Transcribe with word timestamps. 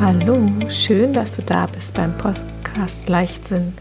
Hallo, 0.00 0.48
schön, 0.68 1.12
dass 1.12 1.34
du 1.34 1.42
da 1.42 1.66
bist 1.66 1.94
beim 1.94 2.16
Podcast 2.16 3.08
Leichtsinn 3.08 3.72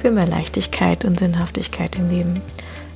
für 0.00 0.10
mehr 0.10 0.26
Leichtigkeit 0.26 1.04
und 1.04 1.20
Sinnhaftigkeit 1.20 1.94
im 1.94 2.10
Leben. 2.10 2.42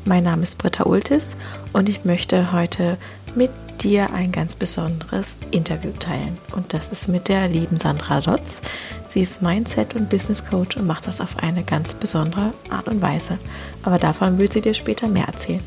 Mein 0.04 0.24
Name 0.24 0.42
ist 0.42 0.58
Britta 0.58 0.84
Ultis 0.84 1.36
und 1.72 1.88
ich 1.88 2.04
möchte 2.04 2.50
heute 2.50 2.98
mit 3.36 3.50
dir 3.80 4.12
ein 4.12 4.32
ganz 4.32 4.56
besonderes 4.56 5.38
Interview 5.52 5.92
teilen. 6.00 6.36
Und 6.50 6.74
das 6.74 6.88
ist 6.88 7.06
mit 7.06 7.28
der 7.28 7.46
lieben 7.46 7.76
Sandra 7.76 8.20
Dotz. 8.20 8.60
Sie 9.08 9.20
ist 9.20 9.40
Mindset- 9.40 9.94
und 9.94 10.10
Business 10.10 10.44
Coach 10.44 10.76
und 10.76 10.86
macht 10.88 11.06
das 11.06 11.20
auf 11.20 11.38
eine 11.38 11.62
ganz 11.62 11.94
besondere 11.94 12.54
Art 12.70 12.88
und 12.88 13.00
Weise. 13.00 13.38
Aber 13.84 14.00
davon 14.00 14.36
will 14.38 14.50
sie 14.50 14.62
dir 14.62 14.74
später 14.74 15.06
mehr 15.06 15.26
erzählen. 15.26 15.62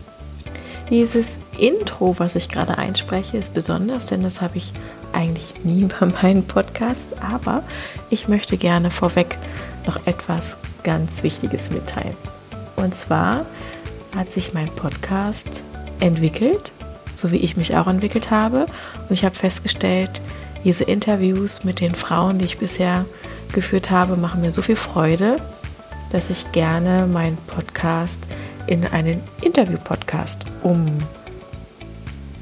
Dieses 0.90 1.42
Intro, 1.58 2.16
was 2.18 2.36
ich 2.36 2.48
gerade 2.48 2.78
einspreche, 2.78 3.38
ist 3.38 3.54
besonders, 3.54 4.06
denn 4.06 4.24
das 4.24 4.40
habe 4.40 4.58
ich 4.58 4.72
eigentlich 5.18 5.56
nie 5.64 5.86
bei 5.86 6.06
meinen 6.06 6.44
Podcasts, 6.44 7.14
aber 7.20 7.64
ich 8.10 8.28
möchte 8.28 8.56
gerne 8.56 8.92
vorweg 8.92 9.38
noch 9.86 10.06
etwas 10.06 10.58
ganz 10.84 11.24
Wichtiges 11.24 11.72
mitteilen. 11.72 12.16
Und 12.76 12.94
zwar 12.94 13.46
hat 14.16 14.30
sich 14.30 14.54
mein 14.54 14.70
Podcast 14.70 15.64
entwickelt, 16.00 16.72
so 17.16 17.32
wie 17.32 17.38
ich 17.38 17.58
mich 17.58 17.76
auch 17.76 17.88
entwickelt 17.88 18.30
habe. 18.30 18.68
Und 19.10 19.12
ich 19.12 19.26
habe 19.26 19.36
festgestellt, 19.36 20.22
diese 20.64 20.84
Interviews 20.84 21.64
mit 21.64 21.80
den 21.80 21.96
Frauen, 21.96 22.38
die 22.38 22.46
ich 22.46 22.60
bisher 22.60 23.06
geführt 23.52 23.90
habe, 23.90 24.18
machen 24.18 24.42
mir 24.42 24.52
so 24.52 24.62
viel 24.62 24.76
Freude, 24.76 25.38
dass 26.12 26.30
ich 26.30 26.52
gerne 26.52 27.08
meinen 27.08 27.38
Podcast 27.48 28.28
in 28.68 28.86
einen 28.86 29.22
Interview-Podcast 29.42 30.46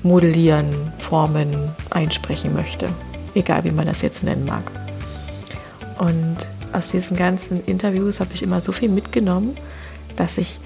ummodellieren, 0.05 0.67
formen, 0.99 1.71
einsprechen 1.89 2.53
möchte. 2.53 2.89
Egal 3.33 3.63
wie 3.63 3.71
man 3.71 3.87
das 3.87 4.03
jetzt 4.03 4.23
nennen 4.23 4.45
mag. 4.45 4.71
Und 5.97 6.47
aus 6.73 6.89
diesen 6.89 7.17
ganzen 7.17 7.63
Interviews 7.65 8.19
habe 8.19 8.29
ich 8.33 8.43
immer 8.43 8.61
so 8.61 8.71
viel 8.71 8.89
mitgenommen, 8.89 9.57
dass 10.15 10.37
ich 10.37 10.59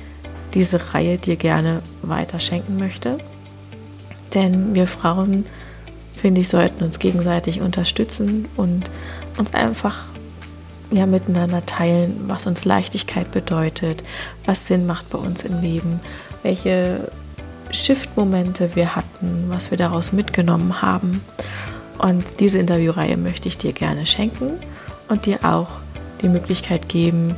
diese 0.53 0.93
Reihe 0.93 1.17
dir 1.17 1.37
gerne 1.37 1.81
weiter 2.01 2.41
schenken 2.41 2.77
möchte. 2.77 3.17
Denn 4.33 4.75
wir 4.75 4.87
Frauen, 4.87 5.45
finde 6.15 6.41
ich, 6.41 6.49
sollten 6.49 6.83
uns 6.83 6.99
gegenseitig 6.99 7.61
unterstützen 7.61 8.45
und 8.57 8.89
uns 9.37 9.53
einfach 9.53 10.03
ja, 10.91 11.05
miteinander 11.05 11.65
teilen, 11.65 12.25
was 12.27 12.45
uns 12.45 12.65
Leichtigkeit 12.65 13.31
bedeutet, 13.31 14.03
was 14.45 14.67
Sinn 14.67 14.85
macht 14.85 15.09
bei 15.09 15.17
uns 15.17 15.43
im 15.43 15.61
Leben, 15.61 16.01
welche 16.43 17.09
Shift-Momente 17.71 18.75
wir 18.75 18.95
hatten, 18.95 19.45
was 19.47 19.71
wir 19.71 19.77
daraus 19.77 20.11
mitgenommen 20.11 20.81
haben. 20.81 21.21
Und 21.97 22.39
diese 22.39 22.59
Interviewreihe 22.59 23.17
möchte 23.17 23.47
ich 23.47 23.57
dir 23.57 23.73
gerne 23.73 24.05
schenken 24.05 24.51
und 25.09 25.25
dir 25.25 25.43
auch 25.43 25.67
die 26.21 26.29
Möglichkeit 26.29 26.89
geben, 26.89 27.35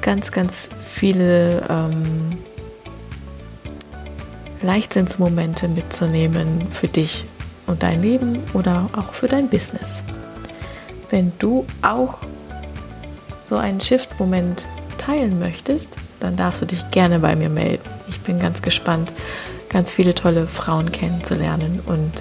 ganz, 0.00 0.30
ganz 0.30 0.70
viele 0.88 1.62
ähm, 1.68 2.38
Leichtsinnsmomente 4.62 5.68
mitzunehmen 5.68 6.66
für 6.70 6.88
dich 6.88 7.24
und 7.66 7.82
dein 7.82 8.02
Leben 8.02 8.38
oder 8.54 8.88
auch 8.96 9.12
für 9.12 9.28
dein 9.28 9.48
Business. 9.48 10.02
Wenn 11.10 11.32
du 11.38 11.66
auch 11.82 12.18
so 13.44 13.56
einen 13.56 13.80
Shift-Moment 13.80 14.64
teilen 14.98 15.38
möchtest, 15.38 15.96
dann 16.20 16.36
darfst 16.36 16.62
du 16.62 16.66
dich 16.66 16.90
gerne 16.90 17.18
bei 17.18 17.36
mir 17.36 17.48
melden. 17.48 17.88
Ich 18.08 18.20
bin 18.20 18.38
ganz 18.38 18.62
gespannt, 18.62 19.12
ganz 19.68 19.92
viele 19.92 20.14
tolle 20.14 20.46
Frauen 20.46 20.92
kennenzulernen 20.92 21.80
und 21.86 22.12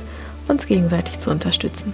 uns 0.48 0.68
gegenseitig 0.68 1.20
zu 1.20 1.32
unterstützen. 1.32 1.94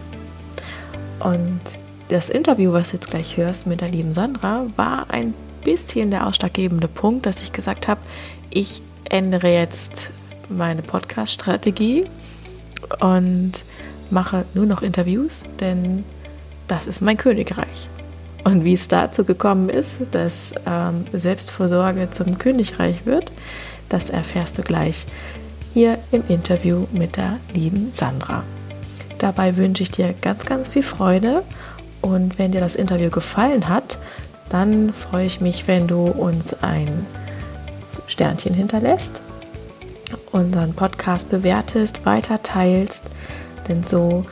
Und 1.20 1.62
das 2.10 2.30
Interview, 2.30 2.74
was 2.74 2.90
du 2.90 2.98
jetzt 2.98 3.10
gleich 3.10 3.38
hörst 3.38 3.68
mit 3.68 3.82
der 3.82 3.90
lieben 3.90 4.14
Sandra, 4.14 4.66
war 4.76 5.06
ein 5.10 5.34
bisschen 5.64 6.12
der 6.12 6.28
ausschlaggebende 6.28 6.88
Punkt, 6.88 7.26
dass 7.26 7.42
ich 7.42 7.54
gesagt 7.54 7.88
habe, 7.88 8.02
ich 8.50 8.82
ändere 9.10 9.54
jetzt 9.54 10.10
meine 10.50 10.82
Podcast-Strategie 10.82 12.06
und 13.00 13.64
mache 14.10 14.46
nur 14.54 14.66
noch 14.66 14.82
Interviews, 14.82 15.44
denn 15.60 16.04
das 16.68 16.88
ist 16.88 17.02
mein 17.02 17.18
Königreich. 17.18 17.88
Und 18.44 18.66
wie 18.66 18.74
es 18.74 18.88
dazu 18.88 19.24
gekommen 19.24 19.70
ist, 19.70 20.02
dass 20.12 20.54
ähm, 20.66 21.06
Selbstvorsorge 21.12 22.10
zum 22.10 22.38
Königreich 22.38 23.06
wird, 23.06 23.32
das 23.90 24.10
erfährst 24.10 24.58
du 24.58 24.64
gleich 24.64 25.06
hier 25.74 26.00
im 26.12 26.24
Interview 26.28 26.88
mit 26.92 27.18
der 27.18 27.38
lieben 27.54 27.92
Sandra. 27.92 28.44
Dabei 29.20 29.58
wünsche 29.58 29.84
ich 29.84 29.92
dir 29.92 30.14
ganz, 30.22 30.46
ganz 30.46 30.68
viel 30.68 30.84
Freude 30.84 31.44
und 32.02 32.40
wenn 32.40 32.52
dir 32.52 32.62
das 32.62 32.76
Interview 32.76 33.10
gefallen 33.10 33.70
hat, 33.70 34.00
dann 34.50 34.92
freue 34.94 35.26
ich 35.26 35.40
mich, 35.40 35.68
wenn 35.68 35.88
du 35.88 36.08
uns 36.08 36.54
ein 36.64 37.06
Sternchen 38.08 38.54
hinterlässt, 38.54 39.22
unseren 40.32 40.74
Podcast 40.74 41.30
bewertest, 41.30 42.06
weiter 42.06 42.42
teilst, 42.44 43.06
denn 43.70 43.84
so 43.84 44.26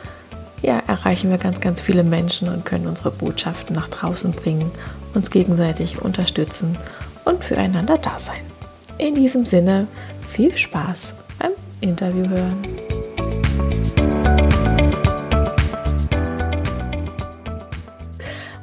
ja, 0.61 0.79
erreichen 0.87 1.29
wir 1.29 1.37
ganz, 1.37 1.61
ganz 1.61 1.81
viele 1.81 2.03
Menschen 2.03 2.49
und 2.49 2.65
können 2.65 2.87
unsere 2.87 3.11
Botschaften 3.11 3.75
nach 3.75 3.87
draußen 3.87 4.31
bringen, 4.31 4.71
uns 5.13 5.31
gegenseitig 5.31 6.01
unterstützen 6.01 6.77
und 7.25 7.43
füreinander 7.43 7.97
da 7.97 8.19
sein. 8.19 8.41
In 8.97 9.15
diesem 9.15 9.45
Sinne, 9.45 9.87
viel 10.27 10.55
Spaß 10.55 11.13
beim 11.39 11.51
Interview 11.81 12.27
hören. 12.27 12.88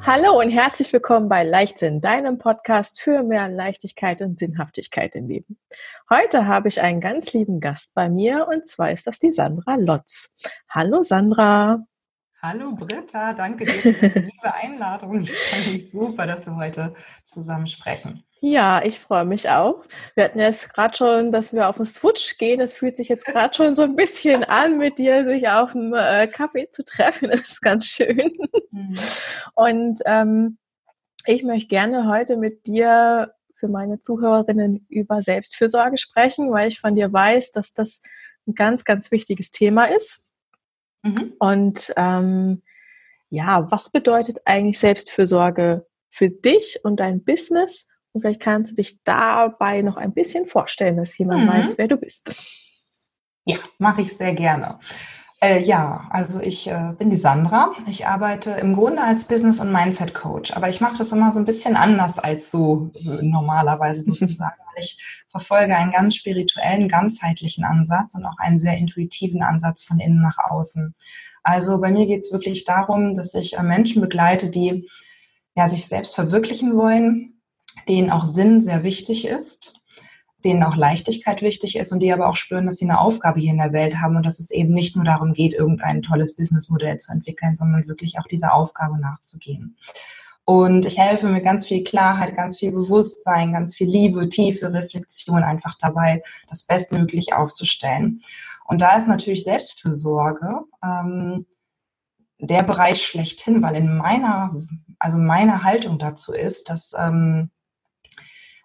Hallo 0.07 0.39
und 0.39 0.51
herzlich 0.51 0.93
willkommen 0.93 1.29
bei 1.29 1.43
Leichtsinn, 1.43 2.01
deinem 2.01 2.39
Podcast 2.39 3.01
für 3.01 3.25
mehr 3.25 3.49
Leichtigkeit 3.49 4.23
und 4.23 4.39
Sinnhaftigkeit 4.39 5.17
im 5.17 5.27
Leben. 5.27 5.59
Heute 6.09 6.47
habe 6.47 6.69
ich 6.69 6.81
einen 6.81 7.01
ganz 7.01 7.33
lieben 7.33 7.59
Gast 7.59 7.93
bei 7.93 8.09
mir 8.09 8.47
und 8.49 8.65
zwar 8.65 8.93
ist 8.93 9.09
das 9.09 9.19
die 9.19 9.33
Sandra 9.33 9.75
Lotz. 9.75 10.33
Hallo 10.71 11.03
Sandra. 11.03 11.85
Hallo 12.41 12.73
Britta, 12.77 13.33
danke 13.33 13.65
dir 13.65 13.73
für 13.73 13.93
die 13.93 14.07
liebe 14.21 14.55
Einladung. 14.55 15.23
Ich 15.23 15.33
freue 15.37 15.73
mich 15.73 15.91
super, 15.91 16.25
dass 16.25 16.47
wir 16.47 16.55
heute 16.55 16.95
zusammen 17.25 17.67
sprechen. 17.67 18.23
Ja, 18.41 18.83
ich 18.85 19.01
freue 19.01 19.25
mich 19.25 19.49
auch. 19.49 19.83
Wir 20.15 20.25
hatten 20.25 20.39
jetzt 20.39 20.73
gerade 20.73 20.95
schon, 20.97 21.33
dass 21.33 21.55
wir 21.55 21.69
auf 21.69 21.77
den 21.77 21.87
Switch 21.87 22.37
gehen. 22.37 22.61
Es 22.61 22.75
fühlt 22.75 22.97
sich 22.97 23.09
jetzt 23.09 23.25
gerade 23.25 23.55
schon 23.55 23.75
so 23.75 23.83
ein 23.83 23.97
bisschen 23.97 24.45
an, 24.45 24.77
mit 24.77 24.99
dir 24.99 25.25
sich 25.25 25.49
auf 25.49 25.73
dem 25.73 25.95
äh, 25.95 26.27
Kaffee 26.27 26.69
zu 26.71 26.85
treffen. 26.85 27.31
Das 27.37 27.41
ist 27.41 27.63
ganz 27.63 27.87
schön. 27.87 28.31
Mhm. 28.71 28.95
Und 29.55 30.01
ähm, 30.05 30.59
ich 31.25 31.43
möchte 31.45 31.69
gerne 31.69 32.09
heute 32.09 32.37
mit 32.37 32.67
dir 32.67 33.33
für 33.57 33.69
meine 33.69 34.01
Zuhörerinnen 34.01 34.87
über 34.91 35.23
Selbstfürsorge 35.23 35.97
sprechen, 35.97 36.53
weil 36.53 36.69
ich 36.69 36.81
von 36.81 36.95
dir 36.95 37.13
weiß, 37.13 37.53
dass 37.53 37.73
das 37.73 38.03
ein 38.47 38.55
ganz, 38.55 38.85
ganz 38.85 39.11
wichtiges 39.11 39.51
Thema 39.51 39.85
ist. 39.87 40.21
Mhm. 41.03 41.33
Und 41.39 41.93
ähm, 41.97 42.63
ja, 43.31 43.71
was 43.71 43.91
bedeutet 43.91 44.39
eigentlich 44.45 44.79
Selbstfürsorge 44.79 45.87
für 46.11 46.29
dich 46.29 46.81
und 46.85 47.01
dein 47.01 47.25
Business? 47.25 47.89
Und 48.17 48.23
vielleicht 48.23 48.41
kannst 48.41 48.73
du 48.73 48.77
dich 48.77 49.03
dabei 49.05 49.83
noch 49.83 49.99
ein 49.99 50.15
bisschen 50.15 50.47
vorstellen, 50.47 50.97
dass 50.97 51.19
jemand 51.19 51.45
mhm. 51.45 51.49
weiß, 51.49 51.77
wer 51.77 51.87
du 51.87 51.99
bist. 51.99 52.33
Ja, 53.45 53.59
mache 53.77 54.01
ich 54.01 54.17
sehr 54.17 54.33
gerne. 54.33 54.79
Äh, 55.43 55.61
ja, 55.61 56.07
also 56.09 56.41
ich 56.41 56.67
äh, 56.67 56.95
bin 56.97 57.11
die 57.11 57.17
Sandra. 57.17 57.73
Ich 57.87 58.07
arbeite 58.07 58.53
im 58.53 58.73
Grunde 58.73 59.03
als 59.03 59.29
Business- 59.29 59.61
und 59.61 59.71
Mindset-Coach, 59.71 60.57
aber 60.57 60.71
ich 60.71 60.81
mache 60.81 60.97
das 60.97 61.13
immer 61.13 61.31
so 61.31 61.39
ein 61.39 61.45
bisschen 61.45 61.77
anders 61.77 62.19
als 62.19 62.51
so 62.51 62.91
äh, 62.95 63.23
normalerweise 63.23 64.01
sozusagen, 64.11 64.57
weil 64.75 64.83
ich 64.83 65.27
verfolge 65.31 65.77
einen 65.77 65.93
ganz 65.93 66.15
spirituellen, 66.17 66.89
ganzheitlichen 66.89 67.65
Ansatz 67.65 68.15
und 68.15 68.25
auch 68.25 68.39
einen 68.39 68.59
sehr 68.59 68.79
intuitiven 68.79 69.43
Ansatz 69.43 69.83
von 69.83 70.01
innen 70.01 70.23
nach 70.23 70.39
außen. 70.39 70.95
Also 71.43 71.83
bei 71.83 71.91
mir 71.91 72.07
geht 72.07 72.21
es 72.21 72.33
wirklich 72.33 72.65
darum, 72.65 73.13
dass 73.13 73.35
ich 73.35 73.59
äh, 73.59 73.63
Menschen 73.63 74.01
begleite, 74.01 74.51
die 74.51 74.89
ja, 75.55 75.69
sich 75.69 75.87
selbst 75.87 76.15
verwirklichen 76.15 76.79
wollen, 76.79 77.36
denen 77.89 78.11
auch 78.11 78.25
Sinn 78.25 78.61
sehr 78.61 78.83
wichtig 78.83 79.27
ist, 79.27 79.81
denen 80.45 80.63
auch 80.63 80.77
Leichtigkeit 80.77 81.43
wichtig 81.43 81.77
ist 81.77 81.93
und 81.93 82.01
die 82.01 82.13
aber 82.13 82.29
auch 82.29 82.37
spüren, 82.37 82.67
dass 82.67 82.77
sie 82.77 82.85
eine 82.85 83.01
Aufgabe 83.01 83.41
hier 83.41 83.53
in 83.53 83.59
der 83.59 83.73
Welt 83.73 83.97
haben 84.01 84.17
und 84.17 84.25
dass 84.25 84.39
es 84.39 84.51
eben 84.51 84.73
nicht 84.73 84.97
nur 84.97 85.05
darum 85.05 85.33
geht, 85.33 85.55
irgendein 85.55 86.03
tolles 86.03 86.37
Businessmodell 86.37 86.99
zu 86.99 87.13
entwickeln, 87.13 87.55
sondern 87.55 87.89
wirklich 87.89 88.19
auch 88.19 88.27
dieser 88.27 88.55
Aufgabe 88.55 88.99
nachzugehen. 89.01 89.77
Und 90.45 90.87
ich 90.87 90.97
helfe 90.97 91.27
mit 91.27 91.43
ganz 91.43 91.67
viel 91.67 91.83
Klarheit, 91.83 92.37
ganz 92.37 92.57
viel 92.57 92.71
Bewusstsein, 92.71 93.53
ganz 93.53 93.75
viel 93.75 93.89
Liebe, 93.89 94.29
tiefe 94.29 94.73
Reflexion 94.73 95.43
einfach 95.43 95.75
dabei, 95.81 96.23
das 96.49 96.63
bestmöglich 96.63 97.33
aufzustellen. 97.35 98.23
Und 98.65 98.81
da 98.81 98.97
ist 98.97 99.09
natürlich 99.09 99.43
Selbstfürsorge 99.43 100.61
ähm, 100.85 101.47
der 102.39 102.63
Bereich 102.63 103.05
schlechthin, 103.05 103.61
weil 103.61 103.75
in 103.75 103.97
meiner, 103.97 104.55
also 105.01 105.19
meine 105.19 105.65
Haltung 105.65 105.99
dazu 105.99 106.33
ist, 106.33 106.71
dass 106.71 106.95
ähm, 106.97 107.51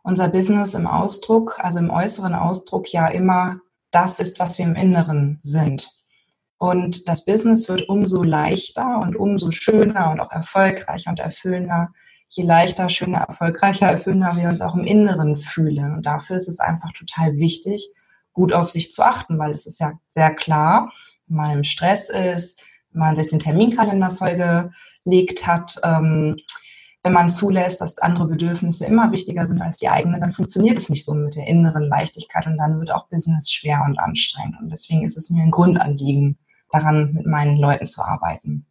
unser 0.04 0.28
Business 0.28 0.74
im 0.74 0.88
Ausdruck, 0.88 1.60
also 1.60 1.80
im 1.80 1.90
äußeren 1.90 2.34
Ausdruck 2.34 2.92
ja 2.92 3.08
immer 3.08 3.60
das 3.92 4.20
ist, 4.20 4.40
was 4.40 4.58
wir 4.58 4.66
im 4.66 4.76
Inneren 4.76 5.40
sind. 5.42 5.90
Und 6.58 7.08
das 7.08 7.26
Business 7.26 7.68
wird 7.70 7.90
umso 7.90 8.24
leichter 8.24 9.00
und 9.00 9.16
umso 9.16 9.52
schöner 9.52 10.12
und 10.12 10.20
auch 10.20 10.32
erfolgreicher 10.32 11.10
und 11.10 11.20
erfüllender, 11.20 11.90
je 12.30 12.44
leichter, 12.44 12.88
schöner, 12.88 13.20
erfolgreicher, 13.20 13.88
erfüllender 13.88 14.38
wir 14.38 14.48
uns 14.48 14.62
auch 14.62 14.76
im 14.76 14.86
Inneren 14.86 15.38
fühlen. 15.38 15.96
Und 15.96 16.06
dafür 16.06 16.38
ist 16.38 16.48
es 16.48 16.60
einfach 16.60 16.92
total 16.94 17.36
wichtig, 17.38 17.92
gut 18.32 18.54
auf 18.54 18.70
sich 18.70 18.92
zu 18.92 19.04
achten, 19.04 19.38
weil 19.38 19.52
es 19.52 19.66
ist 19.66 19.80
ja 19.80 19.94
sehr 20.08 20.34
klar, 20.34 20.94
wenn 21.28 21.38
man 21.38 21.52
im 21.52 21.64
Stress 21.64 22.10
ist, 22.10 22.64
wenn 22.92 23.00
man 23.00 23.16
sich 23.16 23.28
den 23.28 23.40
Terminkalender 23.40 24.12
vollgelegt 24.12 25.48
hat, 25.48 25.76
ähm, 25.84 26.38
wenn 27.04 27.14
man 27.14 27.30
zulässt, 27.30 27.82
dass 27.82 27.98
andere 27.98 28.28
Bedürfnisse 28.28 28.86
immer 28.86 29.12
wichtiger 29.12 29.48
sind 29.48 29.62
als 29.62 29.80
die 29.80 29.90
eigenen, 29.90 30.22
dann 30.22 30.34
funktioniert 30.34 30.78
es 30.78 30.90
nicht 30.90 31.04
so 31.04 31.14
mit 31.14 31.36
der 31.36 31.48
inneren 31.48 31.88
Leichtigkeit 31.88 32.46
und 32.46 32.58
dann 32.58 32.80
wird 32.80 32.92
auch 32.92 33.08
Business 33.10 33.52
schwer 33.52 33.84
und 33.86 34.00
anstrengend. 34.00 34.58
Und 34.62 34.70
deswegen 34.70 35.04
ist 35.04 35.18
es 35.18 35.30
mir 35.30 35.42
ein 35.42 35.52
Grundanliegen, 35.52 36.38
daran 36.70 37.14
mit 37.14 37.26
meinen 37.26 37.58
Leuten 37.58 37.88
zu 37.88 38.02
arbeiten. 38.02 38.66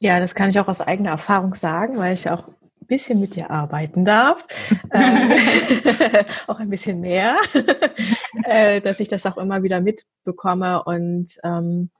Ja, 0.00 0.18
das 0.18 0.34
kann 0.34 0.48
ich 0.48 0.58
auch 0.58 0.68
aus 0.68 0.80
eigener 0.80 1.10
Erfahrung 1.10 1.54
sagen, 1.54 1.98
weil 1.98 2.14
ich 2.14 2.28
auch 2.28 2.48
ein 2.48 2.86
bisschen 2.88 3.20
mit 3.20 3.36
dir 3.36 3.50
arbeiten 3.50 4.04
darf. 4.04 4.46
Ähm, 4.94 5.30
auch 6.48 6.58
ein 6.58 6.68
bisschen 6.68 7.00
mehr, 7.00 7.38
äh, 8.44 8.82
dass 8.82 9.00
ich 9.00 9.08
das 9.08 9.24
auch 9.24 9.38
immer 9.38 9.62
wieder 9.62 9.80
mitbekomme. 9.80 10.82
Und 10.84 11.38
ähm, 11.44 11.90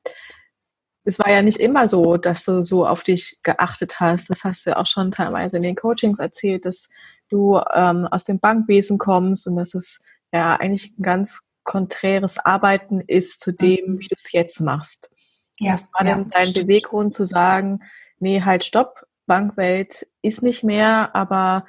es 1.04 1.18
war 1.18 1.30
ja 1.30 1.42
nicht 1.42 1.58
immer 1.58 1.88
so, 1.88 2.16
dass 2.16 2.44
du 2.44 2.62
so 2.62 2.86
auf 2.86 3.02
dich 3.02 3.38
geachtet 3.42 3.98
hast. 4.00 4.30
Das 4.30 4.44
hast 4.44 4.66
du 4.66 4.70
ja 4.70 4.76
auch 4.76 4.86
schon 4.86 5.10
teilweise 5.10 5.56
in 5.56 5.62
den 5.62 5.76
Coachings 5.76 6.18
erzählt, 6.18 6.64
dass 6.64 6.88
du 7.28 7.60
ähm, 7.74 8.06
aus 8.10 8.24
dem 8.24 8.38
Bankwesen 8.38 8.98
kommst 8.98 9.46
und 9.46 9.56
dass 9.56 9.74
es 9.74 10.02
ja 10.32 10.56
eigentlich 10.56 10.92
ein 10.98 11.02
ganz 11.02 11.40
konträres 11.64 12.38
Arbeiten 12.38 13.00
ist 13.00 13.40
zu 13.40 13.52
dem, 13.52 13.94
mhm. 13.94 14.00
wie 14.00 14.08
du 14.08 14.14
es 14.16 14.32
jetzt 14.32 14.60
machst. 14.60 15.10
Ja, 15.58 15.74
Was 15.74 15.88
war 15.92 16.06
ja, 16.06 16.14
denn 16.14 16.28
dein 16.28 16.46
stimmt. 16.46 16.66
Beweggrund 16.66 17.14
zu 17.14 17.24
sagen, 17.24 17.80
nee, 18.18 18.42
halt 18.42 18.64
stopp, 18.64 19.04
Bankwelt 19.26 20.08
ist 20.22 20.42
nicht 20.42 20.64
mehr, 20.64 21.14
aber 21.14 21.66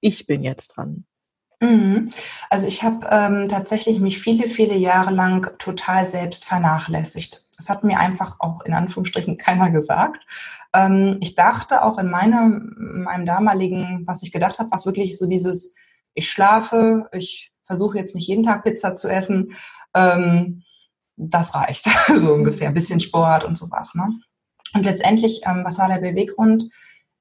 ich 0.00 0.26
bin 0.26 0.42
jetzt 0.42 0.76
dran? 0.76 1.06
Mhm. 1.60 2.08
Also 2.50 2.66
ich 2.66 2.82
habe 2.82 3.06
ähm, 3.10 3.48
tatsächlich 3.48 3.98
mich 3.98 4.18
viele, 4.18 4.46
viele 4.46 4.76
Jahre 4.76 5.12
lang 5.12 5.56
total 5.58 6.06
selbst 6.06 6.44
vernachlässigt. 6.44 7.44
Das 7.56 7.70
hat 7.70 7.82
mir 7.82 7.98
einfach 7.98 8.36
auch 8.40 8.60
in 8.62 8.74
Anführungsstrichen 8.74 9.38
keiner 9.38 9.70
gesagt. 9.70 10.24
Ähm, 10.74 11.18
ich 11.20 11.34
dachte 11.34 11.82
auch 11.82 11.98
in 11.98 12.10
meinem, 12.10 13.02
meinem 13.04 13.26
damaligen, 13.26 14.02
was 14.06 14.22
ich 14.22 14.32
gedacht 14.32 14.58
habe, 14.58 14.70
was 14.70 14.86
wirklich 14.86 15.18
so 15.18 15.26
dieses, 15.26 15.74
ich 16.14 16.30
schlafe, 16.30 17.08
ich 17.12 17.52
versuche 17.64 17.98
jetzt 17.98 18.14
nicht 18.14 18.28
jeden 18.28 18.42
Tag 18.42 18.62
Pizza 18.62 18.94
zu 18.94 19.08
essen. 19.08 19.52
Ähm, 19.94 20.62
das 21.16 21.54
reicht, 21.54 21.84
so 22.06 22.34
ungefähr. 22.34 22.68
Ein 22.68 22.74
bisschen 22.74 23.00
Sport 23.00 23.44
und 23.44 23.56
sowas. 23.56 23.94
Ne? 23.94 24.08
Und 24.74 24.84
letztendlich, 24.84 25.40
ähm, 25.46 25.62
was 25.64 25.78
war 25.78 25.88
der 25.88 26.00
Beweggrund? 26.00 26.64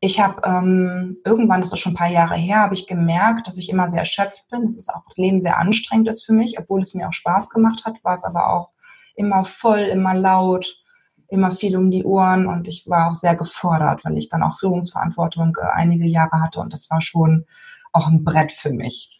Ich 0.06 0.20
habe 0.20 0.40
ähm, 0.46 1.18
irgendwann, 1.26 1.62
das 1.62 1.74
ist 1.74 1.80
schon 1.80 1.94
ein 1.94 1.98
paar 1.98 2.12
Jahre 2.12 2.36
her, 2.36 2.60
habe 2.60 2.76
ich 2.76 2.86
gemerkt, 2.86 3.48
dass 3.48 3.58
ich 3.58 3.72
immer 3.72 3.90
sehr 3.90 4.02
erschöpft 4.02 4.48
bin, 4.52 4.62
dass 4.62 4.78
es 4.78 4.88
auch 4.88 5.04
das 5.04 5.18
Leben 5.18 5.40
sehr 5.40 5.58
anstrengend 5.58 6.08
ist 6.08 6.24
für 6.24 6.34
mich, 6.34 6.60
obwohl 6.60 6.82
es 6.82 6.94
mir 6.94 7.08
auch 7.08 7.14
Spaß 7.14 7.50
gemacht 7.50 7.86
hat, 7.86 7.96
war 8.04 8.14
es 8.14 8.24
aber 8.24 8.54
auch 8.54 8.70
immer 9.16 9.44
voll, 9.44 9.80
immer 9.80 10.14
laut, 10.14 10.80
immer 11.28 11.52
viel 11.52 11.76
um 11.76 11.90
die 11.90 12.04
Ohren 12.04 12.46
und 12.46 12.68
ich 12.68 12.86
war 12.88 13.10
auch 13.10 13.16
sehr 13.16 13.36
gefordert, 13.36 14.06
weil 14.06 14.16
ich 14.20 14.30
dann 14.30 14.44
auch 14.44 14.60
Führungsverantwortung 14.60 15.58
äh, 15.60 15.66
einige 15.74 16.06
Jahre 16.06 16.40
hatte 16.40 16.60
und 16.60 16.72
das 16.72 16.88
war 16.92 17.02
schon 17.02 17.46
auch 17.92 18.08
ein 18.08 18.24
Brett 18.24 18.52
für 18.52 18.72
mich. 18.72 19.18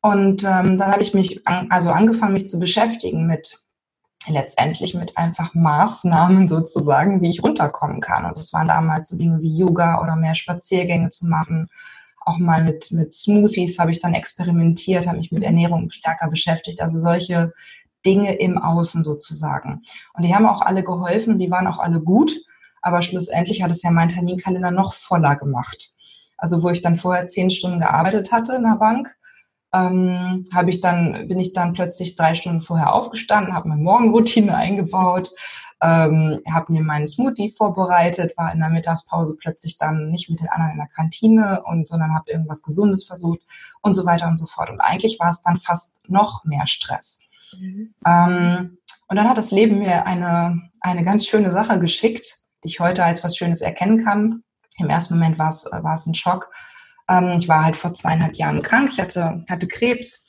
Und 0.00 0.42
ähm, 0.42 0.78
dann 0.78 0.90
habe 0.90 1.02
ich 1.02 1.14
mich 1.14 1.46
an, 1.46 1.68
also 1.70 1.90
angefangen, 1.90 2.32
mich 2.32 2.48
zu 2.48 2.58
beschäftigen 2.58 3.28
mit 3.28 3.60
letztendlich 4.28 4.94
mit 4.94 5.16
einfach 5.16 5.54
Maßnahmen 5.54 6.48
sozusagen, 6.48 7.20
wie 7.20 7.30
ich 7.30 7.42
runterkommen 7.42 8.00
kann. 8.00 8.24
Und 8.24 8.38
das 8.38 8.52
waren 8.52 8.68
damals 8.68 9.08
so 9.08 9.18
Dinge 9.18 9.40
wie 9.42 9.56
Yoga 9.56 10.00
oder 10.00 10.16
mehr 10.16 10.34
Spaziergänge 10.34 11.10
zu 11.10 11.26
machen. 11.26 11.68
Auch 12.24 12.38
mal 12.38 12.62
mit, 12.62 12.92
mit 12.92 13.12
Smoothies 13.12 13.78
habe 13.78 13.90
ich 13.90 14.00
dann 14.00 14.14
experimentiert, 14.14 15.06
habe 15.06 15.18
mich 15.18 15.32
mit 15.32 15.42
Ernährung 15.42 15.90
stärker 15.90 16.28
beschäftigt. 16.28 16.80
Also 16.80 17.00
solche 17.00 17.52
Dinge 18.06 18.34
im 18.34 18.58
Außen 18.58 19.02
sozusagen. 19.02 19.82
Und 20.14 20.24
die 20.24 20.34
haben 20.34 20.46
auch 20.46 20.62
alle 20.62 20.82
geholfen 20.82 21.38
die 21.38 21.50
waren 21.50 21.66
auch 21.66 21.78
alle 21.78 22.00
gut. 22.00 22.32
Aber 22.80 23.02
schlussendlich 23.02 23.62
hat 23.62 23.70
es 23.70 23.82
ja 23.82 23.90
mein 23.90 24.08
Terminkalender 24.08 24.70
noch 24.70 24.94
voller 24.94 25.36
gemacht. 25.36 25.92
Also 26.36 26.62
wo 26.62 26.70
ich 26.70 26.82
dann 26.82 26.96
vorher 26.96 27.28
zehn 27.28 27.50
Stunden 27.50 27.80
gearbeitet 27.80 28.32
hatte 28.32 28.54
in 28.56 28.64
der 28.64 28.76
Bank, 28.76 29.14
ähm, 29.72 30.44
habe 30.52 30.70
ich 30.70 30.80
dann, 30.80 31.28
bin 31.28 31.40
ich 31.40 31.52
dann 31.52 31.72
plötzlich 31.72 32.16
drei 32.16 32.34
Stunden 32.34 32.60
vorher 32.60 32.94
aufgestanden, 32.94 33.54
habe 33.54 33.68
meine 33.68 33.82
Morgenroutine 33.82 34.54
eingebaut, 34.54 35.30
ähm, 35.80 36.40
habe 36.50 36.72
mir 36.72 36.82
meinen 36.82 37.08
Smoothie 37.08 37.50
vorbereitet, 37.50 38.34
war 38.36 38.52
in 38.52 38.60
der 38.60 38.70
Mittagspause 38.70 39.36
plötzlich 39.40 39.78
dann 39.78 40.10
nicht 40.10 40.30
mit 40.30 40.40
den 40.40 40.48
anderen 40.48 40.72
in 40.72 40.78
der 40.78 40.88
Kantine 40.88 41.62
und 41.64 41.88
sondern 41.88 42.14
habe 42.14 42.30
irgendwas 42.30 42.62
Gesundes 42.62 43.04
versucht 43.04 43.40
und 43.80 43.94
so 43.94 44.06
weiter 44.06 44.28
und 44.28 44.36
so 44.36 44.46
fort. 44.46 44.70
Und 44.70 44.80
eigentlich 44.80 45.18
war 45.18 45.30
es 45.30 45.42
dann 45.42 45.58
fast 45.58 45.98
noch 46.08 46.44
mehr 46.44 46.66
Stress. 46.66 47.28
Mhm. 47.58 47.94
Ähm, 48.06 48.78
und 49.08 49.16
dann 49.16 49.28
hat 49.28 49.38
das 49.38 49.50
Leben 49.50 49.80
mir 49.80 50.06
eine, 50.06 50.70
eine 50.80 51.04
ganz 51.04 51.26
schöne 51.26 51.50
Sache 51.50 51.78
geschickt, 51.80 52.36
die 52.62 52.68
ich 52.68 52.80
heute 52.80 53.04
als 53.04 53.24
was 53.24 53.36
Schönes 53.36 53.60
erkennen 53.60 54.04
kann. 54.04 54.42
Im 54.78 54.88
ersten 54.88 55.14
Moment 55.14 55.38
war 55.38 55.48
es, 55.48 55.64
war 55.70 55.94
es 55.94 56.06
ein 56.06 56.14
Schock, 56.14 56.50
ähm, 57.08 57.36
ich 57.38 57.48
war 57.48 57.64
halt 57.64 57.76
vor 57.76 57.94
zweieinhalb 57.94 58.36
Jahren 58.36 58.62
krank, 58.62 58.90
ich 58.92 59.00
hatte, 59.00 59.44
hatte 59.48 59.68
Krebs 59.68 60.28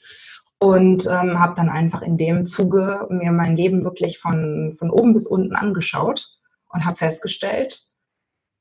und 0.60 1.06
ähm, 1.08 1.40
habe 1.40 1.54
dann 1.56 1.70
einfach 1.70 2.02
in 2.02 2.18
dem 2.18 2.46
Zuge 2.46 3.08
mir 3.10 3.32
mein 3.32 3.56
Leben 3.56 3.84
wirklich 3.84 4.20
von, 4.20 4.76
von 4.78 4.90
oben 4.90 5.14
bis 5.14 5.28
unten 5.28 5.56
angeschaut 5.56 6.38
und 6.70 6.86
habe 6.86 6.96
festgestellt, 6.96 7.94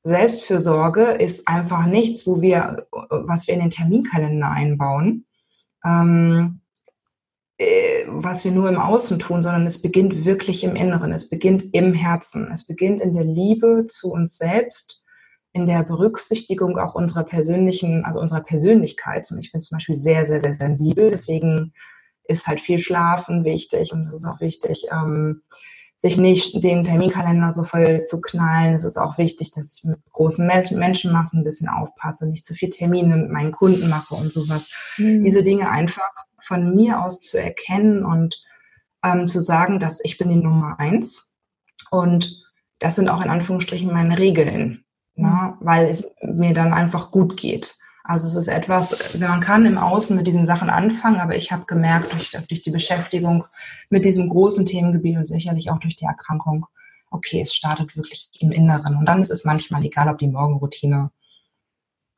Selbstfürsorge 0.03 1.03
ist 1.03 1.47
einfach 1.47 1.85
nichts, 1.85 2.27
wo 2.27 2.41
wir, 2.41 2.87
was 2.91 3.47
wir 3.47 3.53
in 3.53 3.61
den 3.61 3.69
Terminkalender 3.69 4.49
einbauen, 4.49 5.25
ähm, 5.85 6.59
äh, 7.57 8.05
was 8.07 8.43
wir 8.43 8.51
nur 8.51 8.67
im 8.67 8.79
Außen 8.79 9.19
tun, 9.19 9.41
sondern 9.41 9.65
es 9.65 9.81
beginnt 9.81 10.25
wirklich 10.25 10.63
im 10.65 10.75
Inneren, 10.75 11.13
es 11.13 11.29
beginnt 11.29 11.73
im 11.73 11.93
Herzen, 11.93 12.51
es 12.51 12.67
beginnt 12.67 12.99
in 12.99 13.13
der 13.13 13.23
Liebe 13.23 13.85
zu 13.87 14.11
uns 14.11 14.37
selbst 14.37 15.02
in 15.53 15.67
der 15.67 15.83
Berücksichtigung 15.83 16.77
auch 16.79 16.95
unserer 16.95 17.23
persönlichen, 17.23 18.03
also 18.05 18.19
unserer 18.19 18.41
Persönlichkeit. 18.41 19.29
Und 19.31 19.39
ich 19.39 19.51
bin 19.51 19.61
zum 19.61 19.77
Beispiel 19.77 19.95
sehr, 19.95 20.25
sehr, 20.25 20.41
sehr 20.41 20.53
sensibel. 20.53 21.11
Deswegen 21.11 21.73
ist 22.25 22.47
halt 22.47 22.59
viel 22.59 22.79
Schlafen 22.79 23.45
wichtig 23.45 23.93
und 23.93 24.07
es 24.07 24.15
ist 24.15 24.25
auch 24.25 24.39
wichtig, 24.39 24.87
ähm, 24.91 25.43
sich 25.97 26.17
nicht 26.17 26.63
den 26.63 26.83
Terminkalender 26.83 27.51
so 27.51 27.63
voll 27.63 28.03
zu 28.03 28.19
knallen. 28.19 28.73
Es 28.73 28.83
ist 28.83 28.97
auch 28.97 29.17
wichtig, 29.17 29.51
dass 29.51 29.77
ich 29.77 29.83
mit 29.85 29.99
großen 30.11 30.45
Menschenmassen 30.45 31.39
ein 31.39 31.43
bisschen 31.43 31.69
aufpasse, 31.69 32.27
nicht 32.27 32.45
zu 32.45 32.55
viel 32.55 32.69
Termine 32.69 33.15
mit 33.15 33.29
meinen 33.29 33.51
Kunden 33.51 33.87
mache 33.89 34.15
und 34.15 34.31
sowas. 34.31 34.95
Mhm. 34.97 35.23
Diese 35.23 35.43
Dinge 35.43 35.69
einfach 35.69 36.09
von 36.41 36.75
mir 36.75 37.01
aus 37.01 37.21
zu 37.21 37.39
erkennen 37.39 38.03
und 38.03 38.35
ähm, 39.03 39.27
zu 39.27 39.39
sagen, 39.39 39.79
dass 39.79 40.03
ich 40.03 40.17
bin 40.17 40.29
die 40.29 40.35
Nummer 40.35 40.79
eins 40.79 41.31
und 41.91 42.43
das 42.79 42.95
sind 42.95 43.07
auch 43.07 43.23
in 43.23 43.29
Anführungsstrichen 43.29 43.93
meine 43.93 44.17
Regeln 44.17 44.82
ne, 45.15 45.27
mhm. 45.27 45.65
weil 45.65 45.85
es 45.85 46.05
mir 46.21 46.53
dann 46.53 46.73
einfach 46.73 47.11
gut 47.11 47.37
geht. 47.37 47.75
Also 48.05 48.27
es 48.27 48.35
ist 48.35 48.49
etwas, 48.49 49.17
man 49.17 49.39
kann 49.39 49.65
im 49.65 49.77
Außen 49.77 50.15
mit 50.15 50.27
diesen 50.27 50.45
Sachen 50.45 50.69
anfangen, 50.69 51.21
aber 51.21 51.37
ich 51.37 51.53
habe 51.53 51.65
gemerkt, 51.65 52.11
durch, 52.11 52.31
durch 52.31 52.61
die 52.61 52.71
Beschäftigung 52.71 53.45
mit 53.89 54.03
diesem 54.03 54.27
großen 54.27 54.65
Themengebiet 54.65 55.15
und 55.15 55.25
sicherlich 55.25 55.69
auch 55.71 55.79
durch 55.79 55.95
die 55.95 56.03
Erkrankung, 56.03 56.65
okay, 57.11 57.39
es 57.41 57.53
startet 57.53 57.95
wirklich 57.95 58.29
im 58.39 58.51
Inneren. 58.51 58.97
Und 58.97 59.05
dann 59.05 59.21
ist 59.21 59.31
es 59.31 59.45
manchmal 59.45 59.85
egal, 59.85 60.09
ob 60.09 60.17
die 60.17 60.27
Morgenroutine 60.27 61.11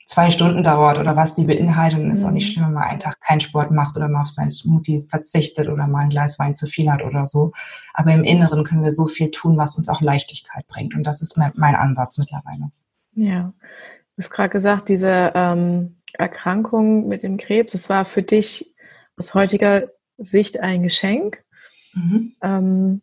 zwei 0.07 0.31
Stunden 0.31 0.63
dauert 0.63 0.97
oder 0.97 1.15
was 1.15 1.35
die 1.35 1.43
beinhaltet. 1.43 1.99
Und 1.99 2.09
es 2.09 2.19
ist 2.19 2.25
auch 2.25 2.31
nicht 2.31 2.49
mhm. 2.49 2.53
schlimm, 2.53 2.65
wenn 2.65 2.73
man 2.73 2.83
einen 2.83 2.99
Tag 2.99 3.21
keinen 3.21 3.39
Sport 3.41 3.69
macht 3.69 3.95
oder 3.95 4.07
mal 4.07 4.23
auf 4.23 4.29
seinen 4.29 4.51
Smoothie 4.51 5.03
verzichtet 5.03 5.69
oder 5.69 5.85
mal 5.85 6.03
ein 6.03 6.09
Glas 6.09 6.39
Wein 6.39 6.55
zu 6.55 6.65
viel 6.65 6.91
hat 6.91 7.03
oder 7.03 7.27
so. 7.27 7.51
Aber 7.93 8.11
im 8.11 8.23
Inneren 8.23 8.63
können 8.63 8.83
wir 8.83 8.91
so 8.91 9.05
viel 9.07 9.29
tun, 9.29 9.57
was 9.57 9.77
uns 9.77 9.89
auch 9.89 10.01
Leichtigkeit 10.01 10.65
bringt. 10.67 10.95
Und 10.95 11.03
das 11.03 11.21
ist 11.21 11.37
mein 11.37 11.75
Ansatz 11.75 12.17
mittlerweile. 12.17 12.71
Ja, 13.15 13.53
du 13.61 14.23
hast 14.23 14.29
gerade 14.29 14.49
gesagt, 14.49 14.89
diese 14.89 15.31
ähm, 15.33 15.97
Erkrankung 16.13 17.07
mit 17.07 17.23
dem 17.23 17.37
Krebs, 17.37 17.71
das 17.71 17.89
war 17.89 18.05
für 18.05 18.23
dich 18.23 18.75
aus 19.17 19.33
heutiger 19.33 19.89
Sicht 20.17 20.59
ein 20.59 20.83
Geschenk. 20.83 21.43
Mhm. 21.93 22.35
Ähm, 22.41 23.01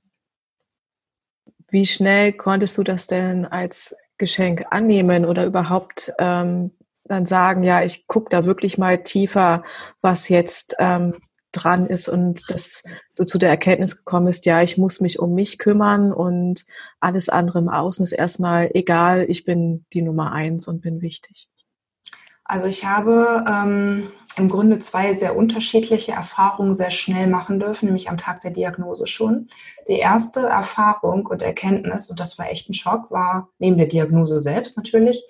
wie 1.68 1.86
schnell 1.86 2.34
konntest 2.34 2.76
du 2.76 2.82
das 2.82 3.06
denn 3.06 3.46
als 3.46 3.96
Geschenk 4.18 4.66
annehmen 4.70 5.24
oder 5.24 5.46
überhaupt 5.46 6.12
ähm, 6.18 6.72
dann 7.04 7.26
sagen, 7.26 7.62
ja, 7.62 7.82
ich 7.82 8.06
gucke 8.06 8.30
da 8.30 8.44
wirklich 8.44 8.78
mal 8.78 9.02
tiefer, 9.02 9.64
was 10.00 10.28
jetzt 10.28 10.76
ähm, 10.78 11.14
dran 11.52 11.86
ist 11.86 12.08
und 12.08 12.50
dass 12.50 12.82
du 13.16 13.24
zu 13.24 13.38
der 13.38 13.50
Erkenntnis 13.50 13.98
gekommen 13.98 14.26
bist, 14.26 14.46
ja, 14.46 14.62
ich 14.62 14.78
muss 14.78 15.00
mich 15.00 15.18
um 15.18 15.34
mich 15.34 15.58
kümmern 15.58 16.12
und 16.12 16.64
alles 17.00 17.28
andere 17.28 17.58
im 17.58 17.68
Außen 17.68 18.02
ist 18.02 18.12
erstmal 18.12 18.70
egal, 18.74 19.26
ich 19.28 19.44
bin 19.44 19.84
die 19.92 20.02
Nummer 20.02 20.32
eins 20.32 20.66
und 20.66 20.80
bin 20.80 21.00
wichtig. 21.00 21.48
Also 22.44 22.66
ich 22.66 22.84
habe 22.84 23.44
ähm, 23.48 24.10
im 24.36 24.48
Grunde 24.48 24.78
zwei 24.78 25.14
sehr 25.14 25.36
unterschiedliche 25.36 26.12
Erfahrungen 26.12 26.74
sehr 26.74 26.90
schnell 26.90 27.26
machen 27.26 27.60
dürfen, 27.60 27.86
nämlich 27.86 28.10
am 28.10 28.16
Tag 28.16 28.40
der 28.40 28.50
Diagnose 28.50 29.06
schon. 29.06 29.48
Die 29.88 29.98
erste 29.98 30.40
Erfahrung 30.40 31.26
und 31.26 31.40
Erkenntnis, 31.40 32.10
und 32.10 32.18
das 32.18 32.38
war 32.38 32.50
echt 32.50 32.68
ein 32.68 32.74
Schock, 32.74 33.10
war 33.10 33.48
neben 33.58 33.78
der 33.78 33.86
Diagnose 33.86 34.40
selbst 34.40 34.76
natürlich, 34.76 35.24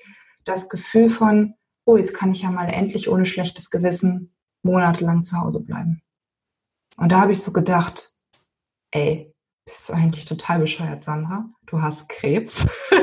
das 0.45 0.69
Gefühl 0.69 1.09
von, 1.09 1.55
oh, 1.85 1.97
jetzt 1.97 2.14
kann 2.14 2.33
ich 2.33 2.43
ja 2.43 2.50
mal 2.50 2.69
endlich 2.69 3.09
ohne 3.09 3.26
schlechtes 3.26 3.71
Gewissen 3.71 4.35
monatelang 4.62 5.23
zu 5.23 5.41
Hause 5.41 5.64
bleiben. 5.64 6.02
Und 6.97 7.13
da 7.13 7.21
habe 7.21 7.33
ich 7.33 7.43
so 7.43 7.53
gedacht, 7.53 8.13
ey, 8.91 9.33
bist 9.65 9.89
du 9.89 9.93
eigentlich 9.93 10.25
total 10.25 10.59
bescheuert, 10.59 11.05
Sandra? 11.05 11.47
Du 11.67 11.81
hast 11.81 12.09
Krebs. 12.09 12.67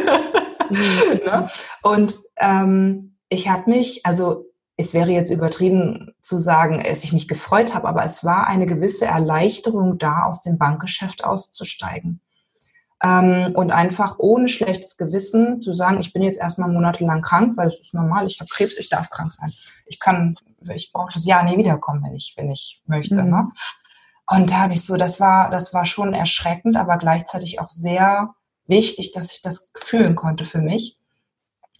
Ne? 0.71 1.49
Und 1.81 2.19
ähm, 2.37 3.17
ich 3.27 3.49
habe 3.49 3.71
mich, 3.71 4.05
also 4.05 4.45
es 4.77 4.93
wäre 4.93 5.11
jetzt 5.11 5.31
übertrieben 5.31 6.13
zu 6.21 6.37
sagen, 6.37 6.83
dass 6.83 7.03
ich 7.03 7.11
mich 7.11 7.27
gefreut 7.27 7.73
habe, 7.73 7.87
aber 7.87 8.03
es 8.03 8.23
war 8.23 8.45
eine 8.45 8.67
gewisse 8.67 9.07
Erleichterung 9.07 9.97
da, 9.97 10.25
aus 10.25 10.41
dem 10.41 10.59
Bankgeschäft 10.59 11.23
auszusteigen. 11.23 12.21
Ähm, 13.01 13.53
und 13.55 13.71
einfach 13.71 14.15
ohne 14.19 14.49
schlechtes 14.49 14.97
Gewissen 14.97 15.61
zu 15.61 15.71
sagen, 15.71 15.99
ich 15.99 16.11
bin 16.11 16.21
jetzt 16.21 16.39
erstmal 16.39 16.69
monatelang 16.69 17.21
krank, 17.21 17.55
weil 17.55 17.69
es 17.69 17.79
ist 17.79 17.93
normal, 17.93 18.27
ich 18.27 18.39
habe 18.39 18.49
Krebs, 18.49 18.77
ich 18.77 18.89
darf 18.89 19.09
krank 19.09 19.31
sein. 19.31 19.51
Ich 19.85 19.99
kann, 19.99 20.35
ich 20.73 20.91
brauche 20.91 21.13
das 21.13 21.25
Jahr 21.25 21.43
nie 21.43 21.57
wiederkommen, 21.57 22.03
wenn 22.03 22.15
ich, 22.15 22.33
wenn 22.35 22.51
ich 22.51 22.83
möchte. 22.87 23.23
Mhm. 23.23 23.29
Ne? 23.29 23.51
Und 24.27 24.51
da 24.51 24.59
habe 24.59 24.73
ich 24.73 24.85
so, 24.85 24.97
das 24.97 25.19
war, 25.19 25.49
das 25.49 25.73
war 25.73 25.85
schon 25.85 26.13
erschreckend, 26.13 26.75
aber 26.75 26.97
gleichzeitig 26.97 27.59
auch 27.59 27.69
sehr 27.69 28.33
wichtig, 28.67 29.11
dass 29.13 29.31
ich 29.31 29.41
das 29.41 29.71
fühlen 29.75 30.15
konnte 30.15 30.45
für 30.45 30.61
mich, 30.61 30.97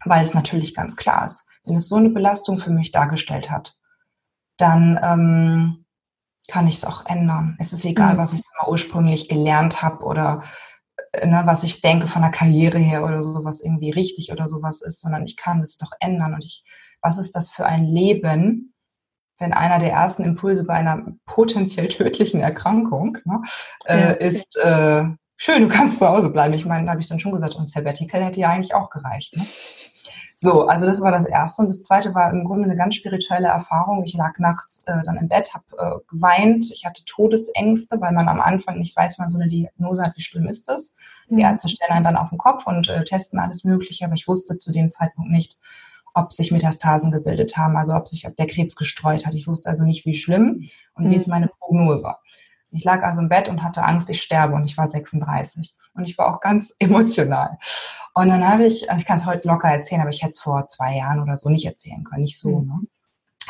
weil 0.06 0.24
es 0.24 0.34
natürlich 0.34 0.74
ganz 0.74 0.96
klar 0.96 1.26
ist, 1.26 1.48
wenn 1.66 1.76
es 1.76 1.90
so 1.90 1.98
eine 1.98 2.10
Belastung 2.10 2.60
für 2.60 2.72
mich 2.72 2.92
dargestellt 2.92 3.52
hat, 3.52 3.78
dann 4.58 5.00
ähm, 5.04 5.86
kann 6.48 6.68
ich 6.68 6.76
es 6.76 6.86
auch 6.86 7.06
ändern. 7.06 7.56
Es 7.60 7.74
ist 7.74 7.86
egal, 7.86 8.16
mhm. 8.16 8.18
was 8.18 8.34
ich 8.34 8.42
mal 8.60 8.70
ursprünglich 8.70 9.30
gelernt 9.30 9.82
habe 9.82 10.04
oder 10.04 10.44
ne, 11.26 11.42
was 11.46 11.64
ich 11.64 11.82
denke 11.82 12.08
von 12.08 12.22
der 12.22 12.32
Karriere 12.32 12.80
her 12.80 13.04
oder 13.04 13.24
so, 13.24 13.44
was 13.44 13.62
irgendwie 13.62 13.92
richtig 13.92 14.32
oder 14.32 14.48
sowas 14.48 14.82
ist, 14.82 15.02
sondern 15.02 15.24
ich 15.24 15.38
kann 15.38 15.62
es 15.62 15.78
doch 15.78 15.92
ändern. 16.00 16.34
Und 16.34 16.44
ich, 16.44 16.64
was 17.02 17.18
ist 17.18 17.36
das 17.36 17.50
für 17.50 17.66
ein 17.66 17.86
Leben, 17.86 18.74
wenn 19.40 19.54
einer 19.54 19.80
der 19.80 19.92
ersten 19.92 20.24
Impulse 20.24 20.66
bei 20.66 20.76
einer 20.76 21.06
potenziell 21.26 21.88
tödlichen 21.88 22.42
Erkrankung 22.42 23.18
ne, 23.24 23.42
äh, 23.86 24.00
ja. 24.00 24.10
ist, 24.12 24.58
äh, 24.58 25.06
schön, 25.38 25.64
du 25.64 25.70
kannst 25.70 26.00
zu 26.00 26.08
Hause 26.08 26.30
bleiben. 26.30 26.54
Ich 26.54 26.66
meine, 26.66 26.86
da 26.86 26.92
habe 26.92 27.02
ich 27.02 27.08
dann 27.08 27.20
schon 27.20 27.32
gesagt, 27.32 27.56
und 27.56 27.70
Sabbatical 27.70 28.24
hätte 28.24 28.42
ja 28.42 28.50
eigentlich 28.50 28.76
auch 28.76 28.90
gereicht. 28.90 29.36
Ne? 29.36 29.44
So, 30.42 30.68
also 30.68 30.86
das 30.86 31.02
war 31.02 31.12
das 31.12 31.26
Erste. 31.26 31.64
Und 31.64 31.68
das 31.68 31.84
Zweite 31.84 32.16
war 32.16 32.32
im 32.32 32.46
Grunde 32.46 32.64
eine 32.64 32.78
ganz 32.78 32.96
spirituelle 32.96 33.50
Erfahrung. 33.50 34.04
Ich 34.06 34.14
lag 34.14 34.40
nachts 34.40 34.84
äh, 34.86 35.04
dann 35.04 35.18
im 35.18 35.28
Bett, 35.28 35.54
habe 35.54 35.66
äh, 35.78 36.00
geweint. 36.10 36.72
Ich 36.72 36.86
hatte 36.86 37.04
Todesängste, 37.04 38.00
weil 38.00 38.14
man 38.14 38.30
am 38.30 38.40
Anfang 38.40 38.80
nicht 38.80 38.96
weiß, 38.96 39.20
wenn 39.20 39.24
man 39.24 39.30
so 39.30 39.38
eine 39.38 39.50
Diagnose 39.50 40.02
hat, 40.02 40.16
wie 40.16 40.22
schlimm 40.22 40.48
ist 40.48 40.70
das. 40.70 40.96
Die 41.30 41.34
mhm. 41.34 41.40
Ärzte 41.40 41.68
stellen 41.68 41.92
einen 41.92 42.06
dann 42.06 42.16
auf 42.16 42.30
den 42.30 42.38
Kopf 42.38 42.66
und 42.68 42.88
äh, 42.88 43.04
testen 43.04 43.38
alles 43.38 43.66
Mögliche, 43.66 44.06
aber 44.06 44.14
ich 44.14 44.30
wusste 44.30 44.58
zu 44.58 44.72
dem 44.72 44.92
Zeitpunkt 44.92 45.30
nicht, 45.30 45.58
ob 46.14 46.32
sich 46.32 46.52
Metastasen 46.52 47.12
gebildet 47.12 47.58
haben, 47.58 47.76
also 47.76 47.94
ob 47.94 48.08
sich 48.08 48.26
ob 48.26 48.38
der 48.38 48.48
Krebs 48.48 48.78
gestreut 48.78 49.26
hat. 49.26 49.34
Ich 49.34 49.48
wusste 49.48 49.70
also 49.70 49.84
nicht, 49.84 50.06
wie 50.06 50.16
schlimm 50.16 50.70
und 50.96 51.06
mhm. 51.06 51.12
wie 51.12 51.16
ist 51.16 51.28
meine 51.28 51.50
Prognose. 51.50 52.16
Ich 52.72 52.84
lag 52.84 53.04
also 53.04 53.22
im 53.22 53.30
Bett 53.30 53.50
und 53.50 53.64
hatte 53.64 53.84
Angst, 53.84 54.10
ich 54.10 54.22
sterbe 54.22 54.54
und 54.54 54.66
ich 54.66 54.78
war 54.78 54.88
36. 54.88 55.76
Und 55.94 56.06
ich 56.06 56.18
war 56.18 56.28
auch 56.28 56.40
ganz 56.40 56.76
emotional. 56.80 57.58
Und 58.14 58.30
dann 58.30 58.48
habe 58.48 58.66
ich, 58.66 58.90
also 58.90 59.02
ich 59.02 59.08
kann 59.08 59.18
es 59.18 59.26
heute 59.26 59.48
locker 59.48 59.70
erzählen, 59.70 60.02
aber 60.02 60.12
ich 60.12 60.22
hätte 60.22 60.32
es 60.32 60.40
vor 60.40 60.68
zwei 60.68 60.98
Jahren 60.98 61.20
oder 61.22 61.38
so 61.38 61.50
nicht 61.50 61.66
erzählen 61.66 62.04
können, 62.04 62.24
nicht 62.24 62.40
so. 62.40 62.60
Mhm. 62.60 62.68
Ne? 62.68 62.88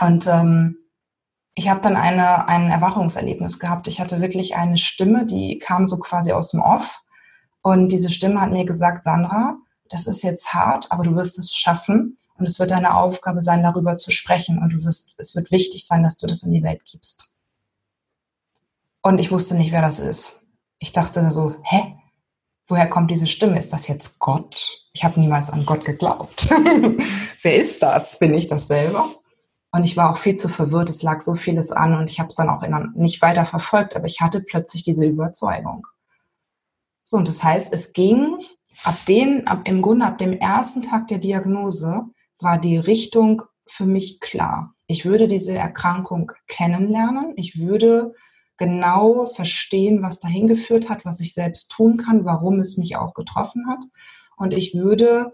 Und 0.02 0.28
ähm, 0.28 0.78
ich 1.56 1.70
habe 1.70 1.82
dann 1.82 1.98
eine, 1.98 2.48
ein 2.48 2.70
Erwachungserlebnis 2.70 3.60
gehabt. 3.60 3.88
Ich 3.88 4.00
hatte 4.00 4.22
wirklich 4.22 4.56
eine 4.56 4.78
Stimme, 4.78 5.26
die 5.26 5.60
kam 5.60 5.88
so 5.88 6.00
quasi 6.00 6.32
aus 6.32 6.52
dem 6.52 6.62
Off. 6.62 7.02
Und 7.62 7.92
diese 7.92 8.10
Stimme 8.10 8.40
hat 8.40 8.52
mir 8.52 8.66
gesagt, 8.66 9.04
Sandra, 9.04 9.58
das 9.90 10.08
ist 10.08 10.22
jetzt 10.22 10.54
hart, 10.54 10.92
aber 10.92 11.04
du 11.04 11.16
wirst 11.16 11.38
es 11.38 11.54
schaffen. 11.54 12.18
Und 12.38 12.46
es 12.46 12.58
wird 12.58 12.72
deine 12.72 12.96
Aufgabe 12.96 13.42
sein, 13.42 13.64
darüber 13.64 13.98
zu 13.98 14.12
sprechen. 14.12 14.60
Und 14.60 14.70
du 14.72 14.86
wirst, 14.86 15.14
es 15.18 15.36
wird 15.36 15.52
wichtig 15.52 15.86
sein, 15.86 16.04
dass 16.04 16.16
du 16.16 16.28
das 16.28 16.44
in 16.44 16.54
die 16.54 16.64
Welt 16.64 16.82
gibst. 16.90 17.30
Und 19.10 19.18
ich 19.18 19.32
wusste 19.32 19.58
nicht, 19.58 19.72
wer 19.72 19.82
das 19.82 20.00
ist. 20.00 20.46
Ich 20.78 20.94
dachte 20.94 21.32
so, 21.32 21.56
hä? 21.64 21.98
Woher 22.68 22.88
kommt 22.88 23.10
diese 23.10 23.26
Stimme? 23.26 23.58
Ist 23.58 23.74
das 23.74 23.88
jetzt 23.88 24.20
Gott? 24.20 24.86
Ich 24.94 25.04
habe 25.04 25.20
niemals 25.20 25.50
an 25.50 25.66
Gott 25.66 25.84
geglaubt. 25.84 26.48
wer 27.42 27.56
ist 27.56 27.82
das? 27.82 28.20
Bin 28.20 28.36
ich 28.36 28.46
das 28.46 28.68
selber? 28.68 29.10
Und 29.72 29.84
ich 29.84 29.98
war 29.98 30.12
auch 30.12 30.18
viel 30.18 30.36
zu 30.36 30.48
verwirrt. 30.48 30.92
Es 30.92 31.02
lag 31.02 31.22
so 31.22 31.34
vieles 31.34 31.72
an 31.72 31.96
und 31.96 32.08
ich 32.08 32.20
habe 32.20 32.28
es 32.28 32.36
dann 32.36 32.50
auch 32.50 32.62
nicht 32.94 33.20
weiter 33.24 33.46
verfolgt, 33.46 33.96
aber 33.96 34.06
ich 34.06 34.22
hatte 34.22 34.42
plötzlich 34.42 34.84
diese 34.84 35.06
Überzeugung. 35.06 35.88
So, 37.04 37.18
und 37.18 37.28
das 37.28 37.44
heißt, 37.44 37.74
es 37.74 37.94
ging 37.94 38.38
ab 38.84 38.98
den, 39.08 39.48
ab, 39.48 39.62
im 39.64 39.82
Grunde 39.82 40.06
ab 40.06 40.20
dem 40.20 40.34
ersten 40.34 40.84
Tag 40.84 41.08
der 41.08 41.18
Diagnose 41.18 42.04
war 42.38 42.60
die 42.60 42.78
Richtung 42.78 43.42
für 43.66 43.88
mich 43.88 44.20
klar. 44.20 44.76
Ich 44.86 45.04
würde 45.04 45.28
diese 45.28 45.58
Erkrankung 45.58 46.32
kennenlernen. 46.48 47.34
Ich 47.38 47.58
würde 47.58 48.14
genau 48.60 49.26
verstehen, 49.26 50.04
was 50.04 50.20
dahin 50.20 50.48
geführt 50.48 50.90
hat, 50.90 51.06
was 51.06 51.20
ich 51.22 51.34
selbst 51.34 51.72
tun 51.72 51.98
kann, 51.98 52.26
warum 52.26 52.60
es 52.60 52.78
mich 52.78 52.98
auch 52.98 53.16
getroffen 53.16 53.68
hat. 53.68 53.80
Und 54.38 54.54
ich 54.54 54.76
würde 54.76 55.34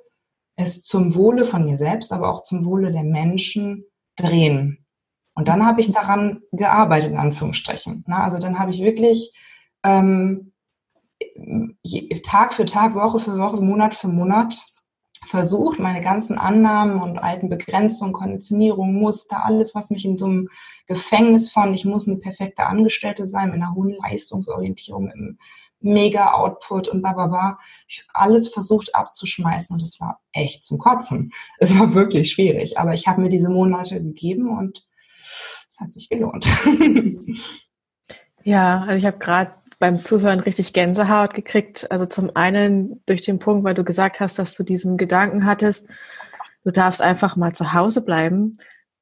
es 0.55 0.83
zum 0.83 1.15
Wohle 1.15 1.43
von 1.43 1.65
mir 1.65 1.75
selbst, 1.75 2.13
aber 2.13 2.29
auch 2.29 2.41
zum 2.43 2.63
Wohle 2.65 2.91
der 2.91 3.03
Menschen 3.03 3.83
drehen. 4.15 4.85
Und 5.33 5.49
dann 5.49 5.65
habe 5.65 5.81
ich 5.81 5.91
daran 5.91 6.41
gearbeitet, 6.51 7.11
in 7.11 7.17
Anführungsstrichen. 7.17 8.05
also 8.07 8.37
dann 8.37 8.57
habe 8.57 8.71
ich 8.71 8.81
wirklich 8.81 9.33
ähm, 9.83 10.53
Tag 12.23 12.53
für 12.53 12.65
Tag, 12.65 12.95
Woche 12.95 13.19
für 13.19 13.37
Woche, 13.37 13.61
Monat 13.61 13.95
für 13.95 14.07
Monat 14.07 14.61
versucht, 15.25 15.79
meine 15.79 16.01
ganzen 16.01 16.37
Annahmen 16.37 17.01
und 17.01 17.17
alten 17.17 17.49
Begrenzungen, 17.49 18.13
Konditionierungen, 18.13 18.95
Muster, 18.95 19.43
alles, 19.43 19.75
was 19.75 19.89
mich 19.89 20.05
in 20.05 20.17
so 20.17 20.25
einem 20.25 20.49
Gefängnis 20.87 21.51
fand, 21.51 21.75
ich 21.75 21.85
muss 21.85 22.07
eine 22.07 22.17
perfekte 22.17 22.65
Angestellte 22.65 23.27
sein, 23.27 23.51
mit 23.51 23.55
einer 23.55 23.73
hohen 23.75 23.95
Leistungsorientierung, 24.01 25.09
im 25.11 25.37
Mega-Output 25.79 26.87
und 26.87 27.01
bababa. 27.01 27.59
Ich 27.87 27.99
habe 27.99 28.25
alles 28.25 28.47
versucht 28.49 28.95
abzuschmeißen 28.95 29.73
und 29.75 29.81
es 29.81 29.99
war 29.99 30.21
echt 30.31 30.63
zum 30.63 30.77
Kotzen. 30.77 31.31
Es 31.59 31.77
war 31.77 31.93
wirklich 31.93 32.31
schwierig, 32.31 32.79
aber 32.79 32.93
ich 32.93 33.07
habe 33.07 33.21
mir 33.21 33.29
diese 33.29 33.49
Monate 33.49 34.01
gegeben 34.01 34.57
und 34.57 34.87
es 35.69 35.79
hat 35.79 35.91
sich 35.91 36.09
gelohnt. 36.09 36.47
Ja, 38.47 38.81
also 38.81 38.93
ich 38.93 39.05
habe 39.07 39.17
gerade 39.17 39.55
beim 39.79 40.01
Zuhören 40.01 40.39
richtig 40.39 40.73
Gänsehaut 40.73 41.33
gekriegt. 41.33 41.89
Also 41.91 42.05
zum 42.05 42.35
einen 42.35 43.03
durch 43.05 43.21
den 43.21 43.39
Punkt, 43.39 43.63
weil 43.63 43.73
du 43.73 43.83
gesagt 43.83 44.19
hast, 44.19 44.39
dass 44.39 44.53
du 44.55 44.63
diesen 44.63 44.97
Gedanken 44.97 45.45
hattest, 45.45 45.89
du 46.63 46.71
darfst 46.71 47.01
einfach 47.01 47.35
mal 47.35 47.53
zu 47.53 47.73
Hause 47.73 48.03
bleiben. 48.03 48.57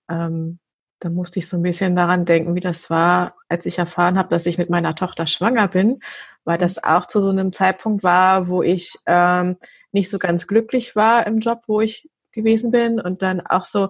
Ähm, 0.09 0.59
da 0.99 1.09
musste 1.09 1.39
ich 1.39 1.47
so 1.47 1.57
ein 1.57 1.63
bisschen 1.63 1.95
daran 1.95 2.25
denken, 2.25 2.55
wie 2.55 2.61
das 2.61 2.89
war, 2.89 3.35
als 3.49 3.65
ich 3.65 3.77
erfahren 3.77 4.17
habe, 4.17 4.29
dass 4.29 4.45
ich 4.45 4.57
mit 4.57 4.69
meiner 4.69 4.95
Tochter 4.95 5.27
schwanger 5.27 5.67
bin, 5.67 5.99
weil 6.45 6.57
das 6.57 6.81
auch 6.81 7.07
zu 7.07 7.21
so 7.21 7.29
einem 7.29 7.51
Zeitpunkt 7.51 8.03
war, 8.03 8.47
wo 8.47 8.63
ich 8.63 8.97
ähm, 9.05 9.57
nicht 9.91 10.09
so 10.09 10.17
ganz 10.17 10.47
glücklich 10.47 10.95
war 10.95 11.27
im 11.27 11.39
Job, 11.39 11.63
wo 11.67 11.81
ich 11.81 12.09
gewesen 12.31 12.71
bin 12.71 12.99
und 13.01 13.21
dann 13.21 13.41
auch 13.41 13.65
so 13.65 13.89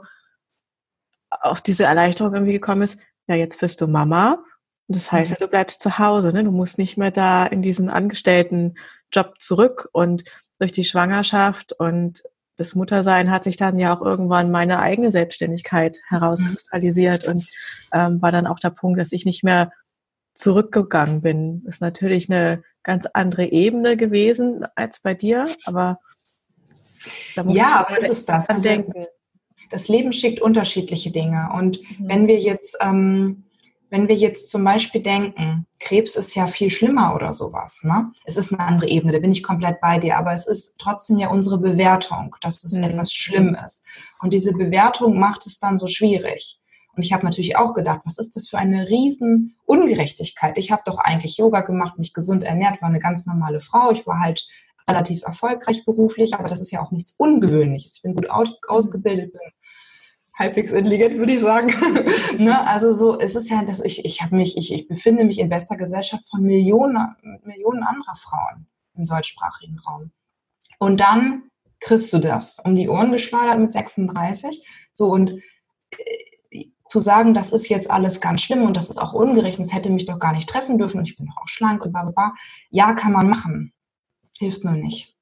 auf 1.30 1.62
diese 1.62 1.86
Erleichterung 1.86 2.34
irgendwie 2.34 2.54
gekommen 2.54 2.82
ist, 2.82 3.00
ja, 3.28 3.36
jetzt 3.36 3.60
bist 3.60 3.80
du 3.80 3.88
Mama 3.88 4.44
und 4.88 4.96
das 4.96 5.12
heißt 5.12 5.32
ja, 5.32 5.38
du 5.38 5.48
bleibst 5.48 5.82
zu 5.82 5.98
Hause, 5.98 6.34
ne? 6.34 6.44
du 6.44 6.52
musst 6.52 6.78
nicht 6.78 6.98
mehr 6.98 7.12
da 7.12 7.46
in 7.46 7.62
diesen 7.62 7.90
Angestelltenjob 7.90 9.40
zurück 9.40 9.90
und 9.92 10.24
durch 10.60 10.72
die 10.72 10.84
Schwangerschaft 10.84 11.74
und 11.74 12.24
das 12.58 12.75
Muttersein 12.75 13.32
hat 13.32 13.44
sich 13.44 13.58
dann 13.58 13.80
ja 13.80 13.94
auch 13.94 14.02
irgendwann 14.02 14.52
meine 14.52 14.80
eigene 14.80 15.12
Selbstständigkeit 15.12 16.00
herauskristallisiert 16.08 17.28
und 17.28 17.48
ähm, 17.92 18.22
war 18.22 18.32
dann 18.32 18.46
auch 18.46 18.60
der 18.60 18.70
Punkt, 18.70 19.00
dass 19.00 19.12
ich 19.12 19.25
nicht 19.25 19.44
mehr 19.44 19.72
zurückgegangen 20.36 21.22
bin. 21.22 21.63
Das 21.66 21.75
ist 21.75 21.82
natürlich 21.82 22.30
eine 22.30 22.63
ganz 22.84 23.08
andere 23.08 23.46
Ebene 23.46 23.98
gewesen 23.98 24.66
als 24.75 25.00
bei 25.00 25.13
dir, 25.13 25.48
aber 25.66 26.00
da 27.36 27.44
muss 27.44 27.58
ja, 27.58 27.86
aber 27.86 28.00
ist 28.00 28.30
das. 28.30 28.50
Also, 28.50 28.63
denken. 28.63 29.04
Das 29.70 29.88
Leben 29.88 30.13
schickt 30.13 30.40
unterschiedliche 30.40 31.10
Dinge 31.10 31.50
und 31.56 31.80
mhm. 31.82 32.08
wenn 32.08 32.28
wir 32.28 32.38
jetzt 32.38 32.78
ähm, 32.80 33.46
wenn 33.94 34.08
wir 34.08 34.16
jetzt 34.16 34.50
zum 34.50 34.64
Beispiel 34.64 35.04
denken, 35.04 35.68
Krebs 35.80 36.16
ist 36.16 36.34
ja 36.34 36.48
viel 36.48 36.72
schlimmer 36.72 37.14
oder 37.14 37.32
sowas, 37.32 37.82
ne? 37.84 38.12
Es 38.26 38.38
ist 38.38 38.52
eine 38.52 38.66
andere 38.66 38.90
Ebene, 38.90 39.14
da 39.14 39.20
bin 39.20 39.32
ich 39.32 39.44
komplett 39.44 39.80
bei 39.82 40.00
dir, 40.00 40.18
aber 40.18 40.34
es 40.34 40.48
ist 40.48 40.80
trotzdem 40.80 41.20
ja 41.20 41.30
unsere 41.30 41.60
Bewertung, 41.60 42.36
dass 42.42 42.64
es 42.64 42.74
mhm. 42.74 42.86
etwas 42.86 43.14
schlimm 43.14 43.56
ist. 43.64 43.86
Und 44.20 44.34
diese 44.34 44.52
Bewertung 44.52 45.20
macht 45.20 45.46
es 45.46 45.60
dann 45.60 45.78
so 45.78 45.86
schwierig. 45.86 46.60
Und 46.96 47.04
ich 47.04 47.14
habe 47.14 47.24
natürlich 47.24 47.56
auch 47.56 47.76
gedacht, 47.76 48.02
was 48.04 48.18
ist 48.18 48.36
das 48.36 48.50
für 48.50 48.58
eine 48.58 48.90
riesen 48.90 49.58
Ungerechtigkeit? 49.66 50.58
Ich 50.58 50.72
habe 50.72 50.82
doch 50.86 50.98
eigentlich 50.98 51.38
Yoga 51.38 51.62
gemacht, 51.62 52.00
mich 52.00 52.14
gesund 52.14 52.42
ernährt, 52.42 52.82
war 52.82 52.90
eine 52.90 53.00
ganz 53.00 53.28
normale 53.28 53.62
Frau. 53.62 53.92
Ich 53.92 54.08
war 54.08 54.20
halt 54.20 54.44
relativ 54.90 55.22
erfolgreich 55.22 55.86
beruflich, 55.86 56.34
aber 56.34 56.50
das 56.50 56.62
ist 56.62 56.72
ja 56.72 56.82
auch 56.82 56.90
nichts 56.90 57.14
Ungewöhnliches. 57.20 57.98
Ich 57.98 58.02
bin 58.02 58.16
gut 58.16 58.28
aus, 58.28 58.58
ausgebildet, 58.68 59.34
bin 59.34 59.42
halbwegs 60.34 60.72
intelligent, 60.72 61.18
würde 61.18 61.34
ich 61.34 61.40
sagen. 61.40 61.74
ne? 62.38 62.66
Also 62.68 62.94
so, 62.94 63.20
es 63.20 63.36
ist 63.36 63.50
ja, 63.50 63.63
dass 63.63 63.82
ich, 63.82 64.04
ich 64.06 64.22
habe 64.22 64.36
mich, 64.36 64.58
ich, 64.58 64.74
ich 64.74 64.88
befinde 64.88 65.24
mich 65.24 65.40
in 65.40 65.50
bester 65.50 65.78
Gesellschaft 65.78 66.28
von 66.30 66.42
Millionen, 66.42 67.16
Millionen 67.44 67.84
anderer 67.84 68.16
Frauen 68.16 68.68
im 68.96 69.06
deutschsprachigen 69.06 69.80
Raum. 69.80 70.12
Und 70.80 71.00
dann 71.00 71.44
kriegst 71.80 72.13
du 72.13 72.20
das 72.20 72.60
um 72.60 72.75
die 72.75 72.90
Ohren 72.90 73.12
geschleudert 73.12 73.60
mit 73.60 73.72
36. 73.72 74.66
So 74.94 75.08
und 75.10 75.42
äh, 76.52 76.66
zu 76.90 77.00
sagen, 77.00 77.34
das 77.34 77.52
ist 77.52 77.70
jetzt 77.70 77.90
alles 77.90 78.22
ganz 78.22 78.42
schlimm 78.42 78.63
und 78.63 78.78
das 78.78 78.90
ist 78.90 79.00
auch 79.00 79.13
ungerecht, 79.13 79.60
das 79.60 79.74
hätte 79.74 79.90
mich 79.90 80.06
doch 80.06 80.20
gar 80.20 80.34
nicht 80.34 80.48
treffen 80.48 80.78
dürfen 80.78 81.00
und 81.00 81.10
ich 81.10 81.18
bin 81.18 81.25
doch 81.25 81.38
auch 81.38 81.48
schlank 81.48 81.84
und 81.84 81.92
bla 81.92 82.04
bla 82.04 82.12
bla. 82.12 82.34
Ja, 82.70 82.94
kann 82.94 83.12
man 83.12 83.30
machen. 83.30 83.74
Hilft 84.38 84.63
nur 84.63 84.74
nicht. 84.74 85.12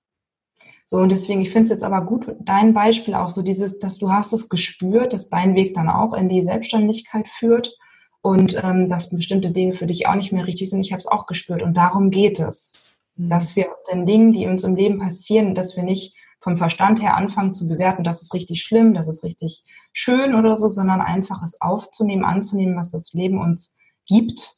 So, 0.92 0.98
und 0.98 1.10
deswegen, 1.10 1.40
ich 1.40 1.52
finde 1.52 1.64
es 1.64 1.70
jetzt 1.70 1.86
aber 1.86 2.02
gut, 2.02 2.36
dein 2.42 2.74
Beispiel 2.74 3.14
auch 3.14 3.30
so 3.30 3.44
dieses, 3.44 3.80
dass 3.80 3.98
du 3.98 4.12
hast 4.12 4.34
es 4.34 4.50
gespürt, 4.50 5.14
dass 5.14 5.30
dein 5.30 5.56
Weg 5.56 5.74
dann 5.74 5.88
auch 5.88 6.14
in 6.14 6.28
die 6.28 6.42
Selbstständigkeit 6.42 7.30
führt 7.30 7.78
und 8.22 8.62
ähm, 8.62 8.90
dass 8.90 9.10
bestimmte 9.10 9.52
Dinge 9.52 9.72
für 9.72 9.86
dich 9.86 10.08
auch 10.08 10.16
nicht 10.16 10.34
mehr 10.34 10.46
richtig 10.46 10.70
sind. 10.70 10.86
Ich 10.86 10.92
habe 10.92 11.00
es 11.00 11.08
auch 11.08 11.28
gespürt 11.28 11.64
und 11.64 11.78
darum 11.78 12.12
geht 12.12 12.42
es, 12.42 12.92
mhm. 13.16 13.30
dass 13.30 13.56
wir 13.56 13.72
aus 13.72 13.86
den 13.90 14.06
Dingen, 14.06 14.34
die 14.34 14.48
uns 14.48 14.66
im 14.66 14.76
Leben 14.76 15.00
passieren, 15.00 15.56
dass 15.56 15.78
wir 15.78 15.84
nicht 15.84 16.14
vom 16.42 16.58
Verstand 16.58 17.02
her 17.02 17.16
anfangen 17.16 17.54
zu 17.54 17.70
bewerten, 17.70 18.04
das 18.04 18.22
ist 18.22 18.34
richtig 18.34 18.62
schlimm, 18.62 18.94
das 18.94 19.08
ist 19.08 19.24
richtig 19.24 19.64
schön 19.94 20.36
oder 20.36 20.58
so, 20.58 20.68
sondern 20.68 21.00
einfach 21.00 21.42
es 21.42 21.62
aufzunehmen, 21.62 22.26
anzunehmen, 22.26 22.76
was 22.76 22.92
das 22.92 23.14
Leben 23.14 23.40
uns 23.40 23.78
gibt 24.06 24.58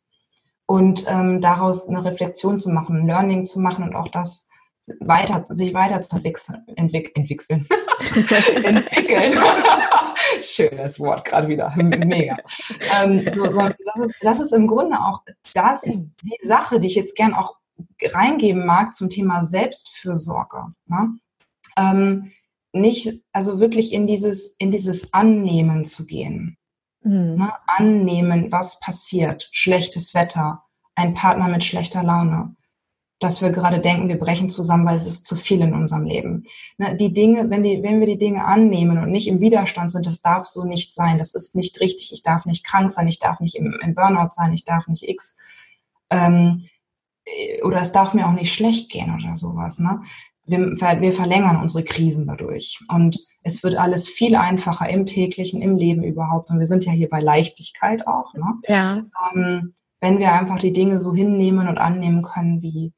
und 0.65 1.05
ähm, 1.07 1.41
daraus 1.41 1.87
eine 1.87 2.03
Reflexion 2.03 2.59
zu 2.59 2.71
machen, 2.71 3.01
ein 3.01 3.05
Learning 3.05 3.45
zu 3.45 3.59
machen 3.59 3.83
und 3.83 3.93
auch 3.93 4.07
das 4.07 4.49
weiter, 4.99 5.45
sich 5.49 5.73
weiterzuentwickeln. 5.73 6.63
Entwick 6.75 7.11
entwickeln. 7.15 7.67
entwickeln. 8.63 9.33
Schönes 10.43 10.99
Wort 10.99 11.25
gerade 11.25 11.47
wieder. 11.47 11.73
Mega. 11.75 12.37
Ähm, 13.01 13.29
so, 13.35 13.51
so, 13.51 13.69
das, 13.69 13.99
ist, 14.05 14.15
das 14.21 14.39
ist 14.39 14.53
im 14.53 14.67
Grunde 14.67 14.99
auch 14.99 15.21
das, 15.53 15.81
die 15.81 16.37
Sache, 16.41 16.79
die 16.79 16.87
ich 16.87 16.95
jetzt 16.95 17.15
gern 17.15 17.33
auch 17.33 17.55
reingeben 18.03 18.65
mag 18.65 18.93
zum 18.93 19.09
Thema 19.09 19.43
Selbstfürsorge. 19.43 20.73
Ne? 20.87 21.17
Ähm, 21.77 22.31
nicht, 22.73 23.23
also 23.31 23.59
wirklich 23.59 23.93
in 23.93 24.07
dieses, 24.07 24.55
in 24.57 24.71
dieses 24.71 25.13
Annehmen 25.13 25.85
zu 25.85 26.05
gehen. 26.05 26.57
Mhm. 27.03 27.35
Ne? 27.35 27.53
Annehmen, 27.67 28.51
was 28.51 28.79
passiert. 28.79 29.49
Schlechtes 29.51 30.13
Wetter, 30.13 30.63
ein 30.95 31.13
Partner 31.13 31.47
mit 31.47 31.63
schlechter 31.63 32.03
Laune, 32.03 32.55
dass 33.23 33.41
wir 33.41 33.49
gerade 33.49 33.79
denken, 33.79 34.09
wir 34.09 34.19
brechen 34.19 34.49
zusammen, 34.49 34.85
weil 34.85 34.97
es 34.97 35.05
ist 35.05 35.25
zu 35.25 35.35
viel 35.35 35.61
in 35.61 35.73
unserem 35.73 36.05
Leben. 36.05 36.43
Ne, 36.77 36.95
die 36.95 37.13
Dinge, 37.13 37.49
wenn, 37.49 37.63
die, 37.63 37.81
wenn 37.83 37.99
wir 37.99 38.07
die 38.07 38.17
Dinge 38.17 38.45
annehmen 38.45 38.97
und 38.97 39.11
nicht 39.11 39.27
im 39.27 39.39
Widerstand 39.39 39.91
sind, 39.91 40.05
das 40.05 40.21
darf 40.21 40.45
so 40.45 40.65
nicht 40.65 40.93
sein, 40.93 41.17
das 41.17 41.33
ist 41.33 41.55
nicht 41.55 41.79
richtig, 41.79 42.11
ich 42.11 42.23
darf 42.23 42.45
nicht 42.45 42.65
krank 42.65 42.91
sein, 42.91 43.07
ich 43.07 43.19
darf 43.19 43.39
nicht 43.39 43.55
im, 43.55 43.75
im 43.81 43.95
Burnout 43.95 44.31
sein, 44.31 44.53
ich 44.53 44.65
darf 44.65 44.87
nicht 44.87 45.07
X, 45.07 45.37
ähm, 46.09 46.67
oder 47.63 47.81
es 47.81 47.91
darf 47.91 48.13
mir 48.13 48.27
auch 48.27 48.33
nicht 48.33 48.53
schlecht 48.53 48.91
gehen 48.91 49.13
oder 49.15 49.35
sowas. 49.35 49.79
Ne? 49.79 50.01
Wir, 50.45 50.59
wir 50.59 51.13
verlängern 51.13 51.61
unsere 51.61 51.85
Krisen 51.85 52.25
dadurch 52.25 52.79
und 52.89 53.17
es 53.43 53.63
wird 53.63 53.75
alles 53.75 54.09
viel 54.09 54.35
einfacher 54.35 54.89
im 54.89 55.05
täglichen, 55.05 55.61
im 55.61 55.77
Leben 55.77 56.03
überhaupt 56.03 56.49
und 56.49 56.59
wir 56.59 56.65
sind 56.65 56.85
ja 56.85 56.91
hier 56.91 57.09
bei 57.09 57.21
Leichtigkeit 57.21 58.07
auch. 58.07 58.33
Ne? 58.33 58.53
Ja. 58.67 59.03
Ähm, 59.33 59.73
wenn 60.01 60.19
wir 60.19 60.33
einfach 60.33 60.59
die 60.59 60.73
Dinge 60.73 60.99
so 60.99 61.13
hinnehmen 61.13 61.69
und 61.69 61.77
annehmen 61.77 62.23
können, 62.23 62.61
wie, 62.61 62.91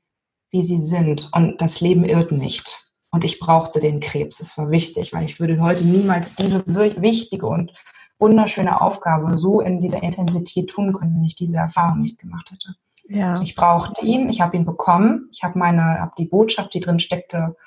wie 0.56 0.62
sie 0.62 0.78
sind. 0.78 1.30
Und 1.34 1.60
das 1.60 1.82
Leben 1.82 2.06
irrt 2.06 2.32
nicht. 2.32 2.90
Und 3.12 3.26
ich 3.26 3.40
brauchte 3.40 3.82
den 3.82 4.00
Krebs. 4.00 4.40
Es 4.40 4.58
war 4.58 4.72
wichtig, 4.72 5.12
weil 5.12 5.26
ich 5.26 5.38
würde 5.40 5.60
heute 5.60 5.86
niemals 5.86 6.36
diese 6.36 6.66
wichtige 6.66 7.48
und 7.48 7.74
wunderschöne 8.20 8.80
Aufgabe 8.80 9.38
so 9.38 9.60
in 9.60 9.82
dieser 9.82 10.02
Intensität 10.02 10.70
tun 10.70 10.94
können, 10.94 11.16
wenn 11.16 11.26
ich 11.26 11.36
diese 11.36 11.58
Erfahrung 11.58 12.02
nicht 12.02 12.20
gemacht 12.20 12.52
hätte. 12.52 12.76
Ja. 13.10 13.42
Ich 13.42 13.56
brauchte 13.56 14.04
ihn, 14.06 14.30
ich 14.30 14.40
habe 14.40 14.56
ihn 14.56 14.66
bekommen, 14.66 15.30
ich 15.34 15.44
habe 15.44 15.60
meine, 15.60 16.00
habe 16.00 16.14
die 16.18 16.26
Botschaft, 16.26 16.74
die 16.74 16.80
drin 16.80 17.00
steckte, 17.00 17.58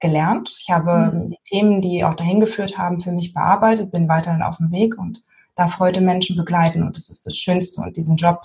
gelernt. 0.00 0.56
Ich 0.58 0.70
habe 0.70 1.12
mhm. 1.12 1.30
die 1.30 1.38
Themen, 1.44 1.80
die 1.82 2.04
auch 2.04 2.14
dahin 2.14 2.40
geführt 2.40 2.78
haben, 2.78 3.02
für 3.02 3.12
mich 3.12 3.34
bearbeitet, 3.34 3.92
bin 3.92 4.08
weiterhin 4.08 4.42
auf 4.42 4.56
dem 4.56 4.72
Weg 4.72 4.96
und 4.96 5.22
darf 5.56 5.78
heute 5.78 6.00
Menschen 6.00 6.36
begleiten 6.36 6.82
und 6.82 6.96
das 6.96 7.10
ist 7.10 7.26
das 7.26 7.36
Schönste 7.36 7.82
und 7.82 7.98
diesen 7.98 8.16
Job 8.16 8.40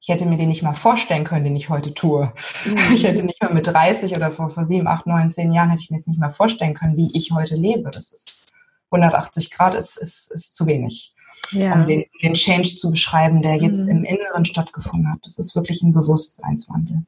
ich 0.00 0.08
hätte 0.08 0.26
mir 0.26 0.36
den 0.36 0.48
nicht 0.48 0.62
mal 0.62 0.74
vorstellen 0.74 1.24
können, 1.24 1.44
den 1.44 1.56
ich 1.56 1.68
heute 1.68 1.92
tue. 1.92 2.32
Mhm. 2.64 2.76
Ich 2.94 3.04
hätte 3.04 3.22
nicht 3.22 3.42
mal 3.42 3.52
mit 3.52 3.66
30 3.66 4.14
oder 4.14 4.30
vor, 4.30 4.50
vor 4.50 4.64
7, 4.64 4.86
8, 4.86 5.06
9, 5.06 5.30
10 5.30 5.52
Jahren 5.52 5.70
hätte 5.70 5.82
ich 5.82 5.90
mir 5.90 5.96
es 5.96 6.06
nicht 6.06 6.20
mal 6.20 6.30
vorstellen 6.30 6.74
können, 6.74 6.96
wie 6.96 7.10
ich 7.14 7.32
heute 7.32 7.56
lebe. 7.56 7.90
Das 7.90 8.12
ist 8.12 8.52
180 8.90 9.50
Grad 9.50 9.74
ist, 9.74 9.96
ist, 9.96 10.30
ist 10.30 10.54
zu 10.54 10.66
wenig. 10.66 11.14
Ja. 11.50 11.74
Um 11.74 11.86
den, 11.86 12.04
den 12.22 12.34
Change 12.34 12.76
zu 12.76 12.90
beschreiben, 12.90 13.42
der 13.42 13.56
jetzt 13.56 13.84
mhm. 13.84 13.90
im 13.90 14.04
Inneren 14.04 14.44
stattgefunden 14.44 15.10
hat. 15.10 15.20
Das 15.22 15.38
ist 15.38 15.56
wirklich 15.56 15.82
ein 15.82 15.92
Bewusstseinswandel. 15.92 17.02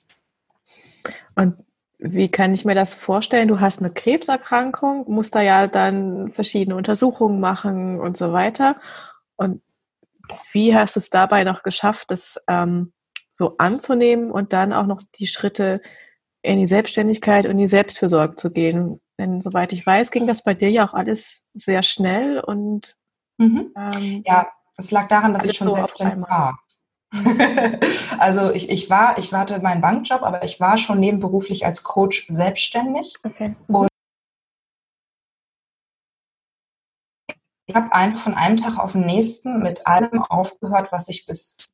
Und 1.35 1.55
wie 1.99 2.29
kann 2.29 2.55
ich 2.55 2.65
mir 2.65 2.75
das 2.75 2.95
vorstellen? 2.95 3.49
Du 3.49 3.61
hast 3.61 3.81
eine 3.81 3.91
Krebserkrankung, 3.91 5.05
musst 5.09 5.35
da 5.35 5.43
ja 5.43 5.67
dann 5.67 6.31
verschiedene 6.33 6.77
Untersuchungen 6.77 7.41
machen 7.41 8.01
und 8.01 8.17
so 8.17 8.33
weiter. 8.33 8.77
Und 9.37 9.61
wie 10.53 10.75
hast 10.75 10.97
du 10.97 11.01
es 11.01 11.11
dabei 11.11 11.45
noch 11.45 11.63
geschafft, 11.63 12.11
das 12.11 12.43
ähm, 12.49 12.93
so 13.31 13.57
anzunehmen 13.59 14.31
und 14.31 14.53
dann 14.53 14.73
auch 14.73 14.87
noch 14.87 15.03
die 15.19 15.27
Schritte 15.27 15.81
in 16.43 16.59
die 16.59 16.67
Selbstständigkeit 16.67 17.47
und 17.47 17.57
die 17.59 17.69
Selbstfürsorge 17.69 18.37
zu 18.37 18.51
gehen? 18.51 19.01
Denn 19.19 19.41
soweit 19.41 19.73
ich 19.73 19.85
weiß, 19.85 20.11
ging 20.11 20.27
das 20.27 20.43
bei 20.43 20.55
dir 20.55 20.71
ja 20.71 20.87
auch 20.87 20.95
alles 20.95 21.43
sehr 21.55 21.83
schnell 21.83 22.41
und 22.41 22.97
mhm. 23.39 23.73
ähm, 23.77 24.23
ja, 24.27 24.49
das 24.77 24.91
lag 24.91 25.09
daran, 25.09 25.35
dass 25.35 25.45
ich 25.45 25.57
schon 25.57 25.71
so 25.71 25.77
selbstständig 25.77 26.23
war. 26.29 26.59
also 28.19 28.51
ich, 28.51 28.71
ich 28.71 28.89
war, 28.89 29.19
ich 29.19 29.33
hatte 29.33 29.59
meinen 29.61 29.81
Bankjob, 29.81 30.23
aber 30.23 30.45
ich 30.45 30.61
war 30.61 30.79
schon 30.79 31.01
nebenberuflich 31.01 31.67
als 31.67 31.83
Coach 31.83 32.27
selbstständig. 32.29 33.17
Okay. 33.25 33.55
Mhm. 33.69 33.75
Und 33.75 33.90
ich 37.71 37.77
habe 37.77 37.93
einfach 37.93 38.19
von 38.19 38.35
einem 38.35 38.57
Tag 38.57 38.79
auf 38.81 38.93
den 38.93 39.07
nächsten 39.07 39.63
mit 39.63 39.87
allem 39.87 40.23
aufgehört, 40.25 40.91
was 40.91 41.09
ich 41.09 41.25
bis 41.25 41.73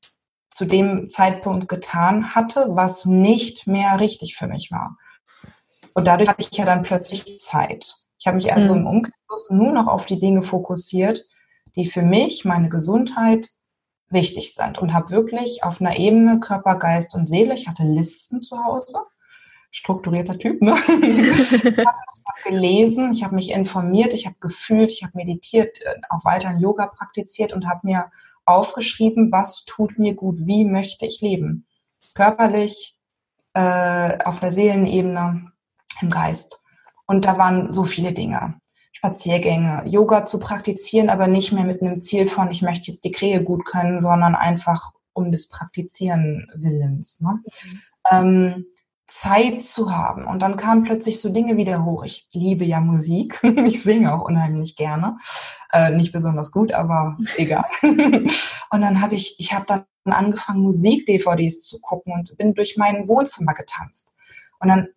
zu 0.51 0.67
dem 0.67 1.09
Zeitpunkt 1.09 1.69
getan 1.69 2.35
hatte, 2.35 2.67
was 2.69 3.07
nicht 3.07 3.67
mehr 3.67 3.99
richtig 3.99 4.37
für 4.37 4.47
mich 4.47 4.71
war. 4.71 4.99
Und 5.95 6.07
dadurch 6.07 6.29
hatte 6.29 6.43
ich 6.43 6.55
ja 6.57 6.67
dann 6.67 6.83
plötzlich 6.83 7.41
Zeit. 7.41 7.95
Ich 8.19 8.27
habe 8.27 8.37
mich 8.37 8.53
also 8.53 8.75
mhm. 8.75 8.81
im 8.81 8.87
Umkehrschluss 8.89 9.51
nur 9.51 9.73
noch 9.73 9.87
auf 9.87 10.05
die 10.05 10.19
Dinge 10.19 10.43
fokussiert, 10.43 11.25
die 11.77 11.87
für 11.87 12.03
mich, 12.03 12.45
meine 12.45 12.69
Gesundheit 12.69 13.49
wichtig 14.11 14.55
sind 14.55 14.77
und 14.77 14.93
habe 14.93 15.09
wirklich 15.09 15.65
auf 15.65 15.81
einer 15.81 15.99
Ebene 15.99 16.41
Körper, 16.41 16.77
Geist 16.77 17.15
und 17.15 17.27
Seele, 17.27 17.55
ich 17.55 17.69
hatte 17.69 17.85
Listen 17.85 18.43
zu 18.43 18.63
Hause, 18.63 18.99
strukturierter 19.77 20.39
Typ, 20.39 20.63
ne? 20.63 20.75
ich 21.03 21.65
habe 21.75 22.43
gelesen, 22.45 23.13
ich 23.13 23.23
habe 23.23 23.35
mich 23.35 23.53
informiert, 23.53 24.15
ich 24.15 24.27
habe 24.27 24.37
gefühlt, 24.41 24.91
ich 24.91 25.03
habe 25.03 25.13
meditiert, 25.17 25.81
äh, 25.83 25.95
auch 26.09 26.25
weiterhin 26.25 26.61
Yoga 26.61 26.87
praktiziert 26.87 27.53
und 27.53 27.69
habe 27.69 27.81
mir 27.83 28.11
aufgeschrieben, 28.47 29.33
was 29.33 29.65
tut 29.67 29.99
mir 29.99 30.15
gut, 30.15 30.39
wie 30.41 30.65
möchte 30.65 31.05
ich 31.05 31.21
leben. 31.21 31.67
Körperlich, 32.15 32.97
äh, 33.53 34.19
auf 34.25 34.41
der 34.41 34.51
Seelenebene, 34.51 35.53
im 36.01 36.11
Geist. 36.11 36.63
Und 37.07 37.25
da 37.25 37.39
waren 37.39 37.73
so 37.73 37.85
viele 37.85 38.13
Dinge. 38.13 38.61
Spaziergänge, 38.93 39.83
Yoga 39.87 40.25
zu 40.25 40.41
praktizieren, 40.41 41.11
aber 41.11 41.27
nicht 41.27 41.53
mehr 41.53 41.65
mit 41.65 41.83
einem 41.83 42.01
Ziel 42.01 42.27
von, 42.27 42.51
ich 42.51 42.63
möchte 42.63 42.91
jetzt 42.91 43.05
die 43.05 43.13
Krähe 43.13 43.43
gut 43.43 43.67
können, 43.67 44.01
sondern 44.01 44.35
einfach 44.35 44.93
um 45.13 45.31
des 45.31 45.49
Praktizieren 45.49 46.51
Willens. 46.55 47.21
Ne? 47.21 47.41
Mhm. 47.43 47.81
Ähm, 48.11 48.67
Zeit 49.07 49.63
zu 49.63 49.95
haben. 49.95 50.27
Und 50.27 50.41
dann 50.41 50.57
kamen 50.57 50.83
plötzlich 50.83 51.21
so 51.21 51.29
Dinge 51.33 51.57
wieder 51.57 51.85
hoch. 51.85 52.05
Ich 52.05 52.29
liebe 52.33 52.65
ja 52.65 52.81
Musik. 52.81 53.41
Ich 53.67 53.83
singe 53.83 54.15
auch 54.15 54.25
unheimlich 54.25 54.77
gerne. 54.77 55.19
Äh, 55.73 55.91
nicht 55.91 56.13
besonders 56.13 56.51
gut, 56.51 56.73
aber 56.73 57.17
egal. 57.37 57.65
und 57.83 58.81
dann 58.81 59.01
habe 59.01 59.15
ich, 59.15 59.37
ich 59.39 59.53
habe 59.53 59.67
dann 59.67 59.85
angefangen, 60.05 60.61
Musik-DVDs 60.63 61.65
zu 61.65 61.81
gucken 61.81 62.13
und 62.13 62.37
bin 62.37 62.55
durch 62.55 62.77
mein 62.77 63.09
Wohnzimmer 63.09 63.55
getanzt. 63.55 64.17
Und 64.61 64.69
dann 64.69 64.89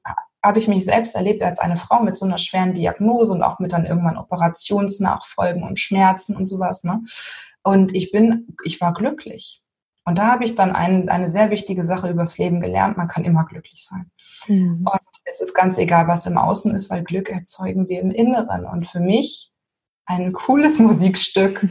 habe 0.44 0.60
ich 0.60 0.68
mich 0.68 0.86
selbst 0.86 1.16
erlebt 1.16 1.44
als 1.44 1.60
eine 1.60 1.78
Frau 1.78 2.02
mit 2.02 2.18
so 2.18 2.26
einer 2.26 2.38
schweren 2.38 2.74
Diagnose 2.74 3.34
und 3.34 3.44
auch 3.44 3.60
mit 3.60 3.74
dann 3.74 3.86
irgendwann 3.86 4.18
Operationsnachfolgen 4.18 5.64
und 5.64 5.80
Schmerzen 5.80 6.36
und 6.36 6.48
sowas. 6.48 6.84
Ne? 6.84 7.02
Und 7.64 7.94
ich 7.94 8.12
bin, 8.12 8.56
ich 8.64 8.80
war 8.80 8.94
glücklich. 8.94 9.62
Und 10.10 10.18
da 10.18 10.32
habe 10.32 10.44
ich 10.44 10.56
dann 10.56 10.72
ein, 10.72 11.08
eine 11.08 11.30
sehr 11.30 11.52
wichtige 11.52 11.84
Sache 11.84 12.10
übers 12.10 12.40
Leben 12.40 12.62
gelernt. 12.62 12.98
Man 12.98 13.08
kann 13.08 13.26
immer 13.26 13.46
glücklich 13.46 13.86
sein. 13.86 14.10
Mhm. 14.48 14.84
Und 14.92 15.02
es 15.26 15.40
ist 15.40 15.54
ganz 15.54 15.78
egal, 15.78 16.08
was 16.08 16.26
im 16.26 16.36
Außen 16.36 16.74
ist, 16.74 16.90
weil 16.90 17.04
Glück 17.04 17.30
erzeugen 17.30 17.88
wir 17.90 18.02
im 18.02 18.10
Inneren. 18.10 18.66
Und 18.66 18.88
für 18.88 19.00
mich 19.00 19.52
ein 20.08 20.34
cooles 20.34 20.80
Musikstück, 20.90 21.64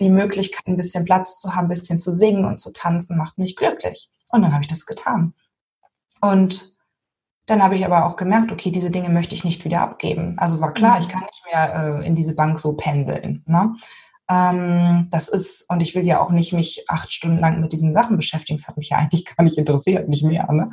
die 0.00 0.08
Möglichkeit, 0.08 0.66
ein 0.66 0.76
bisschen 0.76 1.04
Platz 1.04 1.40
zu 1.40 1.54
haben, 1.54 1.66
ein 1.66 1.68
bisschen 1.68 2.00
zu 2.00 2.10
singen 2.10 2.44
und 2.44 2.58
zu 2.58 2.72
tanzen, 2.72 3.16
macht 3.16 3.38
mich 3.38 3.54
glücklich. 3.54 4.10
Und 4.32 4.42
dann 4.42 4.52
habe 4.52 4.62
ich 4.62 4.68
das 4.68 4.84
getan. 4.84 5.32
Und 6.20 6.76
Dann 7.46 7.62
habe 7.62 7.76
ich 7.76 7.86
aber 7.86 8.04
auch 8.04 8.16
gemerkt, 8.16 8.50
okay, 8.50 8.72
diese 8.72 8.90
Dinge 8.90 9.10
möchte 9.10 9.36
ich 9.36 9.44
nicht 9.44 9.64
wieder 9.64 9.80
abgeben. 9.80 10.34
Also 10.38 10.60
war 10.60 10.74
klar, 10.74 10.96
mhm. 10.96 11.02
ich 11.02 11.08
kann 11.08 11.22
nicht 11.22 11.42
mehr 11.50 12.00
äh, 12.02 12.06
in 12.06 12.16
diese 12.16 12.34
Bank 12.34 12.58
so 12.58 12.76
pendeln. 12.76 13.44
Ne? 13.46 13.74
Ähm, 14.28 15.08
das 15.10 15.28
ist, 15.28 15.68
und 15.70 15.80
ich 15.80 15.94
will 15.94 16.04
ja 16.04 16.20
auch 16.20 16.30
nicht 16.30 16.52
mich 16.52 16.84
acht 16.88 17.12
Stunden 17.12 17.38
lang 17.38 17.60
mit 17.60 17.72
diesen 17.72 17.94
Sachen 17.94 18.16
beschäftigen. 18.16 18.58
Das 18.58 18.68
hat 18.68 18.76
mich 18.76 18.90
ja 18.90 18.98
eigentlich 18.98 19.24
gar 19.24 19.42
nicht 19.42 19.58
interessiert, 19.58 20.08
nicht 20.08 20.24
mehr. 20.24 20.50
Ne? 20.52 20.68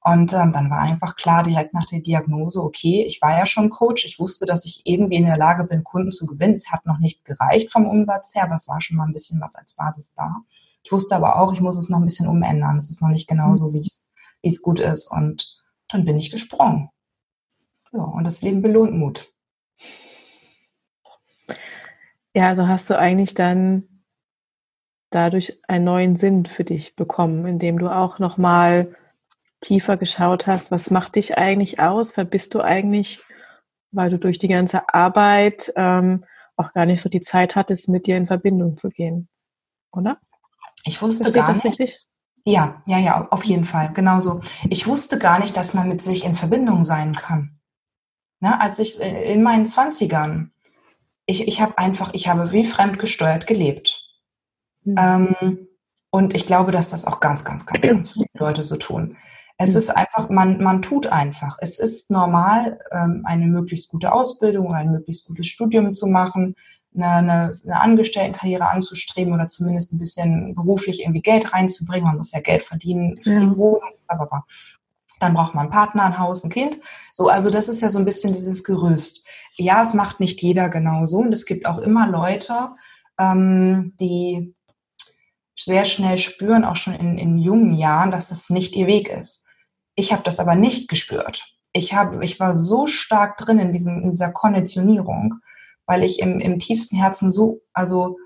Und 0.00 0.32
ähm, 0.32 0.52
dann 0.52 0.70
war 0.70 0.78
einfach 0.80 1.16
klar 1.16 1.42
direkt 1.42 1.74
nach 1.74 1.84
der 1.84 2.00
Diagnose, 2.00 2.62
okay, 2.62 3.04
ich 3.06 3.20
war 3.20 3.36
ja 3.36 3.44
schon 3.44 3.68
Coach, 3.68 4.06
ich 4.06 4.18
wusste, 4.18 4.46
dass 4.46 4.64
ich 4.64 4.82
irgendwie 4.84 5.16
in 5.16 5.26
der 5.26 5.36
Lage 5.36 5.64
bin, 5.64 5.84
Kunden 5.84 6.12
zu 6.12 6.24
gewinnen. 6.24 6.54
Es 6.54 6.70
hat 6.70 6.86
noch 6.86 6.98
nicht 6.98 7.24
gereicht 7.24 7.70
vom 7.70 7.86
Umsatz 7.86 8.34
her, 8.34 8.44
aber 8.44 8.54
es 8.54 8.68
war 8.68 8.80
schon 8.80 8.96
mal 8.96 9.06
ein 9.06 9.12
bisschen 9.12 9.40
was 9.40 9.54
als 9.56 9.74
Basis 9.74 10.14
da. 10.14 10.36
Ich 10.82 10.92
wusste 10.92 11.16
aber 11.16 11.38
auch, 11.38 11.52
ich 11.52 11.60
muss 11.60 11.76
es 11.76 11.90
noch 11.90 11.98
ein 11.98 12.04
bisschen 12.04 12.28
umändern. 12.28 12.78
Es 12.78 12.88
ist 12.88 13.02
noch 13.02 13.10
nicht 13.10 13.28
genauso, 13.28 13.74
wie 13.74 13.86
es 14.42 14.62
gut 14.62 14.80
ist. 14.80 15.10
Und 15.10 15.58
dann 15.88 16.06
bin 16.06 16.16
ich 16.16 16.30
gesprungen. 16.30 16.88
Ja, 17.92 18.00
und 18.00 18.24
das 18.24 18.40
Leben 18.40 18.62
belohnt 18.62 18.94
Mut. 18.94 19.30
Ja, 22.38 22.46
also 22.46 22.68
hast 22.68 22.88
du 22.88 22.96
eigentlich 22.96 23.34
dann 23.34 23.82
dadurch 25.10 25.58
einen 25.66 25.84
neuen 25.84 26.14
Sinn 26.14 26.46
für 26.46 26.62
dich 26.62 26.94
bekommen, 26.94 27.44
indem 27.46 27.80
du 27.80 27.88
auch 27.88 28.20
nochmal 28.20 28.94
tiefer 29.60 29.96
geschaut 29.96 30.46
hast, 30.46 30.70
was 30.70 30.92
macht 30.92 31.16
dich 31.16 31.36
eigentlich 31.36 31.80
aus, 31.80 32.16
wer 32.16 32.24
bist 32.24 32.54
du 32.54 32.60
eigentlich, 32.60 33.18
weil 33.90 34.10
du 34.10 34.20
durch 34.20 34.38
die 34.38 34.46
ganze 34.46 34.88
Arbeit 34.94 35.72
ähm, 35.74 36.24
auch 36.56 36.70
gar 36.70 36.86
nicht 36.86 37.00
so 37.00 37.08
die 37.08 37.22
Zeit 37.22 37.56
hattest, 37.56 37.88
mit 37.88 38.06
dir 38.06 38.16
in 38.16 38.28
Verbindung 38.28 38.76
zu 38.76 38.90
gehen, 38.90 39.28
oder? 39.90 40.20
Ich 40.84 41.02
wusste 41.02 41.24
Versteht 41.24 41.42
gar 41.42 41.48
das 41.48 41.64
nicht. 41.64 41.80
richtig? 41.80 42.06
Ja, 42.44 42.84
ja, 42.86 42.98
ja, 42.98 43.26
auf 43.32 43.42
jeden 43.42 43.64
Fall, 43.64 43.92
genauso. 43.92 44.42
Ich 44.70 44.86
wusste 44.86 45.18
gar 45.18 45.40
nicht, 45.40 45.56
dass 45.56 45.74
man 45.74 45.88
mit 45.88 46.02
sich 46.02 46.24
in 46.24 46.36
Verbindung 46.36 46.84
sein 46.84 47.16
kann. 47.16 47.58
Na, 48.38 48.60
als 48.60 48.78
ich 48.78 49.02
äh, 49.02 49.32
in 49.32 49.42
meinen 49.42 49.66
Zwanzigern, 49.66 50.52
ich, 51.28 51.46
ich 51.46 51.60
habe 51.60 51.76
einfach, 51.78 52.14
ich 52.14 52.26
habe 52.26 52.52
wie 52.52 52.64
fremdgesteuert 52.64 53.46
gelebt. 53.46 54.02
Mhm. 54.84 54.96
Ähm, 54.98 55.68
und 56.10 56.34
ich 56.34 56.46
glaube, 56.46 56.72
dass 56.72 56.90
das 56.90 57.04
auch 57.04 57.20
ganz, 57.20 57.44
ganz, 57.44 57.66
ganz, 57.66 57.82
ganz 57.86 58.12
viele 58.12 58.26
Leute 58.38 58.62
so 58.62 58.76
tun. 58.76 59.16
Es 59.58 59.74
ist 59.74 59.90
einfach, 59.90 60.30
man, 60.30 60.62
man 60.62 60.82
tut 60.82 61.08
einfach. 61.08 61.58
Es 61.60 61.78
ist 61.78 62.10
normal, 62.10 62.78
ähm, 62.92 63.22
eine 63.24 63.46
möglichst 63.46 63.90
gute 63.90 64.12
Ausbildung 64.12 64.68
oder 64.68 64.78
ein 64.78 64.92
möglichst 64.92 65.26
gutes 65.26 65.48
Studium 65.48 65.92
zu 65.92 66.06
machen, 66.06 66.54
eine, 66.96 67.06
eine, 67.06 67.54
eine 67.64 67.80
Angestelltenkarriere 67.80 68.66
anzustreben 68.66 69.34
oder 69.34 69.48
zumindest 69.48 69.92
ein 69.92 69.98
bisschen 69.98 70.54
beruflich 70.54 71.02
irgendwie 71.02 71.20
Geld 71.20 71.52
reinzubringen. 71.52 72.04
Man 72.04 72.16
muss 72.16 72.32
ja 72.32 72.40
Geld 72.40 72.62
verdienen 72.62 73.16
für 73.22 73.32
ja. 73.32 73.40
die 73.40 73.56
Wohnung, 73.56 73.90
blablabla. 74.06 74.46
Dann 75.20 75.34
braucht 75.34 75.54
man 75.54 75.66
einen 75.66 75.72
Partner, 75.72 76.04
ein 76.04 76.18
Haus, 76.18 76.44
ein 76.44 76.50
Kind. 76.50 76.78
So, 77.12 77.28
also 77.28 77.50
das 77.50 77.68
ist 77.68 77.80
ja 77.80 77.90
so 77.90 77.98
ein 77.98 78.04
bisschen 78.04 78.32
dieses 78.32 78.64
Gerüst. 78.64 79.26
Ja, 79.56 79.82
es 79.82 79.94
macht 79.94 80.20
nicht 80.20 80.40
jeder 80.42 80.68
genauso 80.68 81.18
und 81.18 81.32
es 81.32 81.46
gibt 81.46 81.66
auch 81.66 81.78
immer 81.78 82.06
Leute, 82.06 82.70
ähm, 83.18 83.94
die 84.00 84.54
sehr 85.58 85.84
schnell 85.84 86.18
spüren, 86.18 86.64
auch 86.64 86.76
schon 86.76 86.94
in, 86.94 87.18
in 87.18 87.36
jungen 87.36 87.74
Jahren, 87.74 88.10
dass 88.10 88.28
das 88.28 88.48
nicht 88.48 88.76
ihr 88.76 88.86
Weg 88.86 89.08
ist. 89.08 89.46
Ich 89.96 90.12
habe 90.12 90.22
das 90.22 90.38
aber 90.38 90.54
nicht 90.54 90.88
gespürt. 90.88 91.42
Ich, 91.72 91.94
hab, 91.94 92.22
ich 92.22 92.38
war 92.38 92.54
so 92.54 92.86
stark 92.86 93.36
drin 93.36 93.58
in, 93.58 93.72
diesem, 93.72 94.02
in 94.02 94.10
dieser 94.10 94.30
Konditionierung, 94.30 95.34
weil 95.86 96.04
ich 96.04 96.20
im, 96.20 96.38
im 96.38 96.60
tiefsten 96.60 96.96
Herzen 96.96 97.32
so, 97.32 97.62
also 97.72 98.16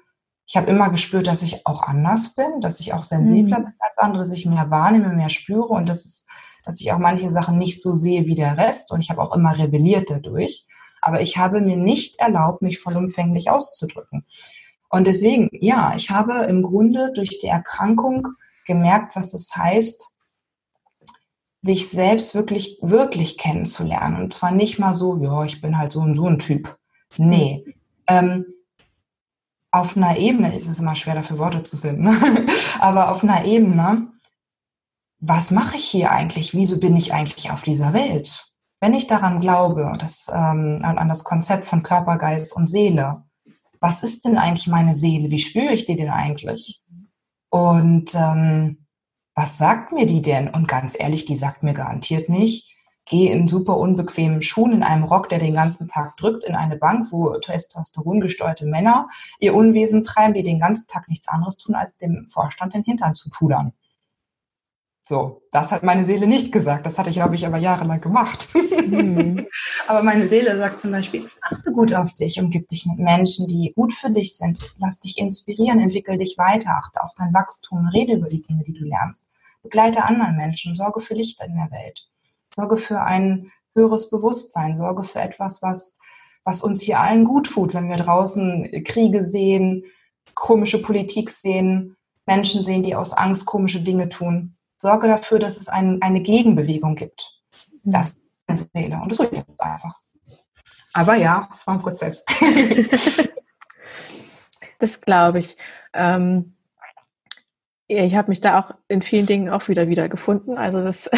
ich 0.47 0.57
habe 0.57 0.71
immer 0.71 0.91
gespürt, 0.91 1.27
dass 1.27 1.43
ich 1.43 1.67
auch 1.67 1.83
anders 1.83 2.35
bin, 2.35 2.61
dass 2.61 2.81
ich 2.81 2.93
auch 2.93 3.05
sensibler 3.05 3.61
mhm. 3.61 3.65
bin 3.65 3.75
als 3.79 3.99
andere, 3.99 4.19
dass 4.19 4.33
ich 4.33 4.45
mehr 4.45 4.71
wahrnehme, 4.71 5.09
mehr 5.09 5.31
spüre 5.31 5.69
und 5.69 5.89
dass, 5.89 6.05
es, 6.05 6.27
dass 6.65 6.81
ich 6.81 6.93
auch 6.93 6.99
manche 6.99 7.31
Sachen 7.31 7.59
nicht 7.59 7.83
so 7.83 7.95
sehe 7.95 8.27
wie 8.27 8.35
der 8.35 8.57
Rest. 8.57 8.93
Und 8.93 9.01
ich 9.01 9.11
habe 9.11 9.23
auch 9.23 9.35
immer 9.35 9.57
rebelliert 9.57 10.11
dadurch. 10.11 10.67
Aber 11.01 11.21
ich 11.21 11.37
habe 11.37 11.61
mir 11.61 11.77
nicht 11.77 12.21
erlaubt, 12.21 12.63
mich 12.63 12.79
vollumfänglich 12.79 13.51
auszudrücken. 13.51 14.25
Und 14.89 15.07
deswegen, 15.07 15.49
ja, 15.53 15.95
ich 15.97 16.11
habe 16.11 16.45
im 16.45 16.63
Grunde 16.63 17.13
durch 17.15 17.39
die 17.41 17.47
Erkrankung 17.47 18.29
gemerkt, 18.67 19.17
was 19.17 19.35
es 19.35 19.57
heißt, 19.57 20.13
sich 21.61 21.89
selbst 21.89 22.35
wirklich, 22.35 22.79
wirklich 22.83 23.39
kennenzulernen. 23.39 24.17
Und 24.23 24.35
zwar 24.35 24.53
nicht 24.53 24.79
mal 24.79 24.95
so, 24.95 25.17
ja, 25.23 25.45
ich 25.45 25.61
bin 25.61 25.79
halt 25.79 25.93
so 25.93 26.01
und 26.01 26.15
so 26.15 26.27
ein 26.27 26.39
Typ. 26.39 26.77
Nee. 27.17 27.65
Ähm, 28.07 28.47
auf 29.71 29.97
einer 29.97 30.19
Ebene 30.19 30.55
ist 30.55 30.69
es 30.69 30.81
immer 30.81 30.95
schwer, 30.95 31.15
dafür 31.15 31.39
Worte 31.39 31.63
zu 31.63 31.79
finden. 31.79 32.09
Aber 32.81 33.11
auf 33.11 33.23
einer 33.23 33.45
Ebene, 33.45 34.12
was 35.25 35.53
mache 35.53 35.77
ich 35.77 35.85
hier 35.85 36.11
eigentlich? 36.11 36.53
Wieso 36.53 36.81
bin 36.81 36.97
ich 36.97 37.15
eigentlich 37.15 37.53
auf 37.53 37.63
dieser 37.63 37.93
Welt? 37.93 38.45
Wenn 38.81 38.93
ich 38.93 39.07
daran 39.07 39.41
glaube, 39.41 39.97
dass, 40.01 40.29
ähm, 40.35 40.81
an 40.83 41.09
das 41.09 41.23
Konzept 41.23 41.65
von 41.65 41.85
Körper, 41.85 42.19
Geist 42.19 42.57
und 42.57 42.67
Seele, 42.67 43.23
was 43.81 44.03
ist 44.03 44.25
denn 44.25 44.37
eigentlich 44.37 44.67
meine 44.67 44.97
Seele? 44.97 45.31
Wie 45.31 45.39
spüre 45.39 45.73
ich 45.73 45.85
die 45.85 45.95
denn 45.95 46.11
eigentlich? 46.11 46.83
Und 47.51 48.13
ähm, 48.17 48.87
was 49.37 49.59
sagt 49.59 49.93
mir 49.93 50.07
die 50.07 50.23
denn? 50.23 50.49
Und 50.49 50.67
ganz 50.67 50.99
ehrlich, 50.99 51.25
die 51.25 51.37
sagt 51.37 51.63
mir 51.63 51.75
garantiert 51.75 52.29
nicht, 52.29 52.77
geh 53.09 53.29
in 53.29 53.47
super 53.47 53.77
unbequemen 53.77 54.43
Schuhen, 54.43 54.73
in 54.73 54.83
einem 54.83 55.05
Rock, 55.05 55.29
der 55.29 55.39
den 55.39 55.55
ganzen 55.55 55.87
Tag 55.87 56.17
drückt, 56.17 56.43
in 56.43 56.57
eine 56.57 56.77
Bank, 56.77 57.13
wo 57.13 57.39
testosterongesteuerte 57.39 58.67
Männer 58.67 59.09
ihr 59.39 59.55
Unwesen 59.55 60.03
treiben, 60.03 60.35
die 60.35 60.43
den 60.43 60.59
ganzen 60.59 60.89
Tag 60.89 61.07
nichts 61.09 61.29
anderes 61.29 61.59
tun, 61.59 61.77
als 61.77 61.97
dem 61.99 62.27
Vorstand 62.27 62.75
den 62.75 62.83
Hintern 62.83 63.15
zu 63.15 63.31
pudern. 63.31 63.73
So, 65.05 65.43
das 65.51 65.73
hat 65.73 65.83
meine 65.83 66.05
Seele 66.05 66.29
nicht 66.29 66.53
gesagt. 66.53 66.87
Das 66.87 66.97
hatte 66.97 67.11
ich, 67.11 67.17
glaube 67.17 67.35
ich, 67.35 67.45
aber 67.45 67.59
jahrelang 67.59 68.01
gemacht. 68.01 68.49
Mhm. 68.55 69.49
aber 69.89 70.05
meine 70.05 70.29
Seele 70.29 70.57
sagt 70.57 70.79
zum 70.79 70.93
Beispiel, 70.93 71.29
achte 71.41 71.73
gut 71.73 71.93
auf 71.93 72.13
dich, 72.15 72.39
umgib 72.39 72.69
dich 72.69 72.87
mit 72.87 72.99
Menschen, 72.99 73.49
die 73.49 73.73
gut 73.75 73.95
für 73.95 74.11
dich 74.11 74.37
sind. 74.37 74.61
Lass 74.79 75.01
dich 75.01 75.19
inspirieren, 75.19 75.81
entwickel 75.81 76.19
dich 76.19 76.37
weiter, 76.39 76.77
achte 76.77 77.03
auf 77.03 77.11
dein 77.17 77.35
Wachstum, 77.35 77.89
rede 77.89 78.15
über 78.15 78.29
die 78.29 78.43
Dinge, 78.43 78.63
die 78.63 78.75
du 78.75 78.85
lernst. 78.85 79.33
Begleite 79.65 80.05
anderen 80.05 80.37
Menschen, 80.37 80.77
sorge 80.77 81.01
für 81.01 81.15
Licht 81.15 81.43
in 81.45 81.57
der 81.57 81.71
Welt. 81.73 82.09
Sorge 82.55 82.77
für 82.77 83.03
ein 83.03 83.51
höheres 83.75 84.09
Bewusstsein, 84.09 84.77
sorge 84.77 85.03
für 85.03 85.21
etwas, 85.21 85.63
was, 85.63 85.99
was 86.45 86.63
uns 86.63 86.81
hier 86.81 87.01
allen 87.01 87.25
gut 87.25 87.49
tut, 87.49 87.75
wenn 87.75 87.89
wir 87.89 87.97
draußen 87.97 88.85
Kriege 88.85 89.25
sehen, 89.25 89.85
komische 90.35 90.81
Politik 90.81 91.31
sehen, 91.31 91.97
Menschen 92.25 92.63
sehen, 92.63 92.85
die 92.85 92.95
aus 92.95 93.13
Angst 93.13 93.47
komische 93.47 93.81
Dinge 93.81 94.09
tun 94.09 94.57
sorge 94.83 95.09
dafür, 95.09 95.39
dass 95.39 95.57
es 95.57 95.69
ein, 95.69 96.03
eine 96.03 96.21
Gegenbewegung 96.21 96.97
gibt. 96.97 97.41
Das 97.85 98.21
ist 98.49 98.71
Seele. 98.75 98.97
Und 99.01 99.09
das 99.09 99.19
tue 99.19 99.27
ich 99.27 99.33
jetzt 99.33 99.61
einfach. 99.61 99.99
Aber 100.93 101.15
ja, 101.15 101.49
es 101.51 101.67
war 101.67 101.75
ein 101.75 101.81
Prozess. 101.81 102.23
das 104.79 105.01
glaube 105.01 105.39
ich. 105.39 105.57
Ähm, 105.95 106.55
ich 107.87 108.15
habe 108.15 108.31
mich 108.31 108.41
da 108.41 108.59
auch 108.59 108.75
in 108.89 109.03
vielen 109.03 109.27
Dingen 109.27 109.51
auch 109.51 109.69
wieder 109.69 109.89
wiedergefunden. 109.89 110.57
Also 110.57 110.83
das 110.83 111.11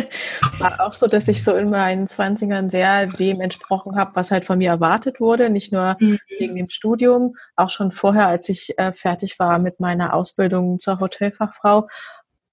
war 0.58 0.80
auch 0.80 0.94
so, 0.94 1.06
dass 1.06 1.28
ich 1.28 1.44
so 1.44 1.54
in 1.54 1.70
meinen 1.70 2.06
Zwanzigern 2.06 2.70
sehr 2.70 3.06
dem 3.06 3.40
entsprochen 3.40 3.96
habe, 3.96 4.12
was 4.14 4.30
halt 4.30 4.46
von 4.46 4.58
mir 4.58 4.70
erwartet 4.70 5.20
wurde. 5.20 5.50
Nicht 5.50 5.72
nur 5.72 5.96
mhm. 6.00 6.18
wegen 6.38 6.56
dem 6.56 6.70
Studium, 6.70 7.36
auch 7.56 7.70
schon 7.70 7.92
vorher, 7.92 8.26
als 8.26 8.48
ich 8.48 8.78
äh, 8.78 8.92
fertig 8.92 9.38
war 9.38 9.58
mit 9.58 9.80
meiner 9.80 10.14
Ausbildung 10.14 10.78
zur 10.78 10.98
Hotelfachfrau, 11.00 11.88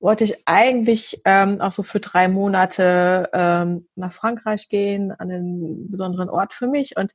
wollte 0.02 0.24
ich 0.24 0.48
eigentlich 0.48 1.22
ähm, 1.26 1.62
auch 1.62 1.72
so 1.72 1.84
für 1.84 2.00
drei 2.00 2.28
Monate 2.28 3.30
ähm, 3.34 3.88
nach 3.96 4.12
Frankreich 4.12 4.68
gehen, 4.68 5.12
an 5.12 5.32
einen 5.32 5.92
besonderen 5.92 6.30
Ort 6.30 6.54
für 6.54 6.68
mich. 6.68 6.98
Und 6.98 7.12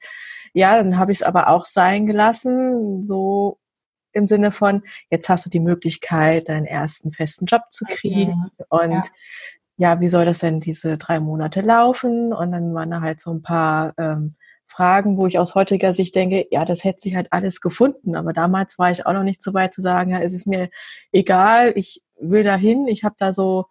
ja, 0.54 0.76
dann 0.76 0.96
habe 0.96 1.12
ich 1.12 1.20
es 1.20 1.26
aber 1.26 1.48
auch 1.48 1.64
sein 1.64 2.06
gelassen, 2.06 3.02
so 3.02 3.58
im 4.12 4.26
Sinne 4.26 4.50
von, 4.50 4.82
jetzt 5.10 5.28
hast 5.28 5.44
du 5.44 5.50
die 5.50 5.60
Möglichkeit, 5.60 6.48
deinen 6.48 6.64
ersten 6.64 7.12
festen 7.12 7.44
Job 7.46 7.62
zu 7.70 7.84
kriegen. 7.84 8.50
Okay. 8.56 8.86
Und 8.86 8.92
ja. 9.76 9.92
ja. 9.92 10.00
wie 10.00 10.08
soll 10.08 10.24
das 10.24 10.38
denn 10.38 10.60
diese 10.60 10.96
drei 10.96 11.20
Monate 11.20 11.60
laufen? 11.60 12.32
Und 12.32 12.52
dann 12.52 12.72
waren 12.72 12.90
da 12.90 13.00
halt 13.00 13.20
so 13.20 13.32
ein 13.32 13.42
paar 13.42 13.92
ähm, 13.98 14.34
Fragen, 14.68 15.16
wo 15.16 15.26
ich 15.26 15.38
aus 15.38 15.54
heutiger 15.54 15.92
Sicht 15.92 16.14
denke, 16.14 16.46
ja, 16.50 16.64
das 16.64 16.84
hätte 16.84 17.00
sich 17.00 17.16
halt 17.16 17.32
alles 17.32 17.60
gefunden. 17.60 18.16
Aber 18.16 18.32
damals 18.32 18.78
war 18.78 18.90
ich 18.90 19.06
auch 19.06 19.12
noch 19.12 19.22
nicht 19.22 19.42
so 19.42 19.54
weit 19.54 19.74
zu 19.74 19.80
sagen, 19.80 20.12
ja, 20.12 20.20
es 20.20 20.32
ist 20.32 20.46
mir 20.46 20.70
egal, 21.12 21.72
ich 21.76 22.02
will 22.18 22.42
dahin, 22.42 22.86
ich 22.88 23.04
habe 23.04 23.14
da 23.18 23.32
so, 23.32 23.66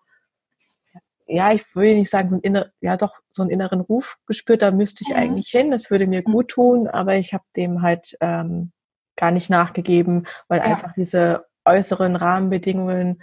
ja, 1.28 1.52
ich 1.54 1.64
will 1.76 1.96
nicht 1.96 2.10
sagen, 2.10 2.30
so 2.30 2.36
ein 2.36 2.42
inner, 2.42 2.72
ja 2.82 2.98
doch, 2.98 3.20
so 3.32 3.42
einen 3.42 3.52
inneren 3.52 3.82
Ruf 3.82 4.18
gespürt, 4.28 4.62
da 4.62 4.72
müsste 4.72 5.04
ich 5.04 5.10
mhm. 5.10 5.16
eigentlich 5.16 5.50
hin, 5.50 5.72
das 5.72 5.90
würde 5.90 6.08
mir 6.08 6.22
mhm. 6.26 6.32
gut 6.32 6.50
tun, 6.50 6.88
aber 6.88 7.16
ich 7.16 7.34
habe 7.34 7.44
dem 7.56 7.82
halt 7.82 8.16
ähm, 8.22 8.72
gar 9.16 9.32
nicht 9.32 9.50
nachgegeben, 9.50 10.28
weil 10.48 10.60
ja. 10.60 10.66
einfach 10.66 10.94
diese 10.94 11.46
äußeren 11.66 12.16
Rahmenbedingungen 12.16 13.22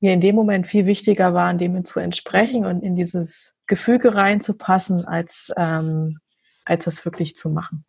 mir 0.00 0.12
in 0.12 0.20
dem 0.20 0.34
Moment 0.34 0.68
viel 0.68 0.84
wichtiger 0.84 1.32
waren, 1.32 1.56
dem 1.56 1.84
zu 1.84 1.98
entsprechen 1.98 2.66
und 2.66 2.82
in 2.82 2.94
dieses 2.94 3.56
Gefüge 3.66 4.14
reinzupassen, 4.14 5.06
als, 5.06 5.50
ähm, 5.56 6.18
als 6.66 6.84
das 6.84 7.04
wirklich 7.06 7.36
zu 7.36 7.48
machen. 7.48 7.86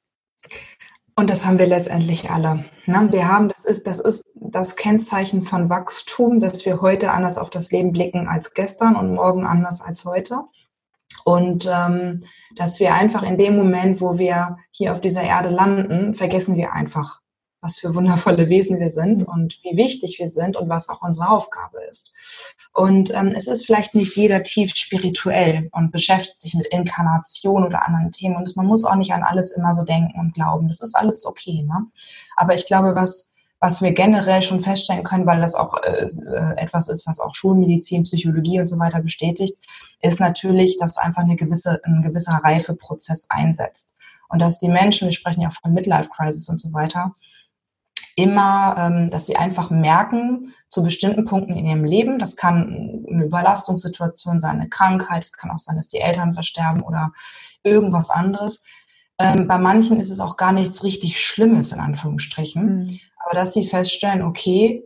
Und 1.18 1.30
das 1.30 1.46
haben 1.46 1.60
wir 1.60 1.68
letztendlich 1.68 2.30
alle. 2.30 2.66
Ne? 2.86 3.08
Wir 3.12 3.28
haben, 3.28 3.48
das 3.48 3.64
ist, 3.64 3.88
das 3.88 4.00
ist 4.00 4.26
das 4.36 4.76
Kennzeichen 4.76 5.44
von 5.44 5.70
Wachstum, 5.70 6.42
dass 6.42 6.66
wir 6.66 6.82
heute 6.82 7.12
anders 7.12 7.38
auf 7.38 7.50
das 7.50 7.72
Leben 7.72 7.94
blicken 7.94 8.28
als 8.28 8.54
gestern 8.54 8.98
und 8.98 9.14
morgen 9.14 9.46
anders 9.46 9.82
als 9.82 10.04
heute. 10.04 10.42
Und 11.24 11.70
ähm, 11.72 12.26
dass 12.58 12.80
wir 12.82 12.94
einfach 12.94 13.24
in 13.24 13.38
dem 13.38 13.56
Moment, 13.56 14.02
wo 14.02 14.18
wir 14.18 14.58
hier 14.72 14.92
auf 14.92 15.00
dieser 15.00 15.24
Erde 15.24 15.50
landen, 15.50 16.16
vergessen 16.16 16.58
wir 16.58 16.74
einfach, 16.74 17.22
was 17.66 17.78
für 17.78 17.96
wundervolle 17.96 18.48
Wesen 18.48 18.80
wir 18.80 18.92
sind 18.92 19.24
mhm. 19.24 19.34
und 19.34 19.60
wie 19.64 19.76
wichtig 19.76 20.20
wir 20.20 20.28
sind 20.28 20.56
und 20.56 20.70
was 20.70 20.88
auch 20.88 21.02
unsere 21.02 21.30
Aufgabe 21.30 21.80
ist. 21.90 22.14
Und 22.74 23.14
ähm, 23.14 23.34
es 23.36 23.48
ist 23.48 23.66
vielleicht 23.66 23.96
nicht 23.96 24.16
jeder 24.16 24.44
tief 24.44 24.76
spirituell 24.76 25.70
und 25.72 25.92
beschäftigt 25.92 26.42
sich 26.42 26.54
mit 26.54 26.68
Inkarnation 26.68 27.64
oder 27.64 27.86
anderen 27.86 28.12
Themen. 28.12 28.36
Und 28.36 28.56
man 28.56 28.68
muss 28.68 28.86
auch 28.86 28.96
nicht 28.96 29.14
an 29.14 29.24
alles 29.24 29.52
immer 29.52 29.74
so 29.74 29.84
denken 29.84 30.20
und 30.20 30.34
glauben. 30.34 30.68
Das 30.68 30.82
ist 30.82 30.96
alles 30.96 31.26
okay. 31.26 31.64
Ne? 31.64 31.88
Aber 32.36 32.54
ich 32.54 32.66
glaube, 32.66 32.96
was 32.96 33.32
was 33.62 33.82
wir 33.82 33.94
generell 33.94 34.44
schon 34.44 34.60
feststellen 34.60 35.04
können, 35.04 35.26
weil 35.26 35.42
das 35.42 35.56
auch 35.56 35.82
äh, 35.82 36.06
äh, 36.06 36.58
etwas 36.58 36.88
ist, 36.88 37.08
was 37.08 37.20
auch 37.20 37.34
Schulmedizin, 37.34 38.04
Psychologie 38.04 38.60
und 38.60 38.68
so 38.68 38.78
weiter 38.78 39.00
bestätigt, 39.00 39.58
ist 40.02 40.20
natürlich, 40.20 40.78
dass 40.78 40.98
einfach 40.98 41.24
eine 41.24 41.36
gewisse, 41.36 41.82
ein 41.84 42.04
gewisser 42.04 42.42
Reifeprozess 42.44 43.28
einsetzt. 43.30 43.98
Und 44.30 44.40
dass 44.40 44.60
die 44.60 44.68
Menschen, 44.68 45.08
wir 45.08 45.14
sprechen 45.14 45.42
ja 45.42 45.50
von 45.50 45.74
Midlife 45.74 46.10
Crisis 46.10 46.50
und 46.50 46.60
so 46.60 46.74
weiter, 46.74 47.16
immer, 48.16 48.76
ähm, 48.78 49.10
dass 49.10 49.26
sie 49.26 49.36
einfach 49.36 49.70
merken, 49.70 50.54
zu 50.70 50.84
bestimmten 50.84 51.26
Punkten 51.26 51.54
in 51.54 51.66
ihrem 51.66 51.84
Leben, 51.84 52.18
das 52.18 52.36
kann 52.36 53.06
eine 53.10 53.26
Überlastungssituation 53.26 54.40
sein, 54.40 54.60
eine 54.60 54.70
Krankheit, 54.70 55.24
es 55.24 55.34
kann 55.34 55.52
auch 55.52 55.60
sein, 55.60 55.76
dass 55.76 55.88
die 55.88 56.00
Eltern 56.00 56.34
versterben 56.34 56.82
oder 56.82 57.12
irgendwas 57.64 58.10
anderes. 58.10 58.64
Ähm, 59.18 59.48
bei 59.48 59.58
manchen 59.58 60.00
ist 60.00 60.10
es 60.10 60.20
auch 60.20 60.38
gar 60.38 60.52
nichts 60.52 60.84
richtig 60.84 61.22
Schlimmes, 61.22 61.72
in 61.72 61.80
Anführungsstrichen. 61.80 62.80
Mhm. 62.80 63.00
Aber 63.24 63.36
dass 63.36 63.54
sie 63.54 63.68
feststellen, 63.68 64.22
okay, 64.22 64.84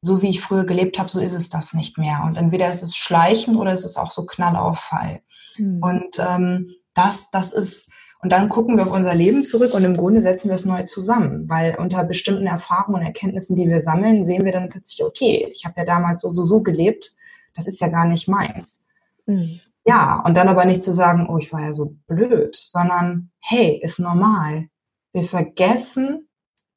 so 0.00 0.20
wie 0.20 0.28
ich 0.28 0.42
früher 0.42 0.64
gelebt 0.64 0.98
habe, 0.98 1.08
so 1.08 1.20
ist 1.20 1.32
es 1.32 1.48
das 1.48 1.72
nicht 1.72 1.96
mehr. 1.96 2.22
Und 2.24 2.36
entweder 2.36 2.68
ist 2.68 2.82
es 2.82 2.94
schleichend 2.96 3.56
oder 3.56 3.72
ist 3.72 3.84
es 3.84 3.96
auch 3.96 4.12
so 4.12 4.26
Knallauffall. 4.26 5.22
Mhm. 5.56 5.82
Und 5.82 6.18
ähm, 6.18 6.72
das, 6.92 7.30
das 7.30 7.52
ist, 7.52 7.90
und 8.24 8.30
dann 8.30 8.48
gucken 8.48 8.78
wir 8.78 8.86
auf 8.86 8.92
unser 8.92 9.14
Leben 9.14 9.44
zurück 9.44 9.74
und 9.74 9.84
im 9.84 9.98
Grunde 9.98 10.22
setzen 10.22 10.48
wir 10.48 10.54
es 10.54 10.64
neu 10.64 10.84
zusammen, 10.84 11.46
weil 11.46 11.76
unter 11.76 12.02
bestimmten 12.04 12.46
Erfahrungen 12.46 13.00
und 13.00 13.06
Erkenntnissen, 13.06 13.54
die 13.54 13.68
wir 13.68 13.80
sammeln, 13.80 14.24
sehen 14.24 14.46
wir 14.46 14.52
dann 14.52 14.70
plötzlich, 14.70 15.04
okay, 15.04 15.46
ich 15.50 15.66
habe 15.66 15.74
ja 15.76 15.84
damals 15.84 16.22
so, 16.22 16.30
so, 16.30 16.42
so 16.42 16.62
gelebt, 16.62 17.12
das 17.54 17.66
ist 17.66 17.82
ja 17.82 17.88
gar 17.88 18.06
nicht 18.06 18.26
meins. 18.26 18.86
Mhm. 19.26 19.60
Ja, 19.84 20.22
und 20.24 20.38
dann 20.38 20.48
aber 20.48 20.64
nicht 20.64 20.82
zu 20.82 20.94
sagen, 20.94 21.28
oh, 21.28 21.36
ich 21.36 21.52
war 21.52 21.60
ja 21.60 21.74
so 21.74 21.96
blöd, 22.06 22.56
sondern 22.56 23.30
hey, 23.42 23.78
ist 23.82 24.00
normal. 24.00 24.68
Wir 25.12 25.24
vergessen 25.24 26.26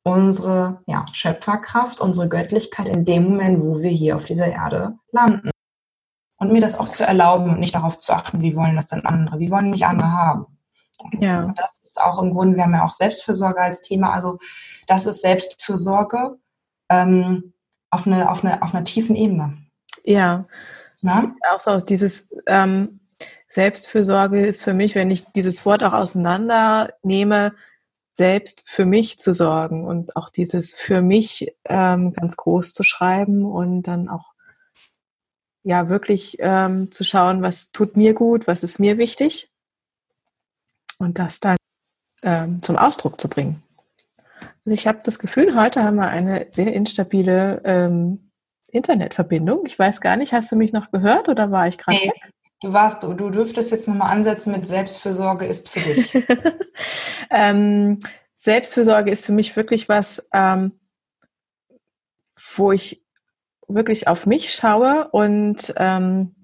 unsere 0.04 0.82
ja, 0.86 1.06
Schöpferkraft, 1.14 2.02
unsere 2.02 2.28
Göttlichkeit 2.28 2.90
in 2.90 3.06
dem 3.06 3.24
Moment, 3.24 3.64
wo 3.64 3.80
wir 3.80 3.90
hier 3.90 4.18
auf 4.18 4.26
dieser 4.26 4.48
Erde 4.48 4.98
landen. 5.14 5.50
Und 6.40 6.52
mir 6.52 6.60
das 6.60 6.78
auch 6.78 6.90
zu 6.90 7.06
erlauben 7.06 7.52
und 7.52 7.62
nicht 7.62 7.74
darauf 7.74 7.98
zu 8.02 8.12
achten, 8.12 8.42
wie 8.42 8.58
wollen 8.58 8.76
das 8.76 8.90
denn 8.90 9.06
andere, 9.06 9.40
wie 9.40 9.50
wollen 9.50 9.70
mich 9.70 9.86
andere 9.86 10.12
haben. 10.12 10.57
Ja. 11.20 11.54
das 11.56 11.72
ist 11.84 12.02
auch 12.02 12.22
im 12.22 12.34
Grunde, 12.34 12.58
wir 12.58 12.64
haben 12.64 12.74
ja 12.74 12.84
auch 12.84 12.94
Selbstfürsorge 12.94 13.62
als 13.62 13.82
Thema, 13.82 14.12
also 14.14 14.40
das 14.88 15.06
ist 15.06 15.22
Selbstfürsorge 15.22 16.38
ähm, 16.90 17.54
auf, 17.90 18.08
eine, 18.08 18.30
auf, 18.30 18.44
eine, 18.44 18.62
auf 18.62 18.74
einer 18.74 18.84
tiefen 18.84 19.16
Ebene. 19.16 19.58
Ja, 20.04 20.46
Na? 21.02 21.36
auch 21.52 21.60
so 21.60 21.78
dieses 21.78 22.30
ähm, 22.46 23.00
Selbstfürsorge 23.50 24.46
ist 24.46 24.64
für 24.64 24.74
mich, 24.74 24.96
wenn 24.96 25.12
ich 25.12 25.26
dieses 25.32 25.66
Wort 25.66 25.84
auch 25.84 25.94
auseinandernehme, 25.94 27.54
selbst 28.14 28.64
für 28.66 28.86
mich 28.86 29.20
zu 29.20 29.32
sorgen 29.32 29.86
und 29.86 30.16
auch 30.16 30.30
dieses 30.30 30.74
für 30.74 31.02
mich 31.02 31.54
ähm, 31.66 32.14
ganz 32.14 32.36
groß 32.36 32.74
zu 32.74 32.84
schreiben 32.84 33.46
und 33.46 33.84
dann 33.84 34.10
auch 34.10 34.34
ja 35.64 35.88
wirklich 35.88 36.38
ähm, 36.40 36.92
zu 36.92 37.04
schauen, 37.04 37.44
was 37.44 37.72
tut 37.72 37.96
mir 37.96 38.16
gut, 38.16 38.48
was 38.48 38.64
ist 38.64 38.80
mir 38.80 38.98
wichtig 38.98 39.52
und 41.00 41.20
das 41.20 41.40
dann 41.40 41.58
ähm, 42.24 42.62
zum 42.62 42.78
Ausdruck 42.78 43.20
zu 43.20 43.28
bringen. 43.28 43.64
Also 44.66 44.74
ich 44.74 44.88
habe 44.88 45.00
das 45.04 45.20
Gefühl, 45.20 45.56
heute 45.60 45.84
haben 45.84 45.96
wir 45.96 46.08
eine 46.08 46.48
sehr 46.50 46.74
instabile 46.74 47.62
ähm, 47.64 48.32
Internetverbindung. 48.72 49.66
Ich 49.66 49.78
weiß 49.78 50.02
gar 50.02 50.18
nicht, 50.18 50.34
hast 50.34 50.52
du 50.52 50.56
mich 50.56 50.74
noch 50.74 50.92
gehört 50.92 51.30
oder 51.30 51.52
war 51.52 51.68
ich 51.68 51.78
gerade 51.78 51.98
nee. 51.98 52.08
weg? 52.08 52.34
Du 52.62 52.74
warst, 52.74 53.04
du, 53.04 53.14
du 53.14 53.30
dürftest 53.30 53.72
jetzt 53.72 53.88
nochmal 53.88 54.12
ansetzen 54.12 54.52
mit 54.52 54.66
Selbstfürsorge 54.66 55.46
ist 55.46 55.70
für 55.70 55.80
dich. 55.80 56.18
ähm, 57.30 58.00
Selbstfürsorge 58.34 59.12
ist 59.12 59.26
für 59.26 59.32
mich 59.32 59.56
wirklich 59.56 59.88
was, 59.88 60.28
ähm, 60.34 60.80
wo 62.56 62.72
ich 62.72 63.06
wirklich 63.68 64.08
auf 64.08 64.26
mich 64.26 64.54
schaue 64.54 65.08
und 65.10 65.74
ähm, 65.78 66.36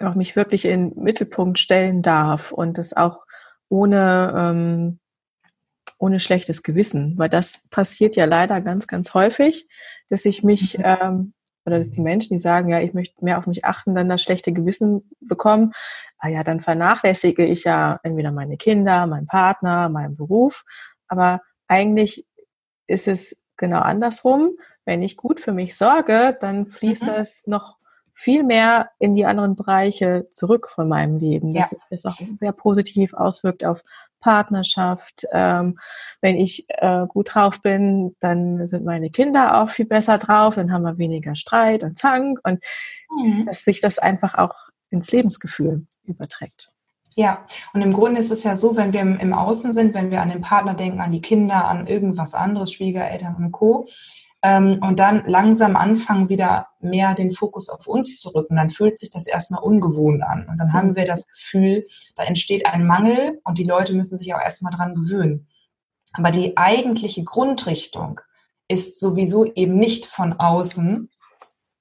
auch 0.00 0.14
mich 0.14 0.36
wirklich 0.36 0.66
in 0.66 0.90
den 0.90 1.02
Mittelpunkt 1.02 1.58
stellen 1.58 2.02
darf 2.02 2.52
und 2.52 2.76
das 2.76 2.94
auch 2.94 3.25
ohne, 3.68 4.32
ähm, 4.36 4.98
ohne 5.98 6.20
schlechtes 6.20 6.62
Gewissen, 6.62 7.16
weil 7.18 7.28
das 7.28 7.66
passiert 7.70 8.16
ja 8.16 8.24
leider 8.24 8.60
ganz, 8.60 8.86
ganz 8.86 9.14
häufig, 9.14 9.68
dass 10.08 10.24
ich 10.24 10.42
mich 10.42 10.78
mhm. 10.78 10.84
ähm, 10.84 11.32
oder 11.66 11.80
dass 11.80 11.90
die 11.90 12.00
Menschen, 12.00 12.34
die 12.34 12.40
sagen, 12.40 12.68
ja, 12.68 12.80
ich 12.80 12.94
möchte 12.94 13.24
mehr 13.24 13.38
auf 13.38 13.46
mich 13.48 13.64
achten, 13.64 13.96
dann 13.96 14.08
das 14.08 14.22
schlechte 14.22 14.52
Gewissen 14.52 15.10
bekommen, 15.20 15.72
ah 16.18 16.28
ja, 16.28 16.44
dann 16.44 16.60
vernachlässige 16.60 17.44
ich 17.44 17.64
ja 17.64 17.98
entweder 18.04 18.30
meine 18.30 18.56
Kinder, 18.56 19.06
meinen 19.06 19.26
Partner, 19.26 19.88
meinen 19.88 20.16
Beruf. 20.16 20.64
Aber 21.08 21.40
eigentlich 21.66 22.24
ist 22.86 23.08
es 23.08 23.42
genau 23.56 23.80
andersrum. 23.80 24.56
Wenn 24.84 25.02
ich 25.02 25.16
gut 25.16 25.40
für 25.40 25.52
mich 25.52 25.76
sorge, 25.76 26.36
dann 26.40 26.66
fließt 26.66 27.02
mhm. 27.02 27.06
das 27.06 27.46
noch 27.48 27.75
viel 28.18 28.42
mehr 28.42 28.88
in 28.98 29.14
die 29.14 29.26
anderen 29.26 29.56
Bereiche 29.56 30.26
zurück 30.30 30.70
von 30.74 30.88
meinem 30.88 31.18
Leben, 31.18 31.52
dass 31.52 31.70
sich 31.70 31.78
das 31.90 32.06
auch 32.06 32.18
sehr 32.40 32.52
positiv 32.52 33.12
auswirkt 33.12 33.62
auf 33.62 33.82
Partnerschaft. 34.20 35.26
Ähm, 35.32 35.78
wenn 36.22 36.36
ich 36.36 36.64
äh, 36.68 37.06
gut 37.06 37.34
drauf 37.34 37.60
bin, 37.60 38.16
dann 38.20 38.66
sind 38.66 38.86
meine 38.86 39.10
Kinder 39.10 39.60
auch 39.60 39.68
viel 39.68 39.84
besser 39.84 40.16
drauf, 40.16 40.54
dann 40.54 40.72
haben 40.72 40.82
wir 40.82 40.96
weniger 40.96 41.36
Streit 41.36 41.82
und 41.82 41.98
Zank 41.98 42.40
und 42.42 42.64
mhm. 43.22 43.44
dass 43.44 43.64
sich 43.64 43.82
das 43.82 43.98
einfach 43.98 44.34
auch 44.34 44.54
ins 44.88 45.12
Lebensgefühl 45.12 45.86
überträgt. 46.04 46.72
Ja, 47.16 47.46
und 47.74 47.82
im 47.82 47.92
Grunde 47.92 48.18
ist 48.18 48.30
es 48.30 48.44
ja 48.44 48.56
so, 48.56 48.76
wenn 48.76 48.94
wir 48.94 49.00
im, 49.00 49.32
Außen 49.34 49.74
sind, 49.74 49.94
wenn 49.94 50.10
wir 50.10 50.22
an 50.22 50.30
den 50.30 50.40
Partner 50.40 50.74
denken, 50.74 51.00
an 51.00 51.12
die 51.12 51.22
Kinder, 51.22 51.66
an 51.66 51.86
irgendwas 51.86 52.34
anderes, 52.34 52.72
Schwiegereltern 52.72 53.36
und 53.36 53.52
Co., 53.52 53.86
und 54.80 54.96
dann 54.98 55.24
langsam 55.26 55.76
anfangen, 55.76 56.28
wieder 56.28 56.68
mehr 56.80 57.14
den 57.14 57.32
Fokus 57.32 57.68
auf 57.68 57.86
uns 57.86 58.18
zu 58.18 58.30
rücken, 58.30 58.56
dann 58.56 58.70
fühlt 58.70 58.98
sich 58.98 59.10
das 59.10 59.26
erstmal 59.26 59.62
ungewohnt 59.62 60.22
an. 60.22 60.46
Und 60.48 60.58
dann 60.58 60.72
haben 60.72 60.94
wir 60.94 61.06
das 61.06 61.26
Gefühl, 61.26 61.86
da 62.14 62.24
entsteht 62.24 62.66
ein 62.66 62.86
Mangel 62.86 63.40
und 63.44 63.58
die 63.58 63.64
Leute 63.64 63.94
müssen 63.94 64.16
sich 64.16 64.34
auch 64.34 64.40
erstmal 64.40 64.72
dran 64.72 64.94
gewöhnen. 64.94 65.48
Aber 66.12 66.30
die 66.30 66.56
eigentliche 66.56 67.24
Grundrichtung 67.24 68.20
ist 68.68 69.00
sowieso 69.00 69.44
eben 69.44 69.76
nicht 69.76 70.06
von 70.06 70.34
außen 70.34 71.10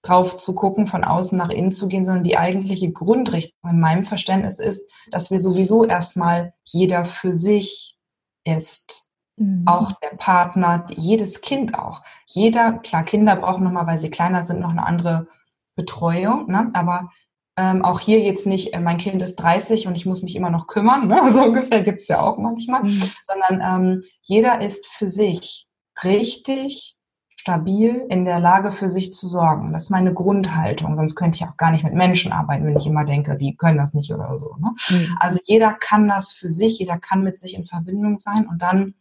drauf 0.01 0.37
zu 0.37 0.53
gucken, 0.53 0.87
von 0.87 1.03
außen 1.03 1.37
nach 1.37 1.49
innen 1.49 1.71
zu 1.71 1.87
gehen, 1.87 2.05
sondern 2.05 2.23
die 2.23 2.37
eigentliche 2.37 2.91
Grundrichtung 2.91 3.71
in 3.71 3.79
meinem 3.79 4.03
Verständnis 4.03 4.59
ist, 4.59 4.91
dass 5.11 5.31
wir 5.31 5.39
sowieso 5.39 5.83
erstmal 5.83 6.53
jeder 6.63 7.05
für 7.05 7.33
sich 7.33 7.97
ist. 8.43 9.04
Mhm. 9.37 9.63
Auch 9.65 9.91
der 9.93 10.15
Partner, 10.17 10.85
jedes 10.95 11.41
Kind 11.41 11.77
auch. 11.77 12.01
Jeder, 12.25 12.73
klar, 12.73 13.03
Kinder 13.03 13.35
brauchen 13.35 13.63
nochmal, 13.63 13.87
weil 13.87 13.97
sie 13.97 14.09
kleiner 14.09 14.43
sind, 14.43 14.59
noch 14.59 14.71
eine 14.71 14.85
andere 14.85 15.27
Betreuung, 15.75 16.49
ne? 16.49 16.71
aber 16.73 17.11
ähm, 17.57 17.83
auch 17.85 17.99
hier 17.99 18.19
jetzt 18.19 18.47
nicht, 18.47 18.73
äh, 18.73 18.79
mein 18.79 18.97
Kind 18.97 19.21
ist 19.21 19.37
30 19.37 19.87
und 19.87 19.95
ich 19.95 20.05
muss 20.05 20.21
mich 20.21 20.35
immer 20.35 20.49
noch 20.49 20.67
kümmern, 20.67 21.07
ne? 21.07 21.21
so 21.33 21.43
ungefähr 21.43 21.81
gibt's 21.81 22.07
ja 22.07 22.19
auch 22.19 22.37
manchmal, 22.37 22.83
mhm. 22.83 23.03
sondern 23.25 23.61
ähm, 23.61 24.03
jeder 24.21 24.61
ist 24.61 24.85
für 24.87 25.07
sich 25.07 25.67
richtig 26.03 26.95
stabil 27.37 28.05
in 28.09 28.25
der 28.25 28.39
Lage 28.39 28.71
für 28.71 28.89
sich 28.89 29.13
zu 29.13 29.27
sorgen. 29.27 29.71
Das 29.71 29.83
ist 29.83 29.89
meine 29.89 30.13
Grundhaltung, 30.13 30.95
sonst 30.95 31.15
könnte 31.15 31.35
ich 31.35 31.43
auch 31.43 31.57
gar 31.57 31.71
nicht 31.71 31.83
mit 31.83 31.93
Menschen 31.93 32.31
arbeiten, 32.31 32.65
wenn 32.65 32.75
ich 32.75 32.87
immer 32.87 33.05
denke, 33.05 33.37
die 33.37 33.55
können 33.55 33.77
das 33.77 33.93
nicht 33.93 34.11
oder 34.11 34.39
so. 34.39 34.55
Ne? 34.59 34.71
Mhm. 34.89 35.17
Also 35.19 35.39
jeder 35.45 35.73
kann 35.73 36.07
das 36.07 36.31
für 36.31 36.49
sich, 36.49 36.79
jeder 36.79 36.97
kann 36.97 37.23
mit 37.23 37.37
sich 37.37 37.53
in 37.53 37.65
Verbindung 37.65 38.17
sein 38.17 38.47
und 38.47 38.61
dann 38.61 38.95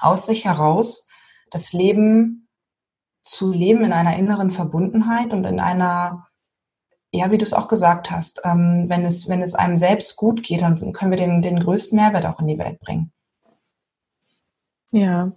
aus 0.00 0.26
sich 0.26 0.44
heraus 0.44 1.08
das 1.50 1.72
Leben 1.72 2.48
zu 3.22 3.52
leben 3.52 3.84
in 3.84 3.92
einer 3.92 4.16
inneren 4.16 4.50
Verbundenheit 4.50 5.32
und 5.32 5.44
in 5.44 5.58
einer, 5.58 6.26
ja, 7.10 7.30
wie 7.30 7.38
du 7.38 7.44
es 7.44 7.54
auch 7.54 7.68
gesagt 7.68 8.10
hast, 8.10 8.42
ähm, 8.44 8.86
wenn, 8.88 9.04
es, 9.04 9.28
wenn 9.28 9.40
es 9.40 9.54
einem 9.54 9.78
selbst 9.78 10.16
gut 10.16 10.42
geht, 10.42 10.60
dann 10.60 10.92
können 10.92 11.10
wir 11.10 11.18
den, 11.18 11.40
den 11.40 11.60
größten 11.60 11.98
Mehrwert 11.98 12.26
auch 12.26 12.40
in 12.40 12.46
die 12.46 12.58
Welt 12.58 12.78
bringen. 12.80 13.12
Ja, 14.90 15.32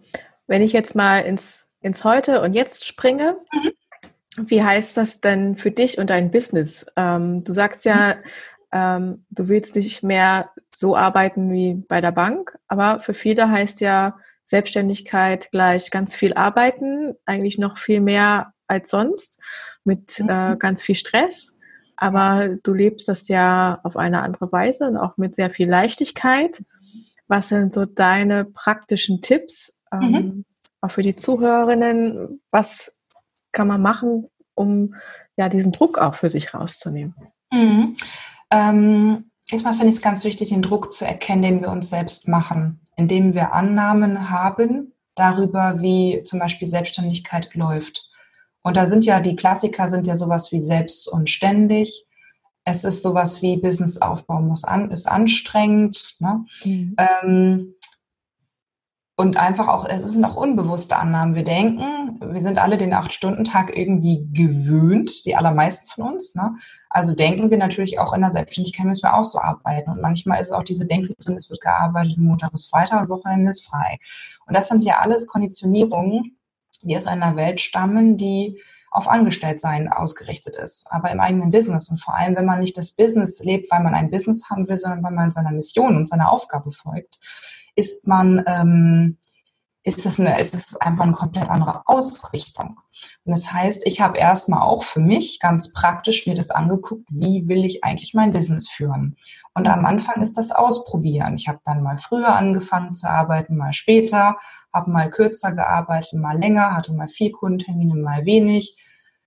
wenn 0.48 0.62
ich 0.62 0.74
jetzt 0.74 0.96
mal 0.96 1.20
ins, 1.20 1.72
ins 1.82 2.04
Heute 2.04 2.42
und 2.42 2.54
Jetzt 2.54 2.86
springe, 2.86 3.38
mhm. 3.54 4.50
wie 4.50 4.64
heißt 4.64 4.98
das 4.98 5.22
denn 5.22 5.56
für 5.56 5.72
dich 5.72 5.98
und 5.98 6.10
dein 6.10 6.30
Business? 6.30 6.86
Ähm, 6.96 7.44
du 7.44 7.54
sagst 7.54 7.86
ja, 7.86 8.18
ähm, 8.72 9.26
du 9.30 9.48
willst 9.48 9.76
nicht 9.76 10.04
mehr 10.04 10.52
so 10.76 10.96
arbeiten 10.96 11.52
wie 11.52 11.76
bei 11.76 12.02
der 12.02 12.12
Bank, 12.12 12.58
aber 12.68 13.00
für 13.00 13.14
viele 13.14 13.50
heißt 13.50 13.80
ja 13.80 14.18
Selbstständigkeit 14.48 15.52
gleich 15.52 15.92
ganz 15.92 16.16
viel 16.16 16.34
arbeiten, 16.34 17.14
eigentlich 17.26 17.58
noch 17.58 17.78
viel 17.78 18.00
mehr 18.00 18.54
als 18.68 18.90
sonst, 18.90 19.40
mit 19.84 20.20
mhm. 20.20 20.30
äh, 20.30 20.56
ganz 20.58 20.82
viel 20.82 20.96
Stress. 20.96 21.58
Aber 21.98 22.56
du 22.64 22.74
lebst 22.74 23.10
das 23.10 23.28
ja 23.28 23.80
auf 23.84 23.98
eine 23.98 24.22
andere 24.22 24.50
Weise 24.52 24.88
und 24.88 24.98
auch 24.98 25.18
mit 25.18 25.36
sehr 25.36 25.50
viel 25.50 25.70
Leichtigkeit. 25.70 26.64
Was 27.28 27.50
sind 27.50 27.74
so 27.74 27.86
deine 27.86 28.46
praktischen 28.46 29.22
Tipps, 29.22 29.82
ähm, 29.92 30.12
mhm. 30.12 30.46
auch 30.80 30.92
für 30.92 31.02
die 31.02 31.16
Zuhörerinnen? 31.16 32.42
Was 32.50 33.02
kann 33.52 33.68
man 33.68 33.82
machen, 33.82 34.30
um 34.56 34.96
ja 35.36 35.50
diesen 35.50 35.74
Druck 35.74 35.98
auch 35.98 36.16
für 36.16 36.30
sich 36.30 36.54
rauszunehmen? 36.54 37.16
Mhm. 37.52 37.98
Ähm, 38.50 39.32
erstmal 39.50 39.74
finde 39.74 39.90
ich 39.90 39.98
es 39.98 40.02
ganz 40.02 40.24
wichtig, 40.24 40.50
den 40.50 40.62
Druck 40.62 40.94
zu 40.94 41.06
erkennen, 41.06 41.42
den 41.42 41.62
wir 41.62 41.70
uns 41.70 41.90
selbst 41.90 42.30
machen, 42.30 42.80
indem 42.98 43.34
wir 43.34 43.54
Annahmen 43.54 44.30
haben 44.30 44.94
darüber, 45.16 45.82
wie 45.82 46.24
zum 46.26 46.40
Beispiel 46.40 46.68
Selbstständigkeit 46.68 47.54
läuft. 47.56 48.12
Und 48.64 48.76
da 48.76 48.86
sind 48.86 49.06
ja 49.06 49.22
die 49.22 49.38
Klassiker 49.38 49.88
sind 49.88 50.08
ja 50.08 50.18
sowas 50.18 50.52
wie 50.52 50.60
selbst 50.60 51.08
und 51.08 51.30
ständig. 51.30 52.06
Es 52.66 52.84
ist 52.84 53.02
sowas 53.02 53.42
wie 53.42 53.56
Businessaufbau 53.56 54.42
muss 54.42 54.66
an, 54.66 54.92
ist 54.92 55.08
anstrengend. 55.08 56.18
Ne? 56.20 56.46
Mhm. 56.66 56.96
Ähm, 56.98 57.74
und 59.20 59.36
einfach 59.38 59.68
auch, 59.68 59.86
es 59.90 60.04
sind 60.04 60.24
auch 60.24 60.36
unbewusste 60.36 60.96
Annahmen. 60.96 61.34
Wir 61.34 61.44
denken, 61.44 62.20
wir 62.22 62.40
sind 62.40 62.60
alle 62.60 62.78
den 62.78 62.94
Acht-Stunden-Tag 62.94 63.76
irgendwie 63.76 64.30
gewöhnt, 64.32 65.26
die 65.26 65.36
allermeisten 65.36 65.88
von 65.90 66.14
uns. 66.14 66.36
Ne? 66.36 66.56
Also 66.92 67.16
denken 67.16 67.50
wir 67.50 67.58
natürlich 67.58 68.00
auch 68.00 68.14
in 68.14 68.22
der 68.22 68.30
Selbstständigkeit 68.30 68.86
müssen 68.86 69.02
wir 69.02 69.16
auch 69.16 69.24
so 69.24 69.40
arbeiten. 69.40 69.90
Und 69.90 70.02
manchmal 70.02 70.40
ist 70.40 70.52
auch 70.52 70.64
diese 70.64 70.86
Denke 70.86 71.16
drin, 71.16 71.36
es 71.36 71.50
wird 71.50 71.62
gearbeitet, 71.62 72.20
Montag 72.20 72.52
bis 72.52 72.68
Freitag 72.68 73.02
und 73.02 73.10
Wochenende 73.10 73.50
ist 73.50 73.66
frei. 73.66 73.98
Und 74.46 74.56
das 74.56 74.68
sind 74.68 74.84
ja 74.84 75.00
alles 75.00 75.26
Konditionierungen, 75.26 76.38
die 76.84 76.96
aus 76.96 77.08
einer 77.08 77.36
Welt 77.36 77.60
stammen, 77.60 78.18
die 78.18 78.62
auf 78.92 79.08
Angestelltsein 79.08 79.92
ausgerichtet 79.92 80.56
ist, 80.56 80.92
aber 80.92 81.10
im 81.10 81.20
eigenen 81.20 81.50
Business. 81.50 81.90
Und 81.90 82.00
vor 82.00 82.16
allem, 82.16 82.36
wenn 82.36 82.46
man 82.46 82.60
nicht 82.60 82.78
das 82.78 82.92
Business 82.92 83.44
lebt, 83.44 83.72
weil 83.72 83.82
man 83.82 83.96
ein 83.96 84.12
Business 84.12 84.48
haben 84.50 84.68
will, 84.68 84.78
sondern 84.78 85.04
weil 85.04 85.12
man 85.12 85.32
seiner 85.32 85.52
Mission 85.52 85.96
und 85.98 86.08
seiner 86.08 86.32
Aufgabe 86.32 86.72
folgt, 86.72 87.18
ist 87.78 88.08
man, 88.08 88.44
ähm, 88.48 89.18
ist 89.84 90.06
es, 90.06 90.20
eine, 90.20 90.38
ist 90.38 90.54
es 90.54 90.76
einfach 90.76 91.06
eine 91.06 91.14
komplett 91.14 91.50
andere 91.50 91.84
Ausrichtung. 91.86 92.80
Und 93.24 93.32
das 93.32 93.54
heißt, 93.54 93.84
ich 93.86 94.02
habe 94.02 94.18
erstmal 94.18 94.64
auch 94.64 94.84
für 94.84 95.00
mich 95.00 95.40
ganz 95.40 95.72
praktisch 95.72 96.28
mir 96.28 96.36
das 96.36 96.52
angeguckt, 96.52 97.06
wie 97.10 97.48
will 97.48 97.64
ich 97.64 97.86
eigentlich 97.86 98.14
mein 98.14 98.34
Business 98.34 98.70
führen. 98.70 99.16
Und 99.54 99.68
am 99.70 99.86
Anfang 99.86 100.22
ist 100.22 100.38
das 100.38 100.52
Ausprobieren. 100.52 101.38
Ich 101.38 101.48
habe 101.48 101.60
dann 101.64 101.84
mal 101.84 101.98
früher 101.98 102.36
angefangen 102.36 102.96
zu 102.96 103.10
arbeiten, 103.10 103.56
mal 103.56 103.72
später, 103.72 104.36
habe 104.74 104.92
mal 104.92 105.10
kürzer 105.10 105.54
gearbeitet, 105.54 106.20
mal 106.20 106.38
länger, 106.38 106.76
hatte 106.76 106.92
mal 106.94 107.08
vier 107.08 107.32
Kundentermine, 107.32 107.96
mal 107.96 108.26
wenig. 108.26 108.76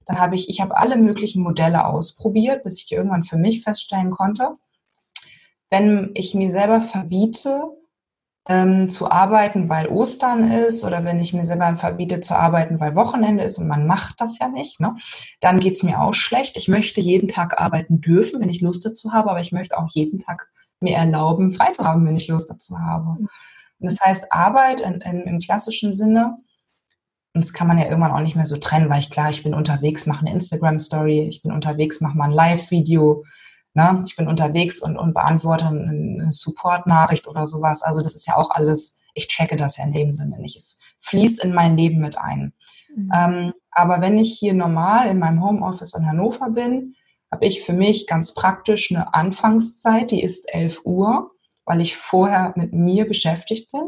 Dann 0.05 0.19
habe 0.19 0.35
ich, 0.35 0.51
ich 0.51 0.61
habe 0.61 0.77
alle 0.77 0.97
möglichen 0.97 1.43
Modelle 1.43 1.87
ausprobiert, 1.87 2.65
bis 2.65 2.83
ich 2.83 2.93
irgendwann 2.93 3.25
für 3.25 3.39
mich 3.39 3.63
feststellen 3.63 4.11
konnte, 4.11 4.57
wenn 5.71 6.11
ich 6.15 6.35
mir 6.35 6.53
selber 6.53 6.81
verbiete, 6.81 7.80
ähm, 8.49 8.91
zu 8.91 9.11
arbeiten, 9.11 9.69
weil 9.69 9.89
Ostern 9.89 10.51
ist 10.51 10.85
oder 10.85 11.05
wenn 11.05 11.21
ich 11.21 11.33
mir 11.33 11.45
selber 11.45 11.77
verbiete 11.77 12.21
zu 12.21 12.35
arbeiten, 12.35 12.81
weil 12.81 12.95
Wochenende 12.95 13.45
ist 13.45 13.59
und 13.59 13.69
man 13.69 13.87
macht 13.87 14.21
das 14.21 14.39
ja 14.39 14.49
nicht, 14.49 14.81
ne, 14.81 14.97
dann 15.41 15.61
geht's 15.61 15.83
mir 15.83 16.01
auch 16.01 16.15
schlecht. 16.15 16.57
Ich 16.57 16.69
möchte 16.69 17.01
jeden 17.01 17.29
Tag 17.29 17.61
arbeiten 17.61 18.01
dürfen, 18.01 18.41
wenn 18.41 18.49
ich 18.49 18.61
Lust 18.61 18.85
dazu 18.85 19.13
habe, 19.13 19.31
aber 19.31 19.41
ich 19.41 19.53
möchte 19.53 19.79
auch 19.79 19.89
jeden 19.91 20.21
Tag 20.21 20.49
mir 20.81 20.97
erlauben, 20.97 21.53
frei 21.53 21.71
zu 21.71 21.85
haben, 21.85 22.07
wenn 22.07 22.17
ich 22.17 22.29
Lust 22.29 22.51
dazu 22.51 22.79
habe. 22.79 23.11
Und 23.11 23.29
das 23.79 24.01
heißt, 24.01 24.33
Arbeit 24.33 24.81
in, 24.81 25.01
in, 25.01 25.23
im 25.23 25.39
klassischen 25.39 25.93
Sinne, 25.93 26.39
und 27.33 27.45
das 27.45 27.53
kann 27.53 27.69
man 27.69 27.79
ja 27.79 27.85
irgendwann 27.85 28.13
auch 28.13 28.21
nicht 28.21 28.35
mehr 28.35 28.47
so 28.47 28.57
trennen, 28.57 28.91
weil 28.91 29.01
ich 29.01 29.11
klar, 29.11 29.31
ich 29.31 29.43
bin 29.43 29.55
unterwegs, 29.55 30.07
mache 30.07 30.23
eine 30.27 30.33
Instagram-Story, 30.35 31.29
ich 31.29 31.43
bin 31.43 31.53
unterwegs, 31.53 32.01
mache 32.01 32.17
mal 32.17 32.25
ein 32.25 32.33
Live-Video, 32.33 33.25
Ne? 33.75 34.03
Ich 34.07 34.17
bin 34.17 34.29
unterwegs 34.29 34.83
und, 34.83 34.97
und 34.97 35.15
beantworte 35.15 35.67
eine 35.67 36.33
Support-Nachricht 36.33 37.29
oder 37.29 37.47
sowas. 37.47 37.83
Also 37.83 38.01
das 38.01 38.15
ist 38.15 38.27
ja 38.27 38.37
auch 38.37 38.51
alles, 38.51 38.99
ich 39.15 39.29
tracke 39.29 39.57
das 39.57 39.77
ja 39.77 39.85
in 39.85 39.93
dem 39.93 40.13
Sinne 40.13 40.39
nicht. 40.39 40.57
Es 40.57 40.79
fließt 41.01 41.43
in 41.45 41.53
mein 41.53 41.77
Leben 41.77 42.01
mit 42.01 42.19
ein. 42.19 42.53
Mhm. 42.95 43.13
Ähm, 43.15 43.53
aber 43.71 44.01
wenn 44.01 44.19
ich 44.19 44.37
hier 44.39 44.55
normal 44.55 45.09
in 45.09 45.19
meinem 45.19 45.43
Homeoffice 45.43 45.95
in 45.95 46.07
Hannover 46.07 46.51
bin, 46.51 46.95
habe 47.31 47.47
ich 47.47 47.63
für 47.63 47.73
mich 47.73 48.09
ganz 48.09 48.35
praktisch 48.35 48.91
eine 48.91 49.15
Anfangszeit, 49.15 50.11
die 50.11 50.23
ist 50.23 50.53
11 50.53 50.81
Uhr, 50.85 51.31
weil 51.65 51.81
ich 51.81 51.97
vorher 51.97 52.53
mit 52.57 52.73
mir 52.73 53.07
beschäftigt 53.07 53.71
bin 53.71 53.83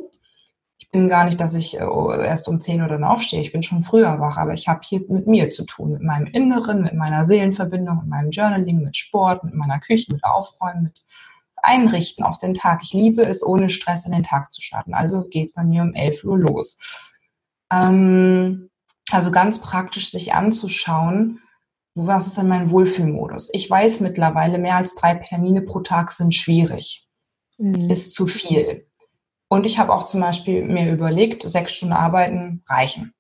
bin 0.93 1.09
gar 1.09 1.25
nicht, 1.25 1.41
dass 1.41 1.55
ich 1.55 1.81
äh, 1.81 2.27
erst 2.27 2.49
um 2.49 2.61
10 2.61 2.83
Uhr 2.83 2.89
dann 2.89 3.03
aufstehe. 3.03 3.41
Ich 3.41 3.51
bin 3.51 3.63
schon 3.63 3.83
früher 3.83 4.21
wach, 4.21 4.37
aber 4.37 4.53
ich 4.53 4.69
habe 4.69 4.81
hier 4.85 5.01
mit 5.09 5.27
mir 5.27 5.51
zu 5.51 5.65
tun, 5.65 5.93
mit 5.93 6.03
meinem 6.03 6.27
Inneren, 6.27 6.83
mit 6.83 6.95
meiner 6.95 7.25
Seelenverbindung, 7.25 7.97
mit 7.97 8.09
meinem 8.09 8.31
Journaling, 8.31 8.83
mit 8.83 8.97
Sport, 8.97 9.43
mit 9.43 9.55
meiner 9.55 9.81
Küche, 9.81 10.13
mit 10.13 10.23
Aufräumen, 10.23 10.85
mit 10.85 11.05
Einrichten 11.57 12.25
auf 12.25 12.39
den 12.39 12.55
Tag. 12.55 12.81
Ich 12.83 12.93
liebe 12.93 13.23
es, 13.23 13.45
ohne 13.45 13.71
Stress 13.71 14.05
in 14.05 14.13
den 14.13 14.23
Tag 14.23 14.53
zu 14.53 14.61
starten. 14.61 14.93
Also 14.93 15.25
geht 15.25 15.49
es 15.49 15.55
bei 15.55 15.65
mir 15.65 15.83
um 15.83 15.95
11 15.95 16.25
Uhr 16.25 16.39
los. 16.39 16.79
Ähm, 17.73 18.69
also 19.11 19.31
ganz 19.31 19.63
praktisch 19.63 20.11
sich 20.11 20.35
anzuschauen, 20.35 21.41
was 21.95 22.27
ist 22.27 22.39
denn 22.39 22.49
mein 22.49 22.71
Wohlfühlmodus? 22.71 23.51
Ich 23.53 23.69
weiß 23.69 24.01
mittlerweile, 24.01 24.59
mehr 24.59 24.77
als 24.77 24.95
drei 24.95 25.15
Termine 25.15 25.63
pro 25.63 25.81
Tag 25.81 26.13
sind 26.13 26.35
schwierig. 26.35 27.09
Mhm. 27.59 27.91
Ist 27.91 28.15
zu 28.15 28.27
viel. 28.27 28.87
Und 29.53 29.67
ich 29.67 29.79
habe 29.79 29.93
auch 29.93 30.07
zum 30.07 30.23
Beispiel 30.23 30.65
mir 30.65 30.91
überlegt, 30.91 31.43
sechs 31.43 31.75
Stunden 31.75 31.93
arbeiten 31.93 32.65
reichen. 32.67 33.13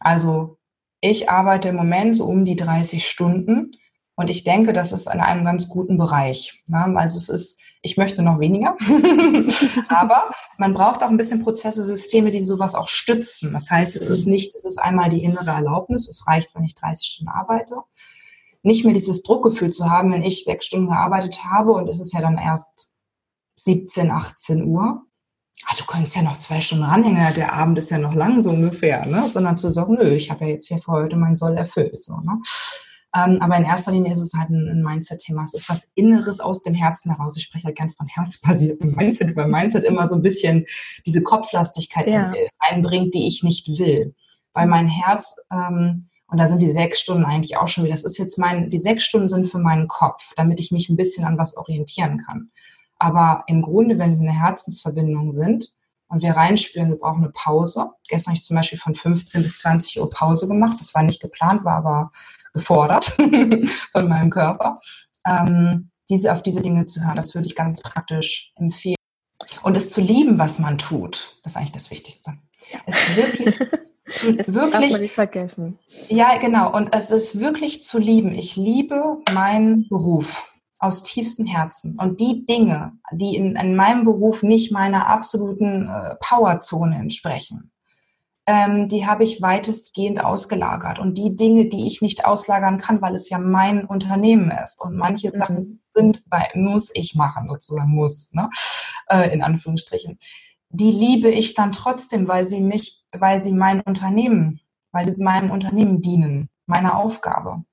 Also 0.00 0.58
ich 1.00 1.30
arbeite 1.30 1.68
im 1.68 1.76
Moment 1.76 2.16
so 2.16 2.24
um 2.24 2.44
die 2.44 2.56
30 2.56 3.06
Stunden 3.06 3.76
und 4.16 4.28
ich 4.28 4.42
denke, 4.42 4.72
das 4.72 4.90
ist 4.90 5.06
in 5.06 5.20
einem 5.20 5.44
ganz 5.44 5.68
guten 5.68 5.96
Bereich. 5.96 6.64
Also 6.72 7.16
es 7.16 7.28
ist, 7.28 7.60
ich 7.80 7.96
möchte 7.96 8.24
noch 8.24 8.40
weniger, 8.40 8.76
aber 9.88 10.32
man 10.56 10.72
braucht 10.72 11.04
auch 11.04 11.10
ein 11.10 11.16
bisschen 11.16 11.44
Prozesse, 11.44 11.84
Systeme, 11.84 12.32
die 12.32 12.42
sowas 12.42 12.74
auch 12.74 12.88
stützen. 12.88 13.52
Das 13.52 13.70
heißt, 13.70 13.94
es 13.98 14.08
ist 14.10 14.26
nicht, 14.26 14.56
es 14.56 14.64
ist 14.64 14.78
einmal 14.78 15.10
die 15.10 15.22
innere 15.22 15.50
Erlaubnis, 15.50 16.08
es 16.08 16.26
reicht, 16.26 16.56
wenn 16.56 16.64
ich 16.64 16.74
30 16.74 17.06
Stunden 17.06 17.30
arbeite. 17.30 17.76
Nicht 18.64 18.84
mehr 18.84 18.94
dieses 18.94 19.22
Druckgefühl 19.22 19.70
zu 19.70 19.88
haben, 19.88 20.10
wenn 20.10 20.24
ich 20.24 20.42
sechs 20.42 20.66
Stunden 20.66 20.88
gearbeitet 20.88 21.44
habe 21.44 21.70
und 21.70 21.88
es 21.88 22.00
ist 22.00 22.12
ja 22.14 22.20
dann 22.20 22.36
erst 22.36 22.92
17, 23.54 24.10
18 24.10 24.64
Uhr 24.64 25.04
ah, 25.66 25.74
du 25.76 25.84
könntest 25.84 26.16
ja 26.16 26.22
noch 26.22 26.36
zwei 26.36 26.60
Stunden 26.60 26.84
ranhängen, 26.84 27.34
der 27.34 27.54
Abend 27.54 27.78
ist 27.78 27.90
ja 27.90 27.98
noch 27.98 28.14
lang 28.14 28.40
so 28.40 28.50
ungefähr, 28.50 29.06
ne? 29.06 29.28
sondern 29.28 29.56
zu 29.56 29.70
sagen, 29.70 29.94
nö, 29.94 30.08
ich 30.10 30.30
habe 30.30 30.44
ja 30.44 30.52
jetzt 30.52 30.68
hier 30.68 30.78
für 30.78 30.92
heute 30.92 31.16
mein 31.16 31.36
Soll 31.36 31.56
erfüllt. 31.56 32.00
So, 32.02 32.16
ne? 32.20 32.40
Ähm, 33.14 33.38
aber 33.40 33.56
in 33.56 33.64
erster 33.64 33.90
Linie 33.90 34.12
ist 34.12 34.20
es 34.20 34.34
halt 34.34 34.50
ein, 34.50 34.68
ein 34.68 34.82
Mindset-Thema. 34.82 35.42
Es 35.42 35.54
ist 35.54 35.68
was 35.68 35.90
Inneres 35.94 36.40
aus 36.40 36.62
dem 36.62 36.74
Herzen 36.74 37.10
heraus. 37.10 37.36
Ich 37.36 37.44
spreche 37.44 37.66
halt 37.66 37.76
gern 37.76 37.90
von 37.90 38.06
herzbasiertem 38.06 38.94
Mindset, 38.96 39.34
weil 39.34 39.48
Mindset 39.48 39.84
immer 39.84 40.06
so 40.06 40.14
ein 40.14 40.22
bisschen 40.22 40.66
diese 41.06 41.22
Kopflastigkeit 41.22 42.06
ja. 42.06 42.32
einbringt, 42.58 43.14
die 43.14 43.26
ich 43.26 43.42
nicht 43.42 43.66
will. 43.78 44.14
Weil 44.52 44.66
mein 44.66 44.88
Herz, 44.88 45.36
ähm, 45.50 46.08
und 46.30 46.38
da 46.38 46.46
sind 46.46 46.60
die 46.60 46.70
sechs 46.70 47.00
Stunden 47.00 47.24
eigentlich 47.24 47.56
auch 47.56 47.68
schon 47.68 47.84
wieder, 47.84 47.94
das 47.94 48.04
ist 48.04 48.18
jetzt 48.18 48.38
mein, 48.38 48.68
die 48.68 48.78
sechs 48.78 49.04
Stunden 49.04 49.30
sind 49.30 49.50
für 49.50 49.58
meinen 49.58 49.88
Kopf, 49.88 50.32
damit 50.36 50.60
ich 50.60 50.70
mich 50.70 50.90
ein 50.90 50.96
bisschen 50.96 51.24
an 51.24 51.38
was 51.38 51.56
orientieren 51.56 52.22
kann. 52.26 52.50
Aber 52.98 53.44
im 53.46 53.62
Grunde, 53.62 53.98
wenn 53.98 54.20
wir 54.20 54.28
eine 54.28 54.38
Herzensverbindung 54.38 55.32
sind 55.32 55.74
und 56.08 56.22
wir 56.22 56.32
reinspüren, 56.32 56.90
wir 56.90 56.98
brauchen 56.98 57.24
eine 57.24 57.32
Pause. 57.32 57.90
Gestern 58.08 58.32
habe 58.32 58.38
ich 58.38 58.44
zum 58.44 58.56
Beispiel 58.56 58.78
von 58.78 58.94
15 58.94 59.42
bis 59.42 59.58
20 59.58 60.00
Uhr 60.00 60.10
Pause 60.10 60.48
gemacht. 60.48 60.78
Das 60.80 60.94
war 60.94 61.02
nicht 61.02 61.20
geplant, 61.20 61.64
war 61.64 61.76
aber 61.76 62.12
gefordert 62.52 63.04
von 63.92 64.08
meinem 64.08 64.30
Körper. 64.30 64.80
Ähm, 65.26 65.90
diese, 66.08 66.32
auf 66.32 66.42
diese 66.42 66.62
Dinge 66.62 66.86
zu 66.86 67.04
hören, 67.04 67.16
das 67.16 67.34
würde 67.34 67.46
ich 67.46 67.54
ganz 67.54 67.82
praktisch 67.82 68.52
empfehlen. 68.56 68.96
Und 69.62 69.76
es 69.76 69.90
zu 69.90 70.00
lieben, 70.00 70.38
was 70.38 70.58
man 70.58 70.78
tut, 70.78 71.38
das 71.42 71.52
ist 71.52 71.56
eigentlich 71.56 71.72
das 71.72 71.90
Wichtigste. 71.90 72.38
Es 72.86 73.16
wirklich, 73.16 73.58
das 74.36 74.54
wirklich, 74.54 74.72
darf 74.72 74.90
man 74.90 75.00
nicht 75.00 75.14
vergessen. 75.14 75.78
Ja, 76.08 76.36
genau. 76.38 76.74
Und 76.74 76.94
es 76.94 77.10
ist 77.10 77.38
wirklich 77.38 77.82
zu 77.82 77.98
lieben. 77.98 78.32
Ich 78.32 78.56
liebe 78.56 79.18
meinen 79.32 79.88
Beruf 79.88 80.52
aus 80.78 81.02
tiefstem 81.02 81.46
Herzen. 81.46 81.96
Und 81.98 82.20
die 82.20 82.44
Dinge, 82.46 82.92
die 83.12 83.34
in, 83.34 83.56
in 83.56 83.74
meinem 83.74 84.04
Beruf 84.04 84.42
nicht 84.42 84.72
meiner 84.72 85.08
absoluten 85.08 85.88
äh, 85.88 86.14
Powerzone 86.20 86.96
entsprechen, 86.96 87.72
ähm, 88.46 88.88
die 88.88 89.06
habe 89.06 89.24
ich 89.24 89.42
weitestgehend 89.42 90.24
ausgelagert. 90.24 90.98
Und 90.98 91.18
die 91.18 91.36
Dinge, 91.36 91.66
die 91.66 91.86
ich 91.86 92.00
nicht 92.00 92.24
auslagern 92.24 92.78
kann, 92.78 93.02
weil 93.02 93.14
es 93.14 93.28
ja 93.28 93.38
mein 93.38 93.84
Unternehmen 93.84 94.50
ist 94.50 94.80
und 94.80 94.96
manche 94.96 95.28
mhm. 95.28 95.38
Sachen 95.38 95.82
sind 95.94 96.24
bei, 96.30 96.48
muss 96.54 96.90
ich 96.94 97.14
machen, 97.14 97.48
sozusagen 97.48 97.90
muss, 97.90 98.32
ne? 98.32 98.48
Äh, 99.08 99.32
in 99.34 99.42
Anführungsstrichen, 99.42 100.18
die 100.70 100.92
liebe 100.92 101.28
ich 101.28 101.54
dann 101.54 101.72
trotzdem, 101.72 102.28
weil 102.28 102.44
sie 102.44 102.60
mich, 102.60 103.04
weil 103.12 103.42
sie 103.42 103.52
mein 103.52 103.80
Unternehmen, 103.80 104.60
weil 104.92 105.12
sie 105.12 105.22
meinem 105.22 105.50
Unternehmen 105.50 106.00
dienen, 106.00 106.48
meiner 106.66 106.96
Aufgabe. 106.96 107.64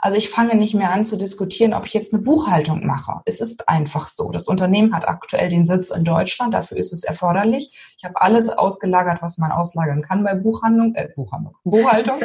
Also 0.00 0.16
ich 0.16 0.30
fange 0.30 0.56
nicht 0.56 0.74
mehr 0.74 0.90
an 0.90 1.04
zu 1.04 1.16
diskutieren, 1.16 1.74
ob 1.74 1.86
ich 1.86 1.92
jetzt 1.92 2.14
eine 2.14 2.22
Buchhaltung 2.22 2.86
mache. 2.86 3.20
Es 3.26 3.40
ist 3.40 3.68
einfach 3.68 4.08
so. 4.08 4.30
Das 4.30 4.48
Unternehmen 4.48 4.94
hat 4.94 5.06
aktuell 5.06 5.48
den 5.48 5.64
Sitz 5.64 5.90
in 5.90 6.04
Deutschland, 6.04 6.54
dafür 6.54 6.78
ist 6.78 6.92
es 6.92 7.04
erforderlich. 7.04 7.76
Ich 7.98 8.04
habe 8.04 8.20
alles 8.20 8.48
ausgelagert, 8.48 9.20
was 9.22 9.38
man 9.38 9.52
auslagern 9.52 10.02
kann 10.02 10.24
bei 10.24 10.34
Buchhandlung, 10.34 10.94
äh, 10.94 11.08
Buchhandlung, 11.14 11.54
Buchhaltung. 11.64 12.20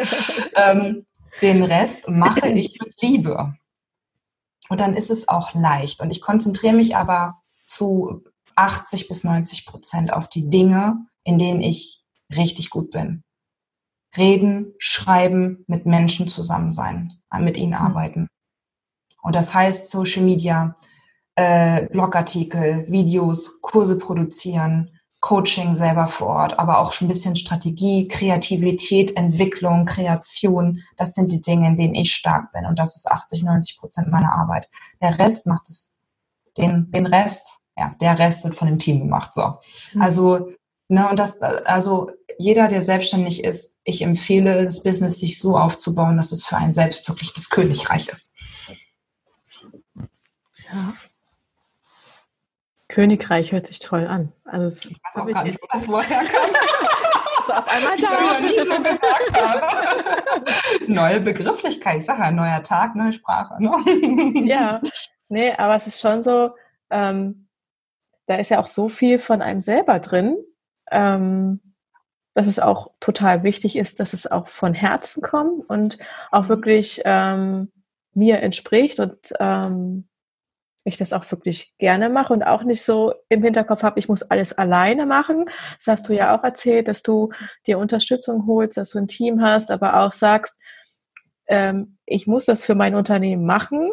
ähm, 0.55 1.05
den 1.41 1.63
Rest 1.63 2.07
mache 2.07 2.47
ich 2.47 2.80
mit 2.80 3.01
Liebe. 3.01 3.55
Und 4.69 4.80
dann 4.80 4.95
ist 4.95 5.11
es 5.11 5.28
auch 5.28 5.53
leicht. 5.53 6.01
Und 6.01 6.09
ich 6.09 6.21
konzentriere 6.21 6.73
mich 6.73 6.95
aber 6.95 7.41
zu 7.65 8.23
80 8.55 9.07
bis 9.07 9.23
90 9.23 9.65
Prozent 9.65 10.13
auf 10.13 10.30
die 10.30 10.49
Dinge, 10.49 11.05
in 11.23 11.38
denen 11.38 11.61
ich 11.61 12.03
richtig 12.36 12.69
gut 12.69 12.91
bin. 12.91 13.24
Reden, 14.18 14.74
schreiben, 14.78 15.63
mit 15.68 15.86
Menschen 15.86 16.28
zusammen 16.28 16.72
sein, 16.72 17.13
mit 17.39 17.57
ihnen 17.57 17.74
mhm. 17.80 17.86
arbeiten. 17.86 18.28
Und 19.22 19.36
das 19.36 19.53
heißt 19.53 19.89
Social 19.89 20.24
Media, 20.24 20.76
äh, 21.36 21.88
Blogartikel, 21.88 22.86
Videos, 22.89 23.61
Kurse 23.61 23.97
produzieren, 23.97 24.91
Coaching 25.26 25.74
selber 25.74 26.05
vor 26.07 26.28
Ort, 26.28 26.59
aber 26.59 26.78
auch 26.78 26.93
schon 26.93 27.07
ein 27.07 27.09
bisschen 27.09 27.36
Strategie, 27.36 28.07
Kreativität, 28.07 29.18
Entwicklung, 29.18 29.86
Kreation. 29.86 30.84
Das 30.97 31.16
sind 31.16 31.32
die 31.32 31.41
Dinge, 31.41 31.68
in 31.68 31.78
denen 31.78 31.95
ich 31.95 32.13
stark 32.13 32.51
bin. 32.53 32.68
Und 32.68 32.78
das 32.78 32.95
ist 32.95 33.11
80, 33.11 33.43
90 33.43 33.80
Prozent 33.80 34.11
meiner 34.11 34.34
Arbeit. 34.34 34.70
Der 35.01 35.18
Rest 35.18 35.47
macht 35.47 35.68
es, 35.68 35.97
den, 36.57 36.91
den 36.91 37.07
Rest, 37.07 37.59
ja, 37.76 37.95
der 37.99 38.20
Rest 38.20 38.43
wird 38.43 38.53
von 38.53 38.68
dem 38.68 38.78
Team 38.78 38.99
gemacht. 38.99 39.34
So. 39.34 39.55
Mhm. 39.93 40.01
Also, 40.01 40.49
ne, 40.89 41.09
und 41.09 41.18
das, 41.18 41.41
also 41.41 42.11
jeder, 42.38 42.68
der 42.68 42.82
selbstständig 42.82 43.44
ist, 43.44 43.78
ich 43.84 44.02
empfehle, 44.02 44.66
das 44.66 44.84
Business 44.84 45.20
sich 45.20 45.40
so 45.40 45.58
aufzubauen, 45.58 46.18
dass 46.18 46.32
es 46.32 46.46
für 46.46 46.58
einen 46.58 46.74
selbst 46.74 47.08
wirklich 47.08 47.34
das 47.34 47.50
Königreich 47.50 48.08
ist. 48.10 48.36
Ja. 49.96 50.94
Königreich 52.88 53.52
hört 53.52 53.68
sich 53.68 53.80
toll 53.80 54.08
an. 54.08 54.32
Also 54.46 54.90
ich 54.90 54.96
weiß 54.96 55.24
auch 55.24 55.28
gar 55.28 55.44
nicht, 55.44 55.62
wo 55.62 55.68
das 55.72 55.88
Wort 55.88 56.10
herkam. 56.10 56.50
so 57.46 57.54
auf 57.54 57.68
einmal 57.68 57.98
da. 57.98 58.40
Ich 58.40 58.46
nie 58.46 58.66
so 58.66 58.82
gesagt 58.82 59.42
habe. 59.42 60.44
Neue 60.88 61.22
Begrifflichkeit, 61.22 61.98
ich 61.98 62.06
sage 62.06 62.22
ja, 62.22 62.32
neuer 62.32 62.64
Tag, 62.64 62.96
neue 62.96 63.14
Sprache. 63.14 63.62
Ne? 63.62 64.46
ja, 64.46 64.82
nee, 65.30 65.52
aber 65.52 65.76
es 65.76 65.88
ist 65.88 66.00
schon 66.00 66.24
so, 66.24 66.52
ähm, 66.90 67.48
da 68.28 68.36
ist 68.36 68.50
ja 68.50 68.60
auch 68.60 68.68
so 68.68 68.90
viel 68.90 69.20
von 69.20 69.42
einem 69.42 69.62
selber 69.62 70.00
drin, 70.00 70.38
ähm, 70.92 71.60
dass 72.36 72.48
es 72.48 72.60
auch 72.60 72.92
total 73.00 73.44
wichtig 73.44 73.78
ist, 73.78 74.00
dass 74.00 74.14
es 74.14 74.30
auch 74.30 74.48
von 74.50 74.74
Herzen 74.76 75.24
kommt 75.24 75.68
und 75.68 75.98
auch 76.32 76.50
wirklich 76.50 77.02
ähm, 77.06 77.72
mir 78.14 78.42
entspricht 78.42 79.00
und 79.00 79.34
ähm, 79.40 80.08
ich 80.84 80.98
das 80.98 81.14
auch 81.14 81.30
wirklich 81.32 81.74
gerne 81.80 82.10
mache 82.10 82.34
und 82.34 82.44
auch 82.44 82.64
nicht 82.64 82.84
so 82.84 83.16
im 83.30 83.42
Hinterkopf 83.42 83.82
habe, 83.82 84.00
ich 84.00 84.08
muss 84.08 84.22
alles 84.22 84.54
alleine 84.54 85.08
machen. 85.08 85.46
Das 85.78 85.88
hast 85.88 86.10
du 86.10 86.14
ja 86.14 86.38
auch 86.38 86.44
erzählt, 86.44 86.88
dass 86.88 87.02
du 87.02 87.32
dir 87.66 87.80
Unterstützung 87.80 88.46
holst, 88.46 88.78
dass 88.78 88.92
du 88.92 89.00
ein 89.00 89.08
Team 89.08 89.42
hast, 89.42 89.72
aber 89.72 90.02
auch 90.02 90.14
sagst, 90.14 90.56
ähm, 91.48 91.98
ich 92.06 92.28
muss 92.28 92.46
das 92.46 92.66
für 92.66 92.76
mein 92.76 92.96
Unternehmen 92.96 93.46
machen, 93.46 93.92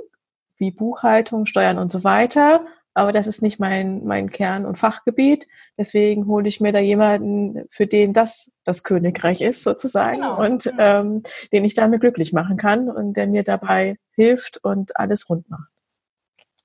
wie 0.56 0.70
Buchhaltung, 0.72 1.46
Steuern 1.46 1.78
und 1.78 1.90
so 1.90 2.04
weiter. 2.04 2.66
Aber 2.94 3.12
das 3.12 3.26
ist 3.26 3.42
nicht 3.42 3.58
mein, 3.58 4.04
mein 4.04 4.30
Kern- 4.30 4.66
und 4.66 4.78
Fachgebiet. 4.78 5.46
Deswegen 5.78 6.26
hole 6.26 6.48
ich 6.48 6.60
mir 6.60 6.72
da 6.72 6.78
jemanden, 6.78 7.66
für 7.70 7.86
den 7.86 8.12
das 8.12 8.56
das 8.64 8.82
Königreich 8.82 9.40
ist, 9.40 9.62
sozusagen, 9.62 10.20
genau. 10.20 10.38
und 10.38 10.66
mhm. 10.66 10.78
ähm, 10.78 11.22
den 11.52 11.64
ich 11.64 11.74
damit 11.74 12.00
glücklich 12.00 12.32
machen 12.32 12.56
kann 12.56 12.90
und 12.90 13.14
der 13.14 13.26
mir 13.26 13.44
dabei 13.44 13.96
hilft 14.14 14.62
und 14.62 14.96
alles 14.96 15.28
rund 15.30 15.48
macht. 15.48 15.70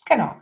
Genau. 0.05 0.35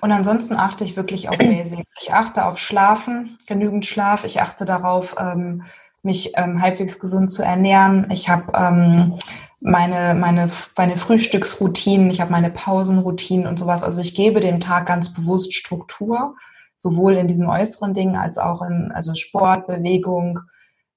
Und 0.00 0.12
ansonsten 0.12 0.56
achte 0.56 0.84
ich 0.84 0.96
wirklich 0.96 1.28
auf 1.28 1.38
Basics. 1.38 1.90
Ich 2.00 2.12
achte 2.12 2.44
auf 2.44 2.58
Schlafen, 2.58 3.38
genügend 3.46 3.86
Schlaf. 3.86 4.24
Ich 4.24 4.42
achte 4.42 4.64
darauf, 4.64 5.16
ähm, 5.18 5.64
mich 6.02 6.32
ähm, 6.36 6.60
halbwegs 6.60 6.98
gesund 6.98 7.30
zu 7.30 7.42
ernähren. 7.42 8.10
Ich 8.10 8.28
habe 8.28 8.52
ähm, 8.54 9.18
meine, 9.60 10.14
meine, 10.14 10.50
meine 10.76 10.96
Frühstücksroutinen, 10.96 12.10
ich 12.10 12.20
habe 12.20 12.32
meine 12.32 12.50
Pausenroutinen 12.50 13.46
und 13.46 13.58
sowas. 13.58 13.82
Also 13.82 14.00
ich 14.00 14.14
gebe 14.14 14.40
dem 14.40 14.58
Tag 14.58 14.86
ganz 14.86 15.12
bewusst 15.12 15.54
Struktur, 15.54 16.36
sowohl 16.76 17.16
in 17.16 17.28
diesen 17.28 17.46
äußeren 17.46 17.92
Dingen 17.92 18.16
als 18.16 18.38
auch 18.38 18.62
in 18.62 18.90
also 18.92 19.14
Sport, 19.14 19.66
Bewegung, 19.66 20.40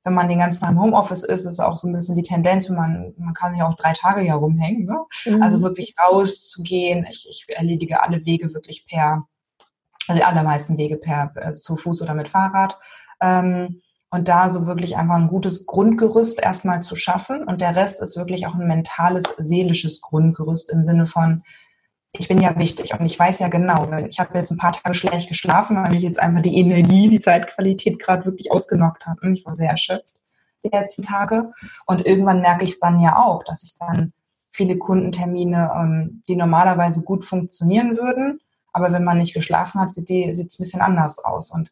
wenn 0.05 0.14
man 0.14 0.28
den 0.28 0.39
ganzen 0.39 0.61
Tag 0.61 0.72
im 0.72 0.82
Homeoffice 0.82 1.24
ist, 1.24 1.45
ist 1.45 1.59
auch 1.59 1.78
so 1.78 1.88
ein 1.88 1.93
bisschen 1.93 2.16
die 2.16 2.24
Tendenz, 2.24 2.70
wenn 2.70 2.76
man, 2.76 3.14
man 3.18 3.34
kann 3.34 3.55
ja 3.55 3.68
auch 3.68 3.74
drei 3.74 3.93
Tage 3.93 4.22
ja 4.22 4.36
rumhängen, 4.36 4.86
ne? 4.86 4.97
Mhm. 5.26 5.41
Also 5.41 5.61
wirklich 5.61 5.95
rauszugehen. 5.97 7.05
Ich, 7.09 7.28
ich 7.30 7.45
erledige 7.47 8.03
alle 8.03 8.26
Wege 8.26 8.53
wirklich 8.53 8.86
per, 8.86 9.28
also 10.07 10.20
die 10.20 10.26
allermeisten 10.26 10.78
Wege 10.78 10.97
per, 10.97 11.32
also 11.36 11.61
zu 11.61 11.78
Fuß 11.78 12.01
oder 12.01 12.14
mit 12.14 12.28
Fahrrad. 12.28 12.78
Ähm, 13.22 13.82
und 14.14 14.28
da 14.28 14.47
so 14.47 14.68
wirklich 14.68 14.95
einfach 14.95 15.16
ein 15.16 15.28
gutes 15.28 15.66
Grundgerüst 15.66 16.39
erstmal 16.39 16.84
zu 16.84 16.95
schaffen. 16.95 17.45
Und 17.45 17.61
der 17.61 17.76
Rest 17.76 17.99
ist 17.99 18.16
wirklich 18.16 18.45
auch 18.45 18.53
ein 18.53 18.68
mentales, 18.68 19.24
seelisches 19.39 20.01
Grundgerüst 20.01 20.72
im 20.72 20.84
Sinne 20.84 21.07
von, 21.07 21.41
ich 22.11 22.28
bin 22.28 22.39
ja 22.39 22.55
wichtig 22.59 22.93
und 22.93 23.03
ich 23.07 23.18
weiß 23.18 23.39
ja 23.39 23.47
genau, 23.47 23.91
ich 24.07 24.20
habe 24.20 24.38
jetzt 24.38 24.51
ein 24.51 24.59
paar 24.59 24.74
Tage 24.74 24.93
schlecht 24.93 25.30
geschlafen, 25.30 25.78
weil 25.78 25.89
mich 25.89 26.03
jetzt 26.03 26.20
einfach 26.20 26.43
die 26.43 26.59
Energie, 26.59 27.09
die 27.09 27.18
Zeitqualität 27.18 27.97
gerade 27.97 28.24
wirklich 28.26 28.51
ausgenockt 28.51 29.07
hat 29.07 29.20
und 29.24 29.34
ich 29.34 29.47
war 29.47 29.55
sehr 29.55 29.72
erschöpft 29.72 30.14
die 30.64 30.70
letzten 30.70 31.01
Tage 31.01 31.51
und 31.88 32.05
irgendwann 32.05 32.41
merke 32.41 32.66
ich 32.66 32.74
es 32.74 32.80
dann 32.80 32.99
ja 32.99 33.18
auch, 33.18 33.43
dass 33.43 33.64
ich 33.64 33.76
dann 33.80 34.14
viele 34.51 34.78
Kundentermine, 34.78 35.72
ähm, 35.76 36.22
die 36.28 36.36
normalerweise 36.36 37.01
gut 37.03 37.26
funktionieren 37.26 37.97
würden, 37.97 38.39
aber 38.74 38.91
wenn 38.91 39.03
man 39.03 39.18
nicht 39.18 39.34
geschlafen 39.34 39.82
hat, 39.82 39.91
sieht 39.91 40.07
es 40.30 40.39
ein 40.39 40.47
bisschen 40.59 40.82
anders 40.82 41.18
aus 41.18 41.49
und 41.49 41.72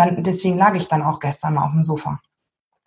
dann 0.00 0.22
deswegen 0.22 0.56
lag 0.56 0.74
ich 0.74 0.88
dann 0.88 1.02
auch 1.02 1.20
gestern 1.20 1.54
mal 1.54 1.66
auf 1.66 1.72
dem 1.72 1.84
Sofa 1.84 2.20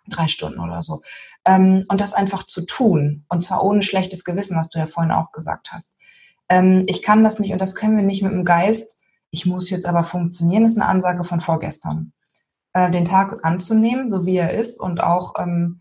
drei 0.08 0.28
Stunden 0.28 0.60
oder 0.60 0.82
so. 0.82 1.00
Ähm, 1.46 1.84
und 1.88 2.00
das 2.00 2.12
einfach 2.12 2.42
zu 2.42 2.66
tun. 2.66 3.24
Und 3.28 3.42
zwar 3.42 3.64
ohne 3.64 3.82
schlechtes 3.82 4.24
Gewissen, 4.24 4.58
was 4.58 4.68
du 4.68 4.78
ja 4.78 4.86
vorhin 4.86 5.12
auch 5.12 5.32
gesagt 5.32 5.72
hast 5.72 5.96
ähm, 6.48 6.84
ich 6.86 7.02
kann 7.02 7.24
das 7.24 7.38
nicht 7.38 7.52
und 7.52 7.60
das 7.60 7.74
können 7.74 7.96
wir 7.96 8.04
nicht 8.04 8.22
mit 8.22 8.32
dem 8.32 8.44
Geist, 8.44 9.02
ich 9.30 9.46
muss 9.46 9.70
jetzt 9.70 9.86
aber 9.86 10.04
funktionieren, 10.04 10.64
ist 10.64 10.76
eine 10.76 10.86
Ansage 10.86 11.24
von 11.24 11.40
vorgestern. 11.40 12.12
Äh, 12.72 12.90
den 12.90 13.04
Tag 13.04 13.44
anzunehmen, 13.44 14.08
so 14.08 14.26
wie 14.26 14.36
er 14.36 14.52
ist 14.52 14.80
und 14.80 15.00
auch 15.00 15.34
ähm, 15.38 15.80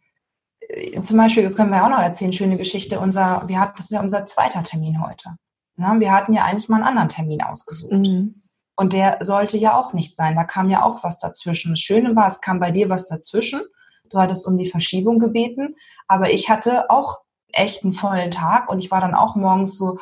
äh, 0.60 1.02
zum 1.02 1.18
Beispiel 1.18 1.52
können 1.52 1.72
wir 1.72 1.84
auch 1.84 1.90
noch 1.90 2.00
erzählen, 2.00 2.34
schöne 2.34 2.58
Geschichte, 2.58 3.00
unser, 3.00 3.44
wir 3.48 3.60
hatten, 3.60 3.74
das 3.78 3.86
ist 3.86 3.92
ja 3.92 4.02
unser 4.02 4.26
zweiter 4.26 4.64
Termin 4.64 5.06
heute. 5.06 5.36
Na, 5.76 6.00
wir 6.00 6.12
hatten 6.12 6.34
ja 6.34 6.44
eigentlich 6.44 6.70
mal 6.70 6.78
einen 6.78 6.86
anderen 6.86 7.10
Termin 7.10 7.42
ausgesucht. 7.42 7.94
Mhm. 7.94 8.43
Und 8.76 8.94
der 8.94 9.18
sollte 9.22 9.58
ja 9.58 9.78
auch 9.78 9.94
nicht 9.94 10.16
sein. 10.16 10.36
Da 10.36 10.44
kam 10.44 10.70
ja 10.70 10.84
auch 10.84 11.04
was 11.04 11.20
dazwischen. 11.20 11.74
Das 11.74 11.80
Schöne 11.80 12.16
war, 12.16 12.28
es 12.28 12.42
kam 12.42 12.60
bei 12.60 12.72
dir 12.72 12.90
was 12.90 13.08
dazwischen. 13.08 13.62
Du 14.10 14.20
hattest 14.20 14.48
um 14.48 14.58
die 14.58 14.70
Verschiebung 14.70 15.20
gebeten, 15.20 15.76
aber 16.08 16.32
ich 16.32 16.50
hatte 16.50 16.90
auch 16.90 17.22
echt 17.52 17.84
einen 17.84 17.94
vollen 17.94 18.32
Tag 18.32 18.70
und 18.70 18.80
ich 18.80 18.92
war 18.92 19.02
dann 19.02 19.16
auch 19.16 19.36
morgens 19.36 19.78
so, 19.78 19.98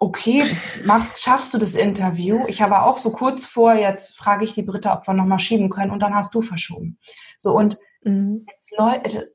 okay, 0.00 0.44
machst, 0.84 1.22
schaffst 1.22 1.54
du 1.54 1.58
das 1.58 1.74
Interview? 1.74 2.44
Ich 2.48 2.62
habe 2.62 2.82
auch 2.82 2.98
so 2.98 3.10
kurz 3.10 3.46
vor, 3.46 3.74
jetzt 3.74 4.16
frage 4.16 4.44
ich 4.44 4.54
die 4.54 4.62
Britta, 4.62 4.94
ob 4.94 5.06
wir 5.06 5.14
nochmal 5.14 5.38
schieben 5.38 5.70
können 5.70 5.90
und 5.90 6.00
dann 6.00 6.14
hast 6.14 6.34
du 6.34 6.42
verschoben. 6.42 6.98
So 7.38 7.52
und 7.52 7.78
mhm. 8.06 8.46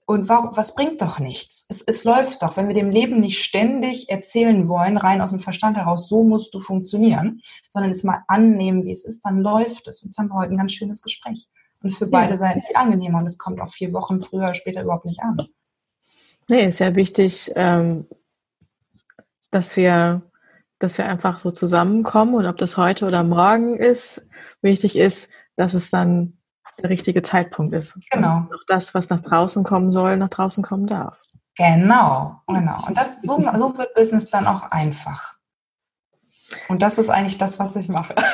und 0.06 0.30
was 0.30 0.76
bringt 0.76 1.02
doch 1.02 1.20
nichts? 1.20 1.66
Es, 1.70 1.82
es 1.82 2.04
läuft 2.04 2.42
doch, 2.42 2.58
wenn 2.58 2.68
wir 2.68 2.76
dem 2.76 2.90
Leben 2.90 3.20
nicht 3.20 3.44
ständig 3.44 4.10
erzählen 4.10 4.68
wollen, 4.68 4.98
rein 4.98 5.22
aus 5.22 5.32
dem 5.32 5.40
Verstand 5.40 5.78
heraus, 5.78 6.08
so 6.08 6.24
musst 6.24 6.54
du 6.54 6.60
funktionieren, 6.60 7.42
sondern 7.68 7.92
es 7.92 8.04
mal 8.04 8.24
annehmen, 8.28 8.86
wie 8.86 8.92
es 8.92 9.06
ist, 9.06 9.24
dann 9.26 9.42
läuft 9.42 9.88
es. 9.88 10.02
Und 10.02 10.10
jetzt 10.10 10.18
haben 10.18 10.30
wir 10.30 10.36
heute 10.36 10.54
ein 10.54 10.58
ganz 10.58 10.74
schönes 10.74 11.02
Gespräch. 11.02 11.48
Und 11.82 11.88
es 11.88 11.94
ist 11.94 12.00
für 12.00 12.08
beide 12.08 12.32
ja. 12.32 12.38
Seiten 12.38 12.62
viel 12.62 12.76
angenehmer 12.76 13.20
und 13.20 13.26
es 13.26 13.38
kommt 13.38 13.60
auch 13.60 13.70
vier 13.70 13.92
Wochen 13.94 14.22
früher, 14.22 14.54
später 14.54 14.84
überhaupt 14.84 15.06
nicht 15.06 15.22
an. 15.22 15.38
Nee, 16.48 16.66
ist 16.66 16.80
ja 16.80 16.96
wichtig, 16.96 17.52
ähm, 17.56 18.08
dass 19.52 19.78
wir, 19.78 20.22
dass 20.80 20.98
wir 20.98 21.08
einfach 21.08 21.40
so 21.40 21.52
zusammenkommen 21.52 22.36
und 22.36 22.46
ob 22.46 22.58
das 22.58 22.78
heute 22.78 23.06
oder 23.06 23.24
morgen 23.24 23.76
ist, 23.76 24.28
wichtig 24.62 24.98
ist, 24.98 25.30
dass 25.56 25.74
es 25.74 25.90
dann 25.90 26.41
der 26.82 26.90
richtige 26.90 27.22
Zeitpunkt 27.22 27.74
ist. 27.74 27.98
Genau. 28.12 28.38
Und 28.38 28.54
auch 28.54 28.64
das, 28.68 28.94
was 28.94 29.10
nach 29.10 29.22
draußen 29.22 29.64
kommen 29.64 29.92
soll, 29.92 30.18
nach 30.18 30.30
draußen 30.30 30.64
kommen 30.64 30.88
darf. 30.88 31.18
Genau, 31.58 32.42
genau. 32.48 32.78
Und 32.88 32.98
das, 32.98 33.22
so, 33.22 33.38
so 33.58 33.78
wird 33.78 33.94
Business 33.94 34.30
dann 34.30 34.48
auch 34.48 34.72
einfach. 34.72 35.36
Und 36.68 36.82
das 36.82 36.98
ist 36.98 37.10
eigentlich 37.10 37.38
das, 37.38 37.60
was 37.60 37.76
ich 37.76 37.88
mache. 37.88 38.16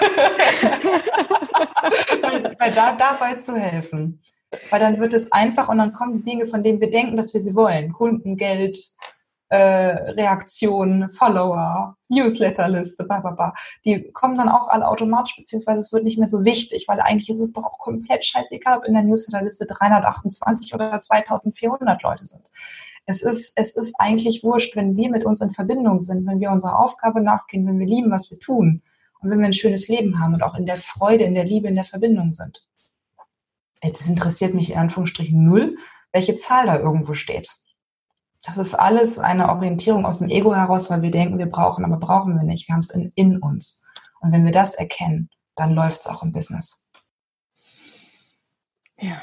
weil, 2.59 2.71
da, 2.73 2.95
dabei 2.95 3.35
zu 3.35 3.55
helfen. 3.55 4.21
Weil 4.69 4.79
dann 4.79 4.99
wird 4.99 5.13
es 5.13 5.31
einfach 5.31 5.69
und 5.69 5.77
dann 5.77 5.93
kommen 5.93 6.17
die 6.17 6.23
Dinge, 6.23 6.47
von 6.47 6.63
denen 6.63 6.79
wir 6.79 6.89
denken, 6.89 7.17
dass 7.17 7.33
wir 7.33 7.41
sie 7.41 7.55
wollen. 7.55 7.93
Kunden, 7.93 8.37
Geld, 8.37 8.79
äh, 9.49 9.57
Reaktionen, 9.57 11.09
Follower, 11.09 11.95
Newsletterliste, 12.09 13.05
bla, 13.05 13.19
bla, 13.19 13.31
bla. 13.31 13.53
Die 13.85 14.11
kommen 14.11 14.37
dann 14.37 14.49
auch 14.49 14.67
alle 14.67 14.87
automatisch, 14.87 15.35
beziehungsweise 15.37 15.79
es 15.79 15.93
wird 15.93 16.03
nicht 16.03 16.17
mehr 16.17 16.27
so 16.27 16.43
wichtig, 16.43 16.85
weil 16.87 16.99
eigentlich 16.99 17.29
ist 17.29 17.39
es 17.39 17.53
doch 17.53 17.63
auch 17.63 17.79
komplett 17.79 18.25
scheißegal, 18.25 18.79
ob 18.79 18.85
in 18.85 18.93
der 18.93 19.03
Newsletterliste 19.03 19.65
328 19.65 20.73
oder 20.73 20.99
2400 20.99 22.03
Leute 22.03 22.25
sind. 22.25 22.43
Es 23.05 23.21
ist, 23.21 23.53
es 23.55 23.71
ist 23.75 23.95
eigentlich 23.99 24.43
wurscht, 24.43 24.75
wenn 24.75 24.97
wir 24.97 25.09
mit 25.09 25.23
uns 25.23 25.39
in 25.39 25.51
Verbindung 25.51 26.01
sind, 26.01 26.27
wenn 26.27 26.41
wir 26.41 26.51
unserer 26.51 26.77
Aufgabe 26.77 27.21
nachgehen, 27.21 27.65
wenn 27.65 27.79
wir 27.79 27.87
lieben, 27.87 28.11
was 28.11 28.29
wir 28.29 28.39
tun 28.39 28.81
und 29.21 29.29
wenn 29.29 29.39
wir 29.39 29.45
ein 29.45 29.53
schönes 29.53 29.87
Leben 29.87 30.19
haben 30.19 30.33
und 30.33 30.43
auch 30.43 30.55
in 30.55 30.65
der 30.65 30.75
Freude, 30.75 31.23
in 31.23 31.33
der 31.33 31.45
Liebe, 31.45 31.69
in 31.69 31.75
der 31.75 31.85
Verbindung 31.85 32.33
sind. 32.33 32.65
Jetzt 33.81 34.07
interessiert 34.09 34.53
mich 34.53 34.71
in 34.71 34.77
Anführungsstrichen 34.77 35.41
null, 35.41 35.77
welche 36.11 36.35
Zahl 36.35 36.65
da 36.65 36.77
irgendwo 36.77 37.13
steht. 37.13 37.49
Das 38.43 38.57
ist 38.57 38.75
alles 38.75 39.19
eine 39.19 39.49
Orientierung 39.49 40.05
aus 40.05 40.19
dem 40.19 40.29
Ego 40.29 40.55
heraus, 40.55 40.89
weil 40.89 41.01
wir 41.01 41.11
denken, 41.11 41.37
wir 41.37 41.47
brauchen, 41.49 41.83
aber 41.83 41.97
brauchen 41.97 42.35
wir 42.37 42.43
nicht. 42.43 42.67
Wir 42.67 42.73
haben 42.73 42.81
es 42.81 42.91
in, 42.91 43.11
in 43.15 43.39
uns. 43.39 43.83
Und 44.19 44.31
wenn 44.31 44.45
wir 44.45 44.51
das 44.51 44.73
erkennen, 44.73 45.29
dann 45.55 45.73
läuft 45.73 46.01
es 46.01 46.07
auch 46.07 46.23
im 46.23 46.31
Business. 46.31 46.91
Ja. 48.99 49.21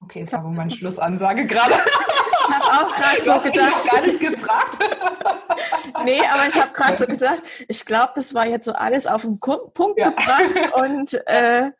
Okay, 0.00 0.20
das 0.22 0.32
war 0.32 0.44
wohl 0.44 0.52
meine 0.52 0.70
Schlussansage 0.76 1.46
gerade. 1.46 1.74
Ich 1.74 2.54
habe 2.54 2.64
auch 2.64 2.96
gerade 2.96 3.22
so 3.22 3.50
gedacht. 3.50 3.90
gar 3.90 4.00
nicht 4.02 4.20
gefragt. 4.20 4.78
nee, 6.04 6.20
aber 6.30 6.46
ich 6.48 6.60
habe 6.60 6.72
gerade 6.72 6.98
so 6.98 7.06
gedacht, 7.06 7.42
ich 7.68 7.84
glaube, 7.84 8.12
das 8.14 8.34
war 8.34 8.46
jetzt 8.46 8.64
so 8.64 8.72
alles 8.72 9.06
auf 9.06 9.22
den 9.22 9.38
Punkt 9.40 9.98
ja. 9.98 10.10
gebracht 10.10 10.74
und 10.74 11.14
äh, 11.26 11.70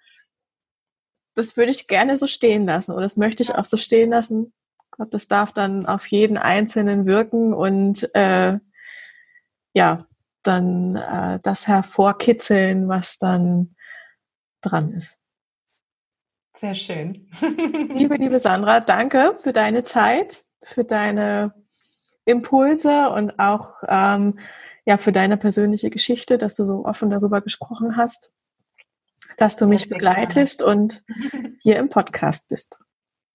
das 1.35 1.57
würde 1.57 1.71
ich 1.71 1.89
gerne 1.89 2.17
so 2.17 2.27
stehen 2.27 2.65
lassen 2.65 2.93
oder 2.93 3.03
das 3.03 3.17
möchte 3.17 3.43
ich 3.43 3.55
auch 3.55 3.65
so 3.65 3.77
stehen 3.77 4.11
lassen. 4.11 4.53
Ich 4.95 4.97
glaube, 4.97 5.11
das 5.11 5.27
darf 5.27 5.51
dann 5.51 5.87
auf 5.87 6.07
jeden 6.07 6.39
Einzelnen 6.39 7.05
wirken 7.05 7.53
und 7.53 8.09
äh, 8.15 8.61
ja, 9.73 10.07
dann 10.45 10.95
äh, 10.95 11.41
das 11.43 11.67
hervorkitzeln, 11.67 12.87
was 12.87 13.19
dann 13.19 13.75
dran 14.61 14.93
ist. 14.93 15.19
Sehr 16.57 16.77
schön. 16.77 17.29
liebe, 17.93 18.15
liebe 18.15 18.39
Sandra, 18.39 18.79
danke 18.79 19.37
für 19.41 19.53
deine 19.53 19.83
Zeit, 19.83 20.45
für 20.63 20.85
deine 20.85 21.53
Impulse 22.25 23.11
und 23.11 23.41
auch 23.41 23.83
ähm, 23.89 24.39
ja, 24.85 24.97
für 24.97 25.11
deine 25.11 25.37
persönliche 25.37 25.91
Geschichte, 25.91 26.39
dass 26.39 26.55
du 26.55 26.67
so 26.67 26.85
offen 26.85 27.11
darüber 27.11 27.41
gesprochen 27.41 27.97
hast, 27.97 28.33
dass 29.39 29.57
du 29.57 29.67
mich 29.67 29.89
begleitest 29.89 30.63
und 30.63 31.03
hier 31.63 31.79
im 31.79 31.89
Podcast 31.89 32.49
bist. 32.49 32.79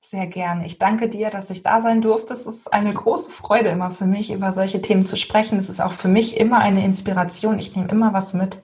Sehr 0.02 0.28
gerne. 0.28 0.66
Ich 0.66 0.80
danke 0.80 1.10
dir, 1.10 1.30
dass 1.30 1.50
ich 1.50 1.62
da 1.62 1.82
sein 1.82 2.02
durfte. 2.02 2.34
Es 2.34 2.48
ist 2.48 2.74
eine 2.74 2.94
große 2.94 3.32
Freude 3.32 3.70
immer 3.70 3.92
für 3.92 4.06
mich, 4.06 4.32
über 4.32 4.54
solche 4.54 4.82
Themen 4.82 5.06
zu 5.06 5.18
sprechen. 5.18 5.60
Es 5.60 5.70
ist 5.70 5.82
auch 5.82 5.92
für 5.92 6.08
mich 6.08 6.40
immer 6.40 6.60
eine 6.60 6.84
Inspiration. 6.86 7.60
Ich 7.60 7.76
nehme 7.76 7.90
immer 7.90 8.14
was 8.14 8.34
mit. 8.34 8.60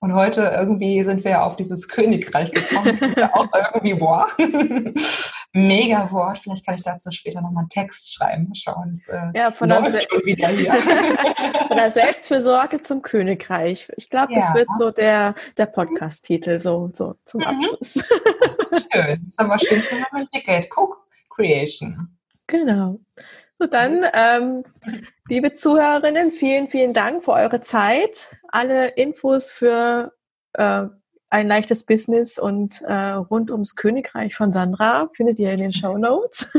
Und 0.00 0.14
heute 0.14 0.42
irgendwie 0.42 1.04
sind 1.04 1.24
wir 1.24 1.44
auf 1.44 1.56
dieses 1.56 1.88
Königreich 1.88 2.52
gekommen. 2.52 2.98
ja 3.16 3.34
auch 3.34 3.48
irgendwie, 3.52 3.94
boah, 3.94 4.28
mega 5.56 6.10
Wort. 6.12 6.38
Vielleicht 6.38 6.64
kann 6.64 6.74
ich 6.76 6.82
dazu 6.82 7.10
später 7.10 7.40
nochmal 7.40 7.62
einen 7.62 7.68
Text 7.68 8.12
schreiben. 8.12 8.54
Schauen, 8.54 8.90
es 8.92 9.08
äh, 9.08 9.30
ja, 9.34 9.50
von 9.50 9.68
der, 9.68 9.82
Se 9.82 9.98
wieder 10.24 10.48
hier. 10.48 10.72
von 11.68 11.76
der 11.76 11.90
Selbstfürsorge 11.90 12.80
zum 12.82 13.02
Königreich. 13.02 13.90
Ich 13.96 14.10
glaube, 14.10 14.34
das 14.34 14.48
ja. 14.48 14.54
wird 14.54 14.68
so 14.78 14.90
der, 14.90 15.34
der 15.56 15.66
Podcast-Titel, 15.66 16.58
so, 16.58 16.90
so 16.92 17.16
zum 17.24 17.40
mhm. 17.40 17.46
Abschluss. 17.46 17.94
das 18.58 18.72
ist 18.72 18.86
schön. 18.92 19.22
Das 19.24 19.38
haben 19.38 19.48
wir 19.48 19.58
schön 19.58 19.82
zusammen 19.82 20.22
entwickelt. 20.22 20.68
Cook 20.74 21.06
Creation. 21.30 22.16
Genau. 22.46 23.00
So 23.58 23.66
dann, 23.66 24.04
ähm, 24.12 24.64
liebe 25.28 25.54
Zuhörerinnen, 25.54 26.30
vielen, 26.30 26.68
vielen 26.68 26.92
Dank 26.92 27.24
für 27.24 27.32
eure 27.32 27.60
Zeit. 27.60 28.36
Alle 28.48 28.88
Infos 28.88 29.50
für 29.50 30.12
äh, 30.52 30.84
ein 31.30 31.48
leichtes 31.48 31.84
Business 31.84 32.38
und 32.38 32.82
äh, 32.82 32.92
rund 32.92 33.50
ums 33.50 33.74
Königreich 33.74 34.34
von 34.34 34.52
Sandra 34.52 35.08
findet 35.12 35.38
ihr 35.38 35.52
in 35.52 35.60
den 35.60 35.72
Show 35.72 35.98
Notes. 35.98 36.50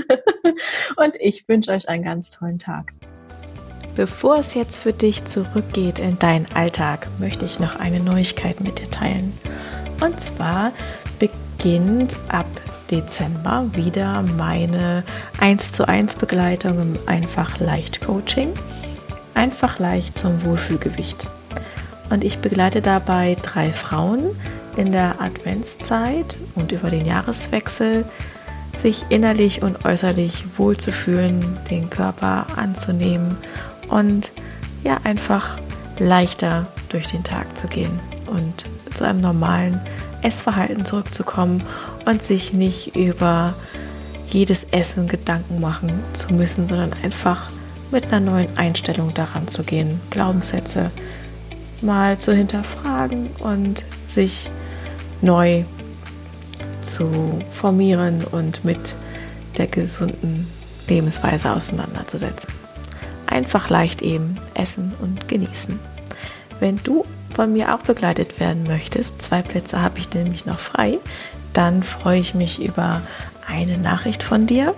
und 0.97 1.13
ich 1.19 1.47
wünsche 1.47 1.71
euch 1.71 1.87
einen 1.87 2.03
ganz 2.03 2.31
tollen 2.31 2.59
Tag. 2.59 2.93
Bevor 3.95 4.37
es 4.37 4.53
jetzt 4.53 4.77
für 4.77 4.93
dich 4.93 5.25
zurückgeht 5.25 5.97
in 5.97 6.19
deinen 6.19 6.45
Alltag, 6.53 7.07
möchte 7.17 7.45
ich 7.45 7.59
noch 7.59 7.79
eine 7.79 7.99
Neuigkeit 7.99 8.61
mit 8.61 8.79
dir 8.79 8.91
teilen. 8.91 9.33
Und 10.01 10.19
zwar 10.19 10.71
beginnt 11.17 12.15
ab 12.27 12.45
Dezember 12.91 13.65
wieder 13.73 14.23
meine 14.37 15.03
1 15.39 15.71
zu 15.71 15.87
1 15.87 16.15
Begleitung 16.15 16.79
im 16.79 16.99
Einfach 17.07 17.59
Leicht 17.59 18.01
Coaching. 18.01 18.53
Einfach 19.33 19.79
leicht 19.79 20.17
zum 20.17 20.43
Wohlfühlgewicht. 20.43 21.27
Und 22.09 22.23
ich 22.23 22.39
begleite 22.39 22.81
dabei 22.81 23.35
drei 23.41 23.73
Frauen 23.73 24.35
in 24.77 24.91
der 24.91 25.19
Adventszeit 25.19 26.37
und 26.55 26.71
über 26.71 26.89
den 26.89 27.05
Jahreswechsel, 27.05 28.05
sich 28.75 29.05
innerlich 29.09 29.63
und 29.63 29.85
äußerlich 29.85 30.45
wohlzufühlen, 30.55 31.43
den 31.69 31.89
Körper 31.89 32.45
anzunehmen 32.55 33.37
und 33.89 34.31
ja 34.83 34.99
einfach 35.03 35.57
leichter 35.99 36.67
durch 36.89 37.07
den 37.07 37.23
Tag 37.23 37.57
zu 37.57 37.67
gehen 37.67 37.99
und 38.27 38.65
zu 38.93 39.03
einem 39.03 39.21
normalen 39.21 39.81
Essverhalten 40.21 40.85
zurückzukommen 40.85 41.63
und 42.05 42.21
sich 42.21 42.53
nicht 42.53 42.95
über 42.95 43.55
jedes 44.29 44.65
Essen 44.65 45.07
Gedanken 45.07 45.59
machen 45.59 45.91
zu 46.13 46.33
müssen, 46.33 46.67
sondern 46.67 46.93
einfach 47.03 47.49
mit 47.91 48.05
einer 48.07 48.19
neuen 48.19 48.57
Einstellung 48.57 49.13
daran 49.13 49.47
zu 49.47 49.63
gehen, 49.63 50.01
Glaubenssätze 50.09 50.91
mal 51.81 52.17
zu 52.17 52.33
hinterfragen 52.33 53.29
und 53.39 53.85
sich 54.05 54.49
neu 55.21 55.63
zu 56.81 57.39
formieren 57.51 58.23
und 58.23 58.63
mit 58.63 58.95
der 59.57 59.67
gesunden 59.67 60.47
Lebensweise 60.87 61.51
auseinanderzusetzen. 61.51 62.53
Einfach 63.25 63.69
leicht 63.69 64.01
eben 64.01 64.37
essen 64.53 64.93
und 65.01 65.27
genießen. 65.27 65.79
Wenn 66.59 66.79
du 66.83 67.03
von 67.33 67.53
mir 67.53 67.75
auch 67.75 67.81
begleitet 67.81 68.39
werden 68.39 68.63
möchtest, 68.63 69.21
zwei 69.21 69.41
Plätze 69.41 69.81
habe 69.81 69.99
ich 69.99 70.11
nämlich 70.13 70.45
noch 70.45 70.59
frei, 70.59 70.97
dann 71.53 71.83
freue 71.83 72.19
ich 72.19 72.33
mich 72.33 72.61
über 72.61 73.01
eine 73.47 73.77
Nachricht 73.77 74.23
von 74.23 74.47
dir 74.47 74.73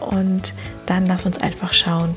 und 0.00 0.52
dann 0.86 1.06
lass 1.06 1.26
uns 1.26 1.38
einfach 1.38 1.72
schauen, 1.72 2.14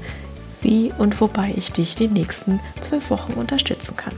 wie 0.62 0.92
und 0.98 1.20
wobei 1.22 1.54
ich 1.56 1.72
dich 1.72 1.96
die 1.96 2.08
nächsten 2.08 2.60
zwölf 2.82 3.10
Wochen 3.10 3.34
unterstützen 3.34 3.96
kann. 3.96 4.14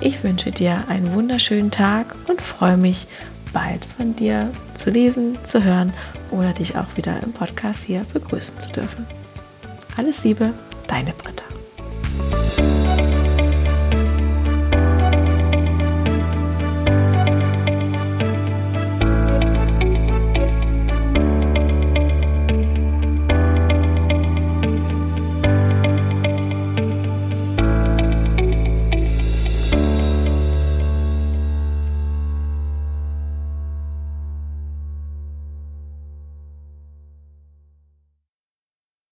Ich 0.00 0.22
wünsche 0.22 0.52
dir 0.52 0.84
einen 0.88 1.12
wunderschönen 1.12 1.72
Tag 1.72 2.14
und 2.28 2.40
freue 2.40 2.76
mich, 2.76 3.06
bald 3.52 3.84
von 3.84 4.14
dir 4.14 4.50
zu 4.74 4.90
lesen, 4.90 5.36
zu 5.44 5.64
hören 5.64 5.92
oder 6.30 6.52
dich 6.52 6.76
auch 6.76 6.96
wieder 6.96 7.20
im 7.22 7.32
Podcast 7.32 7.84
hier 7.84 8.02
begrüßen 8.12 8.60
zu 8.60 8.70
dürfen. 8.70 9.06
Alles 9.96 10.22
Liebe, 10.22 10.52
deine 10.86 11.12
Britta. 11.12 11.47